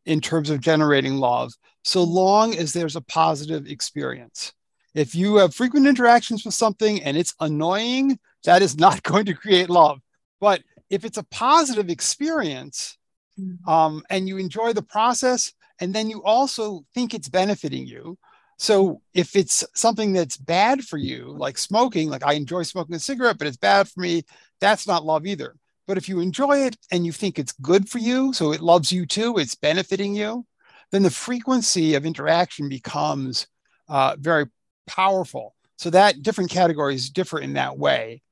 in 0.04 0.20
terms 0.20 0.50
of 0.50 0.60
generating 0.60 1.16
love, 1.16 1.52
so 1.84 2.02
long 2.02 2.54
as 2.56 2.72
there's 2.72 2.96
a 2.96 3.00
positive 3.00 3.66
experience. 3.66 4.52
If 4.94 5.14
you 5.14 5.36
have 5.36 5.54
frequent 5.54 5.86
interactions 5.86 6.44
with 6.44 6.54
something 6.54 7.02
and 7.02 7.16
it's 7.16 7.34
annoying, 7.40 8.18
that 8.44 8.62
is 8.62 8.78
not 8.78 9.02
going 9.02 9.26
to 9.26 9.34
create 9.34 9.68
love. 9.68 10.00
But 10.40 10.62
if 10.88 11.04
it's 11.04 11.18
a 11.18 11.24
positive 11.24 11.90
experience 11.90 12.96
mm-hmm. 13.38 13.68
um, 13.68 14.02
and 14.08 14.28
you 14.28 14.38
enjoy 14.38 14.72
the 14.72 14.82
process, 14.82 15.52
and 15.80 15.94
then 15.94 16.08
you 16.08 16.22
also 16.22 16.84
think 16.94 17.14
it's 17.14 17.28
benefiting 17.28 17.86
you. 17.86 18.18
So 18.58 19.02
if 19.12 19.36
it's 19.36 19.64
something 19.74 20.12
that's 20.12 20.36
bad 20.36 20.82
for 20.82 20.96
you, 20.96 21.34
like 21.38 21.58
smoking, 21.58 22.08
like 22.08 22.24
I 22.24 22.32
enjoy 22.32 22.62
smoking 22.62 22.94
a 22.94 22.98
cigarette, 22.98 23.38
but 23.38 23.46
it's 23.46 23.58
bad 23.58 23.88
for 23.88 24.00
me, 24.00 24.22
that's 24.60 24.86
not 24.86 25.04
love 25.04 25.26
either. 25.26 25.54
But 25.86 25.98
if 25.98 26.08
you 26.08 26.20
enjoy 26.20 26.64
it 26.64 26.76
and 26.90 27.04
you 27.04 27.12
think 27.12 27.38
it's 27.38 27.52
good 27.52 27.88
for 27.88 27.98
you, 27.98 28.32
so 28.32 28.52
it 28.52 28.62
loves 28.62 28.90
you 28.90 29.06
too, 29.06 29.36
it's 29.36 29.54
benefiting 29.54 30.14
you, 30.14 30.46
then 30.90 31.02
the 31.02 31.10
frequency 31.10 31.94
of 31.94 32.06
interaction 32.06 32.68
becomes 32.68 33.46
uh, 33.88 34.16
very 34.18 34.46
powerful. 34.86 35.54
So 35.76 35.90
that 35.90 36.22
different 36.22 36.50
categories 36.50 37.10
differ 37.10 37.38
in 37.38 37.52
that 37.54 37.78
way. 37.78 38.22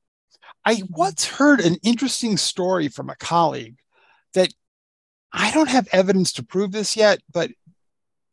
I 0.65 0.81
once 0.89 1.25
heard 1.25 1.59
an 1.59 1.77
interesting 1.83 2.37
story 2.37 2.87
from 2.87 3.09
a 3.09 3.15
colleague 3.15 3.77
that 4.33 4.51
I 5.35 5.51
don't 5.51 5.69
have 5.69 5.87
evidence 5.91 6.31
to 6.33 6.43
prove 6.43 6.71
this 6.71 6.95
yet, 6.95 7.19
but 7.31 7.51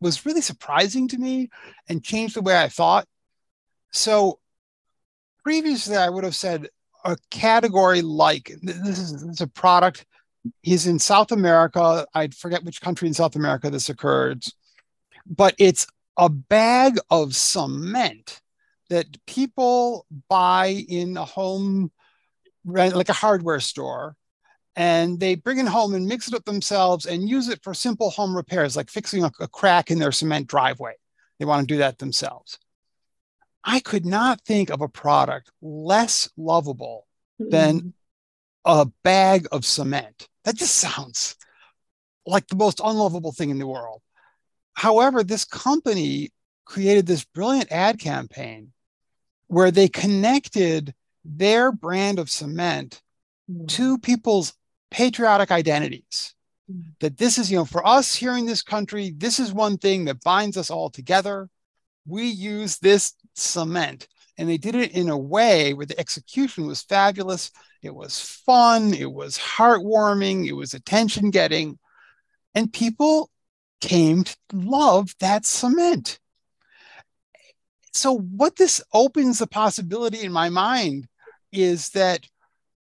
was 0.01 0.25
really 0.25 0.41
surprising 0.41 1.09
to 1.09 1.19
me 1.19 1.51
and 1.89 2.03
changed 2.03 2.37
the 2.37 2.43
way 2.43 2.57
I 2.57 2.69
thought. 2.69 3.07
So 3.91 4.39
previously, 5.43 5.97
I 5.97 6.09
would 6.09 6.25
have 6.25 6.37
said 6.37 6.69
a 7.05 7.17
category 7.31 8.03
like 8.03 8.53
this 8.63 8.99
is, 8.99 9.13
this 9.13 9.23
is 9.23 9.41
a 9.41 9.49
product. 9.49 10.07
He's 10.63 10.87
in 10.87 11.01
South 11.01 11.33
America. 11.33 12.07
I 12.15 12.29
forget 12.29 12.65
which 12.65 12.81
country 12.81 13.09
in 13.09 13.15
South 13.15 13.35
America 13.35 13.69
this 13.69 13.89
occurred, 13.89 14.45
but 15.27 15.55
it's 15.59 15.89
a 16.17 16.29
bag 16.29 16.99
of 17.11 17.35
cement 17.35 18.41
that 18.91 19.07
people 19.27 20.07
buy 20.29 20.85
in 20.89 21.17
a 21.17 21.25
home, 21.25 21.91
like 22.65 23.09
a 23.09 23.15
hardware 23.15 23.61
store, 23.61 24.17
and 24.77 25.21
they 25.21 25.35
bring 25.35 25.59
it 25.59 25.67
home 25.67 25.95
and 25.95 26.07
mix 26.07 26.29
it 26.29 26.35
up 26.35 26.45
themselves 26.45 27.07
and 27.07 27.29
use 27.29 27.49
it 27.49 27.63
for 27.63 27.75
simple 27.75 28.11
home 28.11 28.35
repairs, 28.35 28.77
like 28.77 28.91
fixing 28.91 29.25
a, 29.25 29.31
a 29.41 29.49
crack 29.49 29.91
in 29.91 29.99
their 29.99 30.13
cement 30.13 30.47
driveway. 30.47 30.95
They 31.39 31.45
want 31.45 31.67
to 31.67 31.75
do 31.75 31.79
that 31.79 31.99
themselves. 31.99 32.59
I 33.65 33.81
could 33.81 34.07
not 34.07 34.41
think 34.43 34.71
of 34.71 34.81
a 34.81 34.89
product 34.89 35.51
less 35.61 36.29
lovable 36.37 37.07
than 37.39 37.95
a 38.65 38.87
bag 39.03 39.47
of 39.53 39.65
cement. 39.65 40.29
That 40.45 40.57
just 40.57 40.75
sounds 40.77 41.37
like 42.27 42.47
the 42.47 42.57
most 42.57 42.81
unlovable 42.83 43.33
thing 43.33 43.51
in 43.51 43.59
the 43.59 43.67
world. 43.67 44.03
However, 44.75 45.23
this 45.23 45.45
company 45.45 46.31
created 46.65 47.07
this 47.07 47.25
brilliant 47.25 47.71
ad 47.71 47.99
campaign 47.99 48.73
where 49.49 49.71
they 49.71 49.89
connected 49.89 50.95
their 51.25 51.73
brand 51.73 52.19
of 52.19 52.31
cement 52.31 53.03
mm-hmm. 53.51 53.67
to 53.67 53.99
people's 53.99 54.55
patriotic 54.93 55.51
identities. 55.51 56.35
Mm-hmm. 56.71 56.91
That 57.01 57.19
this 57.19 57.39
is, 57.39 57.51
you 57.51 57.59
know, 57.59 57.65
for 57.65 57.85
us 57.87 58.15
here 58.15 58.37
in 58.37 58.47
this 58.47 58.63
country, 58.63 59.13
this 59.17 59.41
is 59.41 59.53
one 59.53 59.79
thing 59.79 60.05
that 60.05 60.23
binds 60.23 60.57
us 60.57 60.71
all 60.71 60.91
together. 60.91 61.49
We 62.07 62.27
use 62.27 62.79
this 62.79 63.15
cement. 63.35 64.07
And 64.39 64.49
they 64.49 64.59
did 64.59 64.75
it 64.75 64.93
in 64.93 65.09
a 65.09 65.19
way 65.19 65.75
where 65.75 65.87
the 65.87 65.99
execution 65.99 66.67
was 66.67 66.83
fabulous. 66.83 67.51
It 67.83 67.95
was 67.95 68.21
fun. 68.21 68.95
It 68.95 69.13
was 69.13 69.37
heartwarming. 69.39 70.47
It 70.47 70.55
was 70.55 70.75
attention 70.75 71.31
getting. 71.31 71.79
And 72.55 72.73
people 72.73 73.31
came 73.81 74.25
to 74.25 74.37
love 74.53 75.15
that 75.21 75.45
cement. 75.45 76.19
So, 77.93 78.19
what 78.19 78.57
this 78.57 78.81
opens 78.95 79.39
the 79.39 79.47
possibility 79.47 80.23
in 80.23 80.33
my 80.33 80.49
mind 80.49 81.09
is 81.53 81.91
that, 81.91 82.27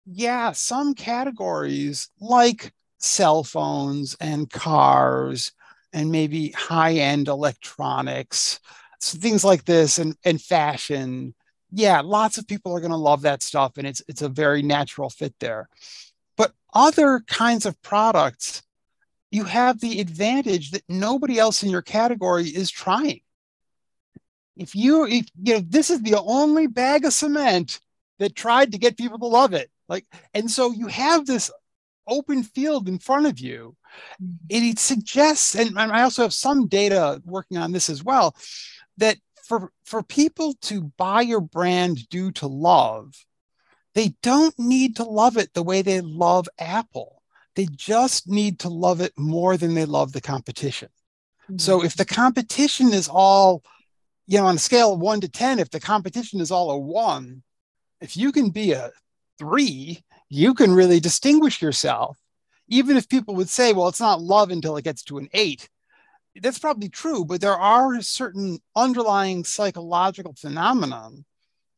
yeah, 0.09 0.53
some 0.53 0.93
categories 0.93 2.09
like 2.19 2.73
cell 2.97 3.43
phones 3.43 4.15
and 4.19 4.49
cars 4.49 5.51
and 5.93 6.11
maybe 6.11 6.49
high 6.51 6.93
end 6.93 7.27
electronics 7.27 8.59
so 8.99 9.17
things 9.17 9.43
like 9.43 9.63
this 9.65 9.99
and, 9.99 10.15
and 10.23 10.41
fashion. 10.41 11.35
Yeah 11.71 12.01
lots 12.01 12.37
of 12.37 12.47
people 12.47 12.73
are 12.73 12.79
going 12.79 12.91
to 12.91 12.97
love 12.97 13.21
that 13.23 13.43
stuff 13.43 13.77
and 13.77 13.85
it's 13.85 14.01
it's 14.07 14.21
a 14.21 14.29
very 14.29 14.61
natural 14.61 15.09
fit 15.09 15.35
there. 15.39 15.69
But 16.37 16.53
other 16.73 17.21
kinds 17.27 17.65
of 17.65 17.79
products 17.81 18.63
you 19.29 19.43
have 19.43 19.79
the 19.79 19.99
advantage 19.99 20.71
that 20.71 20.83
nobody 20.87 21.37
else 21.37 21.61
in 21.61 21.69
your 21.69 21.81
category 21.81 22.47
is 22.47 22.71
trying. 22.71 23.19
If 24.55 24.73
you 24.73 25.05
if, 25.05 25.27
you 25.43 25.55
know 25.55 25.63
this 25.67 25.89
is 25.89 26.01
the 26.01 26.19
only 26.19 26.67
bag 26.67 27.05
of 27.05 27.13
cement 27.13 27.79
that 28.19 28.35
tried 28.35 28.71
to 28.71 28.79
get 28.79 28.97
people 28.97 29.19
to 29.19 29.27
love 29.27 29.53
it 29.53 29.69
like 29.87 30.05
and 30.33 30.49
so 30.49 30.71
you 30.71 30.87
have 30.87 31.25
this 31.25 31.51
open 32.07 32.43
field 32.43 32.87
in 32.87 32.99
front 32.99 33.25
of 33.25 33.39
you 33.39 33.75
mm-hmm. 34.21 34.33
it 34.49 34.79
suggests 34.79 35.55
and 35.55 35.77
i 35.77 36.01
also 36.01 36.23
have 36.23 36.33
some 36.33 36.67
data 36.67 37.21
working 37.25 37.57
on 37.57 37.71
this 37.71 37.89
as 37.89 38.03
well 38.03 38.35
that 38.97 39.17
for 39.43 39.71
for 39.85 40.03
people 40.03 40.53
to 40.61 40.91
buy 40.97 41.21
your 41.21 41.41
brand 41.41 42.07
due 42.09 42.31
to 42.31 42.47
love 42.47 43.13
they 43.93 44.13
don't 44.21 44.57
need 44.59 44.95
to 44.95 45.03
love 45.03 45.37
it 45.37 45.53
the 45.53 45.63
way 45.63 45.81
they 45.81 46.01
love 46.01 46.47
apple 46.59 47.21
they 47.55 47.67
just 47.75 48.27
need 48.29 48.59
to 48.59 48.69
love 48.69 49.01
it 49.01 49.11
more 49.17 49.57
than 49.57 49.73
they 49.73 49.85
love 49.85 50.11
the 50.13 50.21
competition 50.21 50.89
mm-hmm. 51.43 51.57
so 51.57 51.83
if 51.83 51.95
the 51.95 52.05
competition 52.05 52.93
is 52.93 53.07
all 53.07 53.63
you 54.27 54.37
know 54.37 54.45
on 54.45 54.55
a 54.55 54.59
scale 54.59 54.93
of 54.93 54.99
1 54.99 55.21
to 55.21 55.29
10 55.29 55.59
if 55.59 55.69
the 55.69 55.79
competition 55.79 56.39
is 56.39 56.51
all 56.51 56.71
a 56.71 56.77
1 56.77 57.43
if 57.99 58.15
you 58.15 58.31
can 58.31 58.49
be 58.49 58.71
a 58.71 58.91
3 59.39 60.03
you 60.29 60.53
can 60.53 60.73
really 60.73 60.99
distinguish 60.99 61.61
yourself 61.61 62.17
even 62.67 62.97
if 62.97 63.07
people 63.07 63.35
would 63.35 63.49
say 63.49 63.73
well 63.73 63.87
it's 63.87 63.99
not 63.99 64.21
love 64.21 64.51
until 64.51 64.77
it 64.77 64.83
gets 64.83 65.03
to 65.03 65.17
an 65.17 65.29
8 65.33 65.69
that's 66.41 66.59
probably 66.59 66.89
true, 66.89 67.25
but 67.25 67.41
there 67.41 67.57
are 67.57 68.01
certain 68.01 68.59
underlying 68.75 69.43
psychological 69.43 70.33
phenomenon 70.33 71.25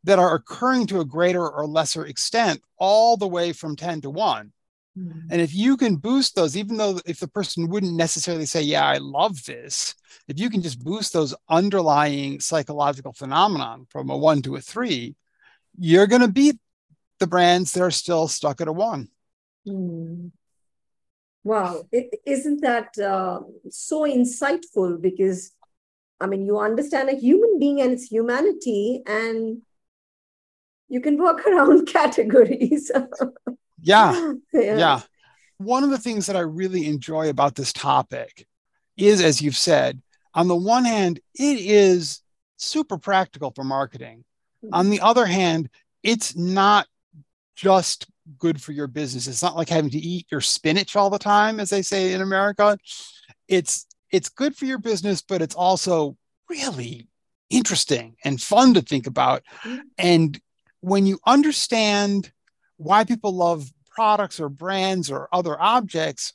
that 0.03 0.20
are 0.20 0.36
occurring 0.36 0.88
to 0.88 1.01
a 1.01 1.05
greater 1.05 1.47
or 1.47 1.68
lesser 1.68 2.05
extent 2.05 2.62
all 2.78 3.18
the 3.18 3.28
way 3.28 3.53
from 3.53 3.76
10 3.76 4.01
to 4.01 4.10
1. 4.10 4.51
Mm-hmm. 4.97 5.20
And 5.30 5.41
if 5.41 5.53
you 5.53 5.78
can 5.78 5.97
boost 5.97 6.36
those, 6.36 6.57
even 6.57 6.78
though 6.78 6.99
if 7.05 7.20
the 7.20 7.28
person 7.28 7.70
wouldn't 7.70 7.95
necessarily 7.95 8.45
say, 8.45 8.62
Yeah, 8.62 8.86
I 8.86 8.97
love 8.97 9.45
this, 9.45 9.95
if 10.28 10.39
you 10.39 10.49
can 10.49 10.62
just 10.62 10.84
boost 10.84 11.14
those 11.14 11.36
underlying 11.47 12.39
psychological 12.39 13.14
phenomenon 13.14 13.88
from 13.89 14.10
a 14.10 14.18
one 14.18 14.41
to 14.43 14.55
a 14.55 14.62
three, 14.62 15.16
you're 15.78 16.07
going 16.07 16.22
to 16.22 16.28
beat 16.28 16.57
the 17.20 17.28
brands 17.28 17.74
that 17.74 17.84
are 17.84 17.91
still 17.91 18.28
stuck 18.28 18.61
at 18.61 18.67
a 18.67 18.74
one. 18.74 19.09
Mm. 19.67 20.32
Wow. 21.43 21.84
is 21.91 22.45
not 22.45 22.61
that 22.61 22.99
uh, 22.99 23.39
so 23.70 24.01
insightful? 24.01 25.01
Because, 25.01 25.51
I 26.20 26.28
mean, 26.28 26.45
you 26.45 26.59
understand 26.59 27.09
a 27.09 27.15
human 27.15 27.59
being 27.59 27.82
and 27.82 27.91
its 27.91 28.05
humanity, 28.11 29.01
and 29.05 29.61
you 30.89 31.01
can 31.01 31.17
work 31.17 31.45
around 31.47 31.88
categories. 31.88 32.91
yeah. 33.82 34.34
yeah. 34.53 34.78
Yeah. 34.78 35.01
One 35.57 35.84
of 35.84 35.89
the 35.89 35.97
things 35.97 36.28
that 36.28 36.36
I 36.36 36.41
really 36.41 36.88
enjoy 36.88 37.30
about 37.30 37.55
this 37.55 37.74
topic 37.74 38.47
is, 38.97 39.22
as 39.22 39.41
you've 39.41 39.57
said, 39.57 40.01
on 40.34 40.47
the 40.47 40.55
one 40.55 40.86
hand, 40.86 41.20
it 41.36 41.59
is 41.59 42.22
super 42.57 42.97
practical 42.97 43.51
for 43.51 43.63
marketing. 43.63 44.24
On 44.74 44.89
the 44.89 45.01
other 45.01 45.26
hand, 45.26 45.70
it's 46.03 46.36
not 46.36 46.88
just 47.60 48.07
good 48.38 48.62
for 48.62 48.72
your 48.72 48.88
business. 48.88 49.28
It's 49.28 49.43
not 49.43 49.57
like 49.57 49.68
having 49.68 49.91
to 49.91 49.97
eat 49.97 50.28
your 50.32 50.39
spinach 50.39 50.95
all 50.95 51.10
the 51.10 51.20
time, 51.20 51.60
as 51.60 51.70
they 51.70 51.82
say 51.82 52.14
in 52.14 52.22
America. 52.22 52.78
It's 53.47 53.86
it's 54.12 54.30
good 54.30 54.55
for 54.55 54.66
your 54.66 54.78
business, 54.78 55.22
but 55.22 55.41
it's 55.41 55.55
also 55.55 56.16
really 56.49 57.07
interesting 57.49 58.16
and 58.24 58.41
fun 58.41 58.76
to 58.76 58.82
think 58.82 59.07
about. 59.07 59.43
Mm-hmm. 59.64 59.80
And 59.97 60.39
when 60.80 61.05
you 61.05 61.20
understand 61.26 62.32
why 62.78 63.03
people 63.03 63.36
love 63.36 63.70
products 63.89 64.39
or 64.39 64.47
brands 64.47 65.12
or 65.12 65.28
other 65.34 65.60
objects 65.60 66.34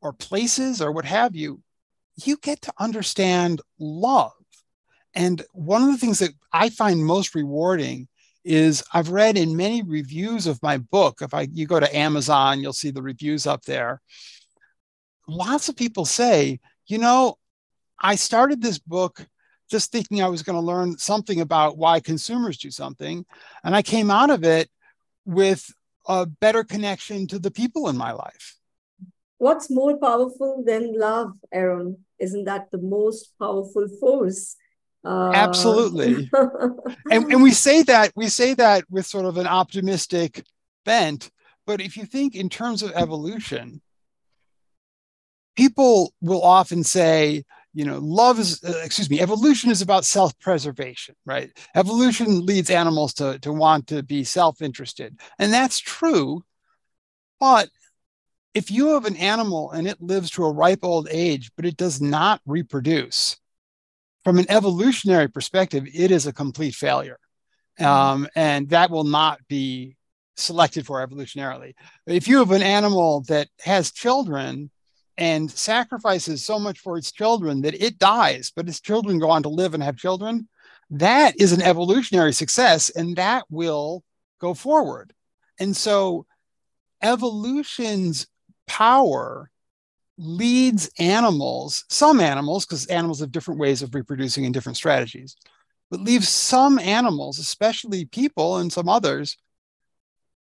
or 0.00 0.12
places 0.12 0.82
or 0.82 0.90
what 0.90 1.04
have 1.04 1.36
you, 1.36 1.62
you 2.24 2.36
get 2.38 2.62
to 2.62 2.72
understand 2.78 3.60
love. 3.78 4.32
And 5.14 5.42
one 5.52 5.82
of 5.82 5.92
the 5.92 5.98
things 5.98 6.18
that 6.18 6.32
I 6.52 6.70
find 6.70 7.04
most 7.04 7.34
rewarding 7.36 8.08
is 8.44 8.82
I've 8.92 9.10
read 9.10 9.36
in 9.36 9.56
many 9.56 9.82
reviews 9.82 10.46
of 10.46 10.62
my 10.62 10.78
book. 10.78 11.18
If 11.20 11.34
I 11.34 11.48
you 11.52 11.66
go 11.66 11.80
to 11.80 11.96
Amazon, 11.96 12.60
you'll 12.60 12.72
see 12.72 12.90
the 12.90 13.02
reviews 13.02 13.46
up 13.46 13.64
there. 13.64 14.00
Lots 15.28 15.68
of 15.68 15.76
people 15.76 16.04
say, 16.04 16.60
you 16.86 16.98
know, 16.98 17.36
I 18.00 18.16
started 18.16 18.62
this 18.62 18.78
book 18.78 19.26
just 19.70 19.92
thinking 19.92 20.22
I 20.22 20.28
was 20.28 20.42
going 20.42 20.56
to 20.56 20.66
learn 20.66 20.98
something 20.98 21.40
about 21.40 21.78
why 21.78 22.00
consumers 22.00 22.58
do 22.58 22.70
something. 22.70 23.24
And 23.62 23.76
I 23.76 23.82
came 23.82 24.10
out 24.10 24.30
of 24.30 24.42
it 24.42 24.68
with 25.24 25.72
a 26.08 26.26
better 26.26 26.64
connection 26.64 27.26
to 27.28 27.38
the 27.38 27.50
people 27.50 27.88
in 27.88 27.96
my 27.96 28.12
life. 28.12 28.56
What's 29.38 29.70
more 29.70 29.96
powerful 29.96 30.64
than 30.66 30.98
love, 30.98 31.32
Aaron? 31.52 32.04
Isn't 32.18 32.44
that 32.44 32.70
the 32.70 32.78
most 32.78 33.32
powerful 33.38 33.86
force? 34.00 34.56
Uh... 35.04 35.32
Absolutely. 35.34 36.30
and, 37.10 37.32
and 37.32 37.42
we 37.42 37.52
say 37.52 37.82
that 37.84 38.12
we 38.14 38.28
say 38.28 38.54
that 38.54 38.84
with 38.90 39.06
sort 39.06 39.24
of 39.24 39.36
an 39.36 39.46
optimistic 39.46 40.44
bent. 40.84 41.30
But 41.66 41.80
if 41.80 41.96
you 41.96 42.04
think 42.04 42.34
in 42.34 42.48
terms 42.48 42.82
of 42.82 42.92
evolution, 42.94 43.80
people 45.56 46.12
will 46.20 46.42
often 46.42 46.82
say, 46.84 47.44
you 47.72 47.84
know 47.84 47.98
love 47.98 48.38
is 48.38 48.62
uh, 48.64 48.80
excuse 48.82 49.10
me 49.10 49.20
evolution 49.20 49.70
is 49.70 49.82
about 49.82 50.04
self-preservation 50.04 51.14
right 51.24 51.50
evolution 51.74 52.44
leads 52.44 52.70
animals 52.70 53.14
to, 53.14 53.38
to 53.40 53.52
want 53.52 53.86
to 53.86 54.02
be 54.02 54.24
self-interested 54.24 55.18
and 55.38 55.52
that's 55.52 55.78
true 55.78 56.42
but 57.38 57.68
if 58.54 58.70
you 58.70 58.88
have 58.88 59.04
an 59.04 59.16
animal 59.16 59.70
and 59.70 59.86
it 59.86 60.00
lives 60.02 60.30
to 60.30 60.44
a 60.44 60.52
ripe 60.52 60.80
old 60.82 61.08
age 61.10 61.50
but 61.56 61.64
it 61.64 61.76
does 61.76 62.00
not 62.00 62.40
reproduce 62.46 63.36
from 64.24 64.38
an 64.38 64.46
evolutionary 64.48 65.28
perspective 65.28 65.84
it 65.92 66.10
is 66.10 66.26
a 66.26 66.32
complete 66.32 66.74
failure 66.74 67.18
mm-hmm. 67.78 67.86
um, 67.86 68.28
and 68.34 68.68
that 68.70 68.90
will 68.90 69.04
not 69.04 69.40
be 69.48 69.96
selected 70.36 70.86
for 70.86 71.06
evolutionarily 71.06 71.74
if 72.06 72.26
you 72.26 72.38
have 72.38 72.50
an 72.50 72.62
animal 72.62 73.22
that 73.28 73.48
has 73.60 73.92
children 73.92 74.70
and 75.20 75.50
sacrifices 75.50 76.44
so 76.44 76.58
much 76.58 76.78
for 76.78 76.96
its 76.96 77.12
children 77.12 77.60
that 77.60 77.74
it 77.74 77.98
dies, 77.98 78.50
but 78.56 78.66
its 78.66 78.80
children 78.80 79.18
go 79.18 79.28
on 79.28 79.42
to 79.42 79.50
live 79.50 79.74
and 79.74 79.82
have 79.82 79.96
children, 79.96 80.48
that 80.88 81.38
is 81.38 81.52
an 81.52 81.60
evolutionary 81.60 82.32
success 82.32 82.88
and 82.88 83.16
that 83.16 83.44
will 83.50 84.02
go 84.40 84.54
forward. 84.54 85.12
And 85.60 85.76
so 85.76 86.26
evolution's 87.02 88.26
power 88.66 89.50
leads 90.20 90.90
animals, 90.98 91.84
some 91.88 92.20
animals, 92.20 92.66
because 92.66 92.86
animals 92.86 93.20
have 93.20 93.32
different 93.32 93.58
ways 93.58 93.80
of 93.80 93.94
reproducing 93.94 94.44
and 94.44 94.52
different 94.52 94.76
strategies, 94.76 95.34
but 95.90 96.00
leaves 96.00 96.28
some 96.28 96.78
animals, 96.78 97.38
especially 97.38 98.04
people 98.04 98.58
and 98.58 98.72
some 98.72 98.88
others, 98.88 99.38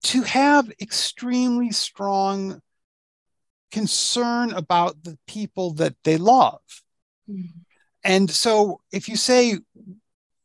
to 0.04 0.22
have 0.22 0.70
extremely 0.80 1.72
strong 1.72 2.60
concern 3.72 4.52
about 4.52 5.02
the 5.02 5.18
people 5.26 5.72
that 5.74 5.96
they 6.04 6.18
love. 6.18 6.60
Mm-hmm. 7.28 7.58
And 8.04 8.30
so 8.30 8.80
if 8.92 9.08
you 9.08 9.16
say, 9.16 9.58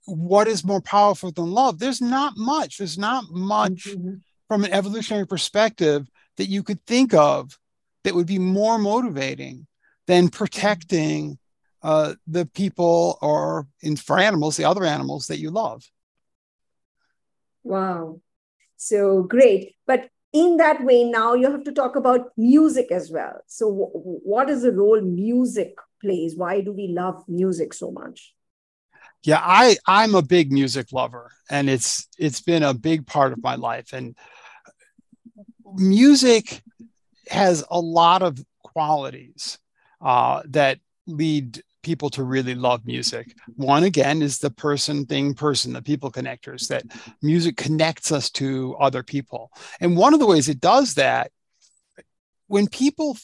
what 0.05 0.47
is 0.47 0.63
more 0.63 0.81
powerful 0.81 1.31
than 1.31 1.51
love? 1.51 1.77
There's 1.77 2.01
not 2.01 2.33
much. 2.35 2.77
There's 2.77 2.97
not 2.97 3.25
much 3.29 3.85
mm-hmm. 3.85 4.15
from 4.47 4.63
an 4.63 4.73
evolutionary 4.73 5.27
perspective 5.27 6.07
that 6.37 6.49
you 6.49 6.63
could 6.63 6.83
think 6.87 7.13
of 7.13 7.59
that 8.03 8.15
would 8.15 8.27
be 8.27 8.39
more 8.39 8.77
motivating 8.77 9.67
than 10.07 10.29
protecting 10.29 11.37
uh, 11.83 12.15
the 12.27 12.45
people 12.45 13.17
or 13.21 13.67
in, 13.81 13.95
for 13.95 14.19
animals, 14.19 14.57
the 14.57 14.65
other 14.65 14.83
animals 14.83 15.27
that 15.27 15.39
you 15.39 15.49
love. 15.49 15.83
Wow. 17.63 18.21
So 18.77 19.23
great. 19.23 19.75
But 19.85 20.09
in 20.33 20.57
that 20.57 20.83
way 20.83 21.03
now 21.03 21.33
you 21.33 21.49
have 21.51 21.63
to 21.63 21.71
talk 21.71 21.95
about 21.95 22.31
music 22.37 22.91
as 22.91 23.09
well 23.09 23.41
so 23.47 23.65
w- 23.65 24.19
what 24.23 24.49
is 24.49 24.61
the 24.61 24.71
role 24.71 25.01
music 25.01 25.75
plays 26.01 26.35
why 26.35 26.61
do 26.61 26.71
we 26.71 26.87
love 26.87 27.23
music 27.27 27.73
so 27.73 27.91
much 27.91 28.33
yeah 29.23 29.41
i 29.43 29.75
i'm 29.87 30.13
a 30.13 30.21
big 30.21 30.51
music 30.51 30.91
lover 30.91 31.31
and 31.49 31.69
it's 31.69 32.07
it's 32.19 32.41
been 32.41 32.63
a 32.63 32.73
big 32.73 33.07
part 33.07 33.33
of 33.33 33.41
my 33.41 33.55
life 33.55 33.91
and 33.91 34.15
music 35.75 36.61
has 37.29 37.63
a 37.69 37.79
lot 37.79 38.21
of 38.21 38.43
qualities 38.63 39.59
uh, 40.01 40.41
that 40.45 40.79
lead 41.07 41.61
people 41.81 42.09
to 42.09 42.23
really 42.23 42.55
love 42.55 42.85
music. 42.85 43.33
One, 43.55 43.83
again, 43.83 44.21
is 44.21 44.39
the 44.39 44.51
person, 44.51 45.05
thing, 45.05 45.33
person, 45.33 45.73
the 45.73 45.81
people 45.81 46.11
connectors, 46.11 46.67
that 46.67 46.83
music 47.21 47.55
connects 47.57 48.11
us 48.11 48.29
to 48.31 48.75
other 48.79 49.03
people. 49.03 49.51
And 49.79 49.95
one 49.97 50.13
of 50.13 50.19
the 50.19 50.25
ways 50.25 50.49
it 50.49 50.59
does 50.59 50.95
that, 50.95 51.31
when 52.47 52.67
people 52.67 53.17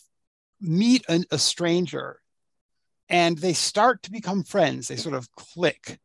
meet 0.61 1.03
an, 1.09 1.25
a 1.31 1.37
stranger 1.37 2.19
and 3.09 3.37
they 3.37 3.53
start 3.53 4.03
to 4.03 4.11
become 4.11 4.43
friends, 4.43 4.87
they 4.87 4.95
sort 4.95 5.15
of 5.15 5.29
click. 5.35 5.99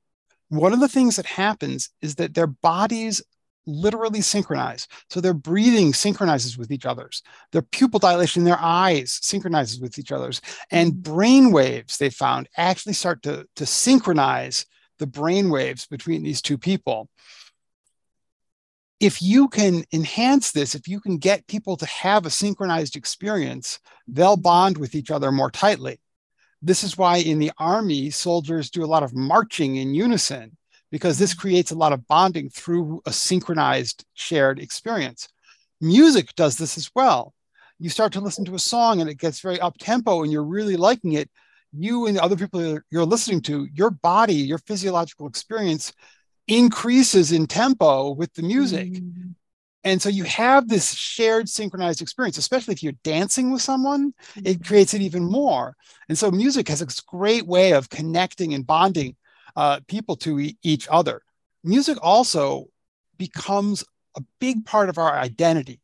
One 0.48 0.72
of 0.72 0.80
the 0.80 0.88
things 0.88 1.16
that 1.16 1.26
happens 1.26 1.90
is 2.02 2.16
that 2.16 2.34
their 2.34 2.48
bodies 2.48 3.22
literally 3.70 4.20
synchronize. 4.20 4.88
So 5.08 5.20
their 5.20 5.34
breathing 5.34 5.94
synchronizes 5.94 6.58
with 6.58 6.70
each 6.70 6.86
other's. 6.86 7.22
Their 7.52 7.62
pupil 7.62 7.98
dilation, 7.98 8.40
in 8.40 8.44
their 8.44 8.60
eyes 8.60 9.18
synchronizes 9.22 9.80
with 9.80 9.98
each 9.98 10.12
other's. 10.12 10.40
And 10.70 10.92
mm. 10.92 11.02
brain 11.02 11.52
waves, 11.52 11.96
they 11.96 12.10
found, 12.10 12.48
actually 12.56 12.94
start 12.94 13.22
to, 13.22 13.46
to 13.56 13.66
synchronize 13.66 14.66
the 14.98 15.06
brain 15.06 15.50
waves 15.50 15.86
between 15.86 16.22
these 16.22 16.42
two 16.42 16.58
people. 16.58 17.08
If 18.98 19.22
you 19.22 19.48
can 19.48 19.84
enhance 19.92 20.52
this, 20.52 20.74
if 20.74 20.86
you 20.86 21.00
can 21.00 21.16
get 21.16 21.46
people 21.46 21.76
to 21.78 21.86
have 21.86 22.26
a 22.26 22.30
synchronized 22.30 22.96
experience, 22.96 23.80
they'll 24.06 24.36
bond 24.36 24.76
with 24.76 24.94
each 24.94 25.10
other 25.10 25.32
more 25.32 25.50
tightly. 25.50 26.00
This 26.60 26.84
is 26.84 26.98
why 26.98 27.16
in 27.16 27.38
the 27.38 27.52
army, 27.58 28.10
soldiers 28.10 28.68
do 28.68 28.84
a 28.84 28.92
lot 28.92 29.02
of 29.02 29.14
marching 29.14 29.76
in 29.76 29.94
unison 29.94 30.58
because 30.90 31.18
this 31.18 31.34
creates 31.34 31.70
a 31.70 31.76
lot 31.76 31.92
of 31.92 32.06
bonding 32.08 32.50
through 32.50 33.00
a 33.06 33.12
synchronized 33.12 34.04
shared 34.14 34.58
experience. 34.58 35.28
Music 35.80 36.34
does 36.34 36.56
this 36.56 36.76
as 36.76 36.90
well. 36.94 37.32
You 37.78 37.88
start 37.88 38.12
to 38.12 38.20
listen 38.20 38.44
to 38.46 38.54
a 38.54 38.58
song 38.58 39.00
and 39.00 39.08
it 39.08 39.18
gets 39.18 39.40
very 39.40 39.60
up 39.60 39.78
tempo 39.78 40.22
and 40.22 40.30
you're 40.30 40.44
really 40.44 40.76
liking 40.76 41.12
it. 41.12 41.30
You 41.72 42.06
and 42.06 42.16
the 42.16 42.22
other 42.22 42.36
people 42.36 42.80
you're 42.90 43.04
listening 43.04 43.40
to, 43.42 43.66
your 43.72 43.90
body, 43.90 44.34
your 44.34 44.58
physiological 44.58 45.26
experience 45.26 45.92
increases 46.48 47.32
in 47.32 47.46
tempo 47.46 48.10
with 48.10 48.34
the 48.34 48.42
music. 48.42 48.92
Mm. 48.92 49.34
And 49.82 50.02
so 50.02 50.08
you 50.08 50.24
have 50.24 50.68
this 50.68 50.92
shared 50.92 51.48
synchronized 51.48 52.02
experience, 52.02 52.36
especially 52.36 52.74
if 52.74 52.82
you're 52.82 52.92
dancing 53.02 53.50
with 53.50 53.62
someone, 53.62 54.12
it 54.36 54.42
mm-hmm. 54.42 54.62
creates 54.62 54.92
it 54.92 55.00
even 55.00 55.24
more. 55.24 55.74
And 56.08 56.18
so 56.18 56.30
music 56.30 56.68
has 56.68 56.82
a 56.82 56.86
great 57.06 57.46
way 57.46 57.72
of 57.72 57.88
connecting 57.88 58.52
and 58.52 58.66
bonding 58.66 59.16
uh, 59.56 59.80
people 59.88 60.16
to 60.16 60.40
e- 60.40 60.58
each 60.62 60.88
other. 60.90 61.22
Music 61.64 61.98
also 62.02 62.66
becomes 63.18 63.84
a 64.16 64.22
big 64.40 64.64
part 64.64 64.88
of 64.88 64.98
our 64.98 65.12
identity. 65.18 65.80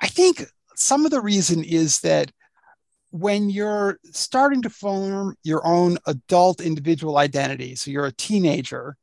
I 0.00 0.08
think 0.08 0.44
some 0.74 1.04
of 1.04 1.10
the 1.10 1.20
reason 1.20 1.62
is 1.62 2.00
that 2.00 2.32
when 3.10 3.50
you're 3.50 3.98
starting 4.12 4.62
to 4.62 4.70
form 4.70 5.36
your 5.42 5.66
own 5.66 5.98
adult 6.06 6.60
individual 6.60 7.18
identity, 7.18 7.74
so 7.74 7.90
you're 7.90 8.06
a 8.06 8.12
teenager, 8.12 8.96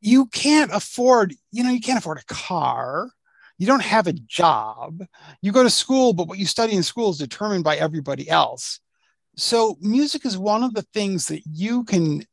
you 0.00 0.26
can't 0.26 0.70
afford, 0.72 1.34
you 1.50 1.64
know, 1.64 1.70
you 1.70 1.80
can't 1.80 1.98
afford 1.98 2.18
a 2.18 2.34
car. 2.34 3.10
You 3.58 3.66
don't 3.66 3.82
have 3.82 4.06
a 4.06 4.12
job. 4.12 5.04
You 5.40 5.52
go 5.52 5.62
to 5.62 5.70
school, 5.70 6.12
but 6.12 6.28
what 6.28 6.38
you 6.38 6.46
study 6.46 6.74
in 6.74 6.82
school 6.82 7.10
is 7.10 7.18
determined 7.18 7.64
by 7.64 7.76
everybody 7.76 8.28
else. 8.28 8.80
So, 9.36 9.76
music 9.80 10.24
is 10.24 10.38
one 10.38 10.62
of 10.62 10.74
the 10.74 10.86
things 10.94 11.26
that 11.26 11.42
you 11.50 11.84
can 11.84 12.24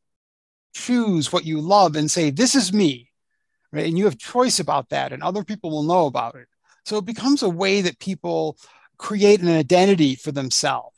choose 0.73 1.33
what 1.33 1.45
you 1.45 1.59
love 1.59 1.95
and 1.95 2.09
say, 2.09 2.29
This 2.29 2.55
is 2.55 2.71
me. 2.73 3.09
Right. 3.71 3.87
And 3.87 3.97
you 3.97 4.05
have 4.05 4.17
choice 4.17 4.59
about 4.59 4.89
that, 4.89 5.13
and 5.13 5.23
other 5.23 5.43
people 5.43 5.71
will 5.71 5.83
know 5.83 6.05
about 6.05 6.35
it. 6.35 6.47
So, 6.85 6.97
it 6.97 7.05
becomes 7.05 7.43
a 7.43 7.49
way 7.49 7.81
that 7.81 7.99
people 7.99 8.57
create 8.97 9.41
an 9.41 9.49
identity 9.49 10.15
for 10.15 10.31
themselves. 10.31 10.95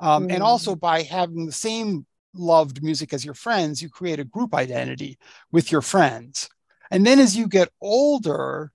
Um, 0.00 0.28
mm. 0.28 0.34
And 0.34 0.42
also 0.42 0.74
by 0.74 1.02
having 1.02 1.46
the 1.46 1.52
same 1.52 2.06
loved 2.34 2.82
music 2.82 3.12
as 3.12 3.24
your 3.24 3.34
friends, 3.34 3.82
you 3.82 3.90
create 3.90 4.18
a 4.18 4.24
group 4.24 4.54
identity 4.54 5.18
with 5.50 5.70
your 5.70 5.82
friends. 5.82 6.48
And 6.90 7.06
then 7.06 7.18
as 7.18 7.36
you 7.36 7.46
get 7.46 7.68
older, 7.80 8.72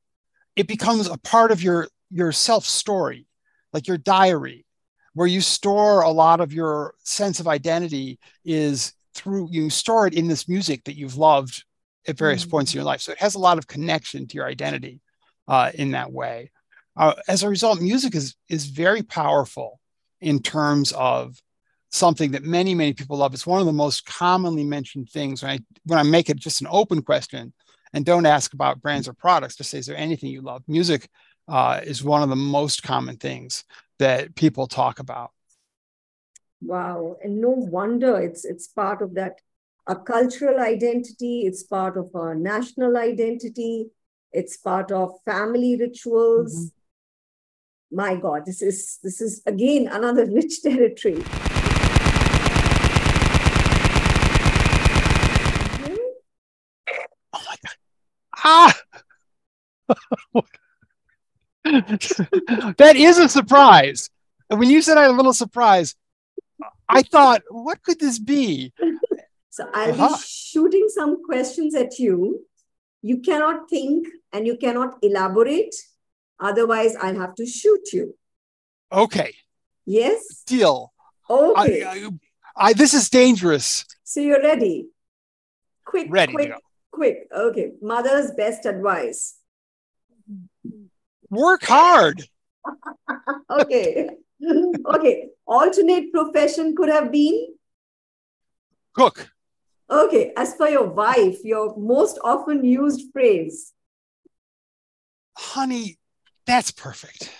it 0.55 0.67
becomes 0.67 1.07
a 1.07 1.17
part 1.17 1.51
of 1.51 1.61
your 1.61 1.87
your 2.09 2.31
self 2.31 2.65
story, 2.65 3.27
like 3.73 3.87
your 3.87 3.97
diary, 3.97 4.65
where 5.17 5.25
you 5.25 5.41
store 5.41 6.01
a 6.01 6.11
lot 6.11 6.39
of 6.39 6.53
your 6.53 6.93
sense 7.03 7.39
of 7.39 7.47
identity 7.47 8.19
is 8.45 8.93
through 9.15 9.47
you 9.49 9.67
store 9.67 10.05
it 10.05 10.13
in 10.13 10.27
this 10.27 10.47
music 10.47 10.83
that 10.83 10.95
you've 10.95 11.17
loved 11.17 11.65
at 12.07 12.19
various 12.19 12.43
mm-hmm. 12.43 12.51
points 12.51 12.71
in 12.71 12.77
your 12.77 12.85
life. 12.85 13.01
So 13.01 13.13
it 13.13 13.17
has 13.17 13.33
a 13.33 13.39
lot 13.39 13.57
of 13.57 13.65
connection 13.65 14.27
to 14.27 14.35
your 14.35 14.45
identity 14.45 15.01
uh, 15.47 15.71
in 15.73 15.89
that 15.91 16.11
way. 16.11 16.51
Uh, 16.95 17.15
as 17.27 17.41
a 17.41 17.49
result, 17.49 17.81
music 17.81 18.13
is 18.13 18.35
is 18.47 18.67
very 18.67 19.01
powerful 19.01 19.79
in 20.21 20.39
terms 20.39 20.91
of 20.91 21.35
something 21.89 22.29
that 22.33 22.43
many 22.43 22.75
many 22.75 22.93
people 22.93 23.17
love. 23.17 23.33
It's 23.33 23.47
one 23.47 23.59
of 23.59 23.65
the 23.65 23.73
most 23.73 24.05
commonly 24.05 24.65
mentioned 24.65 25.09
things 25.09 25.41
when 25.41 25.49
I 25.49 25.59
when 25.85 25.97
I 25.97 26.03
make 26.03 26.29
it 26.29 26.37
just 26.37 26.61
an 26.61 26.67
open 26.69 27.01
question 27.01 27.53
and 27.91 28.05
don't 28.05 28.27
ask 28.27 28.53
about 28.53 28.83
brands 28.83 29.07
or 29.07 29.13
products. 29.13 29.55
Just 29.55 29.71
say, 29.71 29.79
is 29.79 29.87
there 29.87 29.97
anything 29.97 30.29
you 30.29 30.41
love? 30.41 30.61
Music 30.67 31.09
uh, 31.47 31.81
is 31.83 32.03
one 32.03 32.21
of 32.21 32.29
the 32.29 32.35
most 32.35 32.83
common 32.83 33.17
things 33.17 33.63
that 33.99 34.35
people 34.35 34.67
talk 34.67 34.99
about. 34.99 35.31
Wow, 36.61 37.17
and 37.23 37.39
no 37.39 37.49
wonder 37.49 38.19
it's 38.19 38.43
it's 38.43 38.67
part 38.67 39.01
of 39.01 39.13
that 39.15 39.41
a 39.85 39.95
cultural 39.95 40.59
identity. 40.59 41.41
It's 41.45 41.63
part 41.63 41.97
of 41.97 42.09
a 42.13 42.35
national 42.35 42.97
identity. 42.97 43.89
It's 44.31 44.57
part 44.57 44.91
of 44.91 45.13
family 45.23 45.77
rituals. 45.79 46.55
Mm-hmm. 46.55 47.95
My 47.95 48.15
God, 48.15 48.45
this 48.45 48.61
is 48.61 48.99
this 49.03 49.21
is 49.21 49.41
again 49.45 49.87
another 49.87 50.25
rich 50.31 50.61
territory. 50.61 51.23
ah 58.43 58.73
that 62.77 62.93
is 62.95 63.17
a 63.17 63.29
surprise. 63.29 64.09
When 64.49 64.69
you 64.69 64.81
said 64.81 64.97
i 64.97 65.01
had 65.01 65.11
a 65.11 65.13
little 65.13 65.33
surprise 65.33 65.95
i 66.89 67.01
thought 67.01 67.41
what 67.49 67.83
could 67.83 67.99
this 67.99 68.19
be? 68.19 68.73
So 69.49 69.67
i'll 69.73 69.91
uh-huh. 69.91 70.09
be 70.09 70.23
shooting 70.23 70.87
some 70.87 71.25
questions 71.25 71.73
at 71.73 71.97
you. 71.97 72.45
You 73.01 73.21
cannot 73.21 73.67
think 73.67 74.07
and 74.31 74.45
you 74.45 74.55
cannot 74.55 74.99
elaborate. 75.01 75.73
Otherwise 76.39 76.95
i'll 77.01 77.15
have 77.15 77.33
to 77.35 77.45
shoot 77.47 77.91
you. 77.91 78.15
Okay. 78.91 79.33
Yes? 79.87 80.43
Deal. 80.45 80.93
Okay. 81.27 81.83
I, 81.83 81.89
I, 81.89 82.09
I 82.55 82.73
this 82.73 82.93
is 82.93 83.09
dangerous. 83.09 83.83
So 84.03 84.19
you're 84.19 84.43
ready. 84.43 84.89
Quick 85.85 86.07
ready 86.11 86.33
quick 86.33 86.53
quick. 86.91 87.27
Okay. 87.35 87.71
Mother's 87.81 88.31
best 88.31 88.65
advice. 88.65 89.37
Work 91.29 91.63
hard. 91.63 92.23
okay. 93.49 94.09
okay. 94.85 95.29
Alternate 95.45 96.11
profession 96.11 96.75
could 96.75 96.89
have 96.89 97.11
been 97.11 97.55
cook. 98.93 99.29
Okay. 99.89 100.33
As 100.35 100.55
for 100.55 100.67
your 100.67 100.87
wife, 100.87 101.37
your 101.43 101.75
most 101.77 102.19
often 102.23 102.63
used 102.63 103.11
phrase. 103.11 103.73
Honey, 105.37 105.97
that's 106.45 106.71
perfect. 106.71 107.31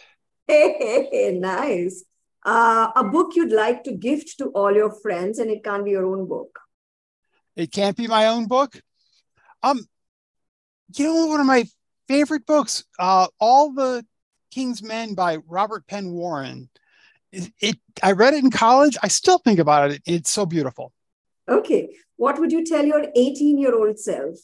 Hey, 0.48 0.76
hey, 0.80 1.10
hey 1.12 1.40
nice. 1.40 2.04
Uh, 2.46 2.92
a 2.96 3.04
book 3.04 3.34
you'd 3.36 3.52
like 3.52 3.84
to 3.84 3.92
gift 3.92 4.38
to 4.38 4.46
all 4.50 4.74
your 4.74 4.92
friends, 4.92 5.40
and 5.40 5.52
it 5.52 5.64
can't 5.64 5.84
be 5.84 5.92
your 5.92 6.06
own 6.06 6.28
book. 6.28 6.60
It 7.56 7.72
can't 7.72 7.98
be 7.98 8.08
my 8.08 8.28
own 8.28 8.48
book. 8.48 8.80
Um, 9.64 9.86
you 10.96 11.06
know, 11.06 11.26
one 11.26 11.42
of 11.42 11.46
my 11.46 11.66
favorite 12.08 12.46
books, 12.46 12.84
uh, 13.00 13.28
All 13.40 13.74
the 13.74 14.06
King's 14.52 14.82
Men 14.82 15.14
by 15.14 15.38
Robert 15.48 15.88
Penn 15.88 16.12
Warren. 16.12 16.70
It, 17.32 17.52
it, 17.60 17.78
I 18.02 18.14
read 18.14 18.34
it 18.34 18.44
in 18.44 18.52
college. 18.52 18.98
I 19.04 19.10
still 19.10 19.38
think 19.38 19.60
about 19.60 19.92
it. 19.92 20.02
It's 20.06 20.30
so 20.30 20.46
beautiful. 20.46 20.94
Okay. 21.48 21.90
What 22.16 22.40
would 22.40 22.52
you 22.52 22.66
tell 22.66 22.86
your 22.86 23.06
18 23.16 23.58
year 23.58 23.76
old 23.76 24.00
self? 24.00 24.38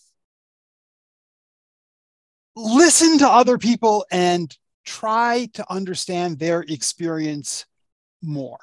Listen 2.56 3.18
to 3.18 3.28
other 3.28 3.58
people 3.58 4.06
and 4.12 4.56
try 4.86 5.50
to 5.54 5.66
understand 5.72 6.38
their 6.38 6.62
experience 6.62 7.66
more. 8.22 8.60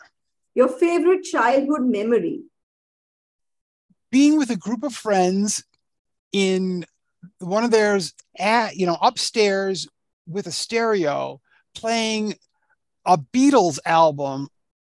Your 0.55 0.69
favorite 0.69 1.23
childhood 1.25 1.83
memory? 1.83 2.43
Being 4.13 4.39
with 4.39 4.51
a 4.51 4.57
group 4.57 4.83
of 4.83 4.95
friends 4.95 5.65
in 6.33 6.85
one 7.39 7.65
of 7.65 7.71
theirs 7.71 8.15
at 8.39 8.77
you 8.77 8.87
know 8.87 8.99
upstairs 9.01 9.89
with 10.27 10.47
a 10.47 10.53
stereo 10.53 11.41
playing 11.75 12.35
a 13.05 13.19
Beatles 13.19 13.79
album 13.85 14.49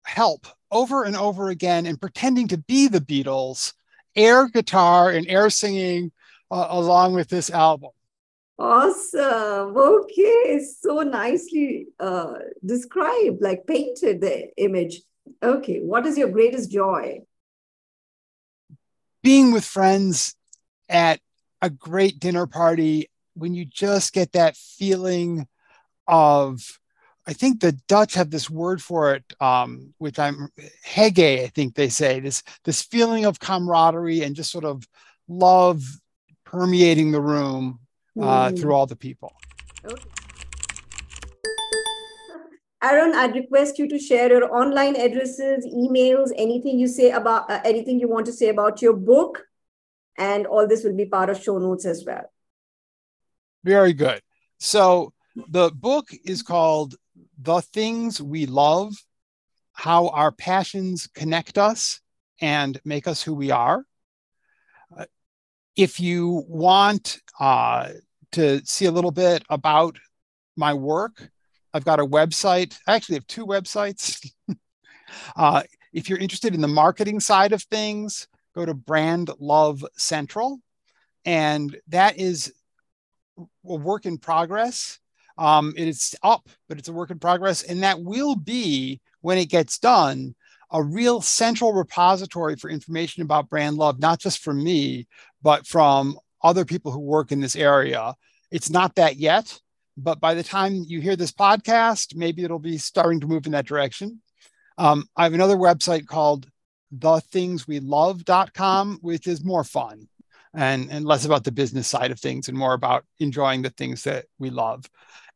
help 0.06 0.48
over 0.72 1.04
and 1.04 1.16
over 1.16 1.50
again 1.50 1.86
and 1.86 2.00
pretending 2.00 2.48
to 2.50 2.58
be 2.58 2.88
the 2.88 3.00
Beatles 3.00 3.74
air 4.16 4.48
guitar 4.48 5.10
and 5.10 5.28
air 5.28 5.50
singing 5.50 6.12
uh, 6.52 6.68
along 6.70 7.14
with 7.14 7.30
this 7.30 7.50
album. 7.50 7.92
Awesome. 8.60 9.76
Okay. 9.76 10.60
So 10.80 11.00
nicely 11.02 11.88
uh, 12.00 12.36
described 12.64 13.42
like 13.42 13.66
painted 13.66 14.22
the 14.22 14.50
image. 14.58 15.02
Okay. 15.42 15.80
What 15.80 16.06
is 16.06 16.18
your 16.18 16.30
greatest 16.30 16.72
joy? 16.72 17.22
Being 19.24 19.52
with 19.52 19.66
friends 19.66 20.36
at 20.90 21.20
a 21.64 21.70
great 21.70 22.20
dinner 22.20 22.46
party 22.46 23.10
when 23.36 23.56
you 23.56 23.64
just 23.64 24.14
get 24.14 24.34
that 24.34 24.56
feeling 24.58 25.48
of 26.08 26.80
I 27.26 27.32
think 27.32 27.62
the 27.62 27.72
Dutch 27.88 28.16
have 28.16 28.30
this 28.30 28.50
word 28.50 28.82
for 28.82 29.16
it, 29.16 29.24
um, 29.40 29.94
which 29.98 30.20
I'm 30.20 30.50
hygge, 30.86 31.42
I 31.42 31.48
think 31.48 31.74
they 31.74 31.88
say 31.88 32.20
this 32.20 32.44
this 32.66 32.82
feeling 32.82 33.24
of 33.24 33.40
camaraderie 33.40 34.24
and 34.24 34.36
just 34.36 34.52
sort 34.52 34.66
of 34.66 34.86
love 35.30 35.82
permeating 36.44 37.14
the 37.14 37.22
room 37.22 37.80
uh, 38.20 38.50
mm. 38.50 38.60
through 38.60 38.74
all 38.74 38.86
the 38.86 38.98
people. 38.98 39.32
Okay. 39.86 40.04
Aaron, 42.84 43.16
I'd 43.16 43.34
request 43.34 43.80
you 43.80 43.88
to 43.88 43.98
share 43.98 44.28
your 44.28 44.54
online 44.54 44.98
addresses, 44.98 45.66
emails, 45.66 46.32
anything 46.36 46.78
you 46.78 46.90
say 46.90 47.12
about 47.12 47.50
uh, 47.50 47.62
anything 47.64 48.02
you 48.02 48.10
want 48.10 48.26
to 48.26 48.34
say 48.34 48.50
about 48.50 48.82
your 48.82 48.92
book 48.92 49.48
and 50.18 50.46
all 50.46 50.68
this 50.68 50.84
will 50.84 50.96
be 50.96 51.06
part 51.06 51.30
of 51.30 51.42
show 51.42 51.58
notes 51.58 51.86
as 51.86 52.04
well. 52.06 52.32
Very 53.64 53.94
good. 53.94 54.22
So 54.60 55.14
the 55.36 55.72
book 55.72 56.10
is 56.26 56.42
called 56.42 56.96
The 57.42 57.62
Things 57.62 58.22
We 58.22 58.46
Love 58.46 58.94
How 59.74 60.10
Our 60.10 60.32
Passions 60.32 61.08
Connect 61.14 61.58
Us 61.58 62.02
and 62.42 62.80
Make 62.86 63.08
Us 63.08 63.24
Who 63.24 63.34
We 63.34 63.52
Are. 63.52 63.86
If 65.76 66.00
you 66.00 66.44
want 66.48 67.18
uh, 67.40 67.90
to 68.34 68.64
see 68.64 68.86
a 68.86 68.92
little 68.92 69.12
bit 69.12 69.44
about 69.50 69.98
my 70.56 70.74
work, 70.74 71.30
I've 71.74 71.86
got 71.86 72.00
a 72.00 72.06
website. 72.06 72.78
I 72.88 72.94
actually 72.94 73.16
have 73.16 73.26
two 73.26 73.48
websites. 73.48 74.32
uh, 75.36 75.64
if 75.92 76.10
you're 76.10 76.20
interested 76.20 76.54
in 76.54 76.62
the 76.62 76.68
marketing 76.68 77.20
side 77.20 77.54
of 77.54 77.64
things, 77.64 78.28
go 78.54 78.66
to 78.66 78.74
Brand 78.74 79.30
Love 79.40 79.86
Central. 79.98 80.60
And 81.26 81.76
that 81.88 82.20
is 82.20 82.54
a 83.38 83.76
work 83.76 84.06
in 84.06 84.18
progress. 84.18 85.00
Um, 85.38 85.74
it's 85.78 86.16
up, 86.22 86.48
but 86.70 86.78
it's 86.78 86.90
a 86.90 86.94
work 86.94 87.12
in 87.12 87.20
progress. 87.20 87.64
And 87.64 87.84
that 87.84 88.02
will 88.02 88.36
be, 88.36 89.02
when 89.22 89.38
it 89.38 89.50
gets 89.50 89.80
done, 89.80 90.36
a 90.72 90.84
real 90.84 91.22
central 91.22 91.74
repository 91.74 92.56
for 92.56 92.70
information 92.70 93.24
about 93.24 93.50
brand 93.50 93.78
love, 93.78 94.00
not 94.00 94.20
just 94.20 94.40
from 94.40 94.64
me, 94.64 95.08
but 95.42 95.66
from 95.66 96.18
other 96.44 96.66
people 96.66 96.92
who 96.92 97.00
work 97.00 97.32
in 97.32 97.40
this 97.40 97.56
area. 97.56 98.14
It's 98.52 98.70
not 98.70 98.96
that 98.96 99.18
yet, 99.18 99.60
but 99.98 100.20
by 100.20 100.34
the 100.34 100.44
time 100.44 100.84
you 100.86 101.00
hear 101.00 101.16
this 101.16 101.32
podcast, 101.32 102.16
maybe 102.16 102.44
it'll 102.44 102.60
be 102.60 102.78
starting 102.78 103.20
to 103.22 103.28
move 103.28 103.46
in 103.46 103.52
that 103.54 103.68
direction. 103.68 104.22
Um, 104.78 105.06
I 105.16 105.24
have 105.24 105.34
another 105.34 105.56
website 105.56 106.08
called 106.08 106.48
thethingswelove.com, 107.00 109.00
which 109.02 109.28
is 109.28 109.44
more 109.44 109.64
fun 109.64 110.08
and, 110.54 110.92
and 110.92 111.06
less 111.06 111.26
about 111.26 111.44
the 111.44 111.52
business 111.52 111.88
side 111.88 112.12
of 112.12 112.20
things 112.20 112.48
and 112.48 112.58
more 112.58 112.74
about 112.74 113.06
enjoying 113.20 113.62
the 113.62 113.72
things 113.72 114.04
that 114.04 114.26
we 114.40 114.50
love. 114.50 114.86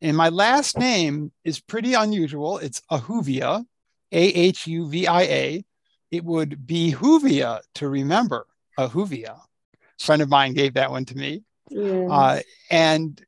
And 0.02 0.16
my 0.16 0.30
last 0.30 0.78
name 0.78 1.32
is 1.44 1.60
pretty 1.60 1.96
unusual. 1.96 2.60
It's 2.60 2.82
Ahuvia, 2.92 3.66
A 4.12 4.22
H 4.22 4.68
U 4.68 4.88
V 4.88 5.08
I 5.08 5.22
A. 5.24 5.66
It 6.12 6.24
would 6.24 6.66
be 6.66 6.94
Huvia 6.94 7.62
to 7.76 7.90
remember 7.90 8.46
Ahuvia. 8.78 9.36
A 9.36 10.04
friend 10.04 10.22
of 10.22 10.30
mine 10.30 10.54
gave 10.54 10.76
that 10.76 10.92
one 10.92 11.06
to 11.06 11.18
me. 11.18 11.44
Yeah. 11.70 12.08
Uh, 12.10 12.40
and 12.70 13.22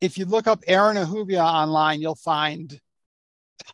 if 0.00 0.16
you 0.16 0.24
look 0.24 0.46
up 0.46 0.62
Aaron 0.66 0.96
Ahuvia 0.96 1.44
online, 1.44 2.00
you'll 2.00 2.14
find 2.14 2.80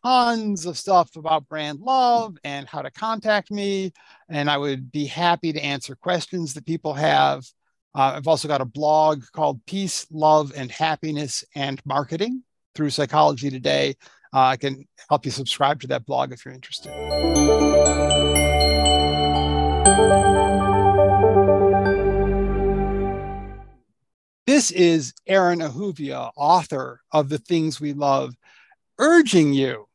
tons 0.02 0.66
of 0.66 0.78
stuff 0.78 1.16
about 1.16 1.48
brand 1.48 1.80
love 1.80 2.36
and 2.44 2.68
how 2.68 2.82
to 2.82 2.90
contact 2.90 3.50
me. 3.50 3.92
And 4.28 4.50
I 4.50 4.58
would 4.58 4.92
be 4.92 5.06
happy 5.06 5.52
to 5.52 5.60
answer 5.60 5.94
questions 5.94 6.54
that 6.54 6.66
people 6.66 6.94
have. 6.94 7.44
Uh, 7.94 8.12
I've 8.16 8.28
also 8.28 8.48
got 8.48 8.60
a 8.60 8.66
blog 8.66 9.22
called 9.32 9.64
Peace, 9.66 10.06
Love, 10.10 10.52
and 10.54 10.70
Happiness 10.70 11.44
and 11.54 11.80
Marketing 11.84 12.42
through 12.74 12.90
Psychology 12.90 13.50
Today. 13.50 13.96
Uh, 14.32 14.40
I 14.40 14.56
can 14.56 14.86
help 15.08 15.24
you 15.24 15.30
subscribe 15.30 15.80
to 15.80 15.86
that 15.88 16.04
blog 16.04 16.32
if 16.32 16.44
you're 16.44 16.54
interested. 16.54 16.92
This 24.46 24.70
is 24.70 25.14
Aaron 25.26 25.60
Ahuvia, 25.60 26.30
author 26.36 27.00
of 27.12 27.28
The 27.28 27.38
Things 27.38 27.80
We 27.80 27.92
Love, 27.92 28.34
urging 28.98 29.52
you 29.52 29.86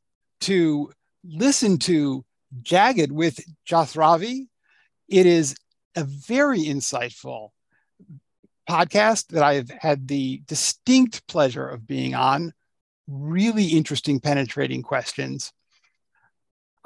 to 0.42 0.92
listen 1.24 1.78
to 1.80 2.24
Jagged 2.62 3.12
with 3.12 3.40
Jasravi. 3.68 4.48
It 5.08 5.26
is 5.26 5.56
a 5.96 6.04
very 6.04 6.60
insightful 6.60 7.50
podcast 8.70 9.28
that 9.28 9.44
I've 9.44 9.70
had 9.70 10.08
the 10.08 10.42
distinct 10.46 11.28
pleasure 11.28 11.68
of 11.68 11.88
being 11.88 12.16
on. 12.16 12.54
Really 13.08 13.66
interesting, 13.66 14.20
penetrating 14.20 14.82
questions. 14.82 15.52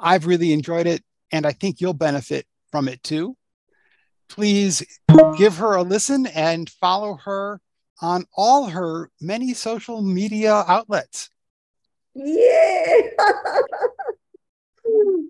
I've 0.00 0.26
really 0.26 0.52
enjoyed 0.52 0.86
it, 0.86 1.02
and 1.32 1.46
I 1.46 1.52
think 1.52 1.80
you'll 1.80 1.92
benefit 1.92 2.46
from 2.70 2.88
it 2.88 3.02
too. 3.02 3.36
Please 4.28 4.82
give 5.36 5.56
her 5.58 5.74
a 5.74 5.82
listen 5.82 6.26
and 6.26 6.68
follow 6.68 7.14
her 7.24 7.60
on 8.00 8.26
all 8.36 8.66
her 8.66 9.10
many 9.20 9.54
social 9.54 10.02
media 10.02 10.64
outlets. 10.66 11.30
Yeah. 12.18 13.00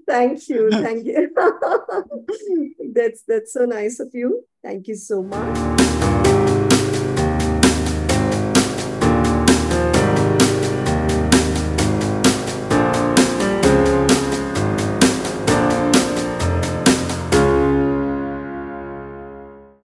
thank 0.08 0.48
you. 0.48 0.70
Thank 0.70 1.06
you. 1.06 1.30
that's 2.94 3.22
that's 3.28 3.52
so 3.52 3.66
nice 3.66 4.00
of 4.00 4.08
you. 4.14 4.44
Thank 4.62 4.88
you 4.88 4.96
so 4.96 5.22
much. 5.22 5.87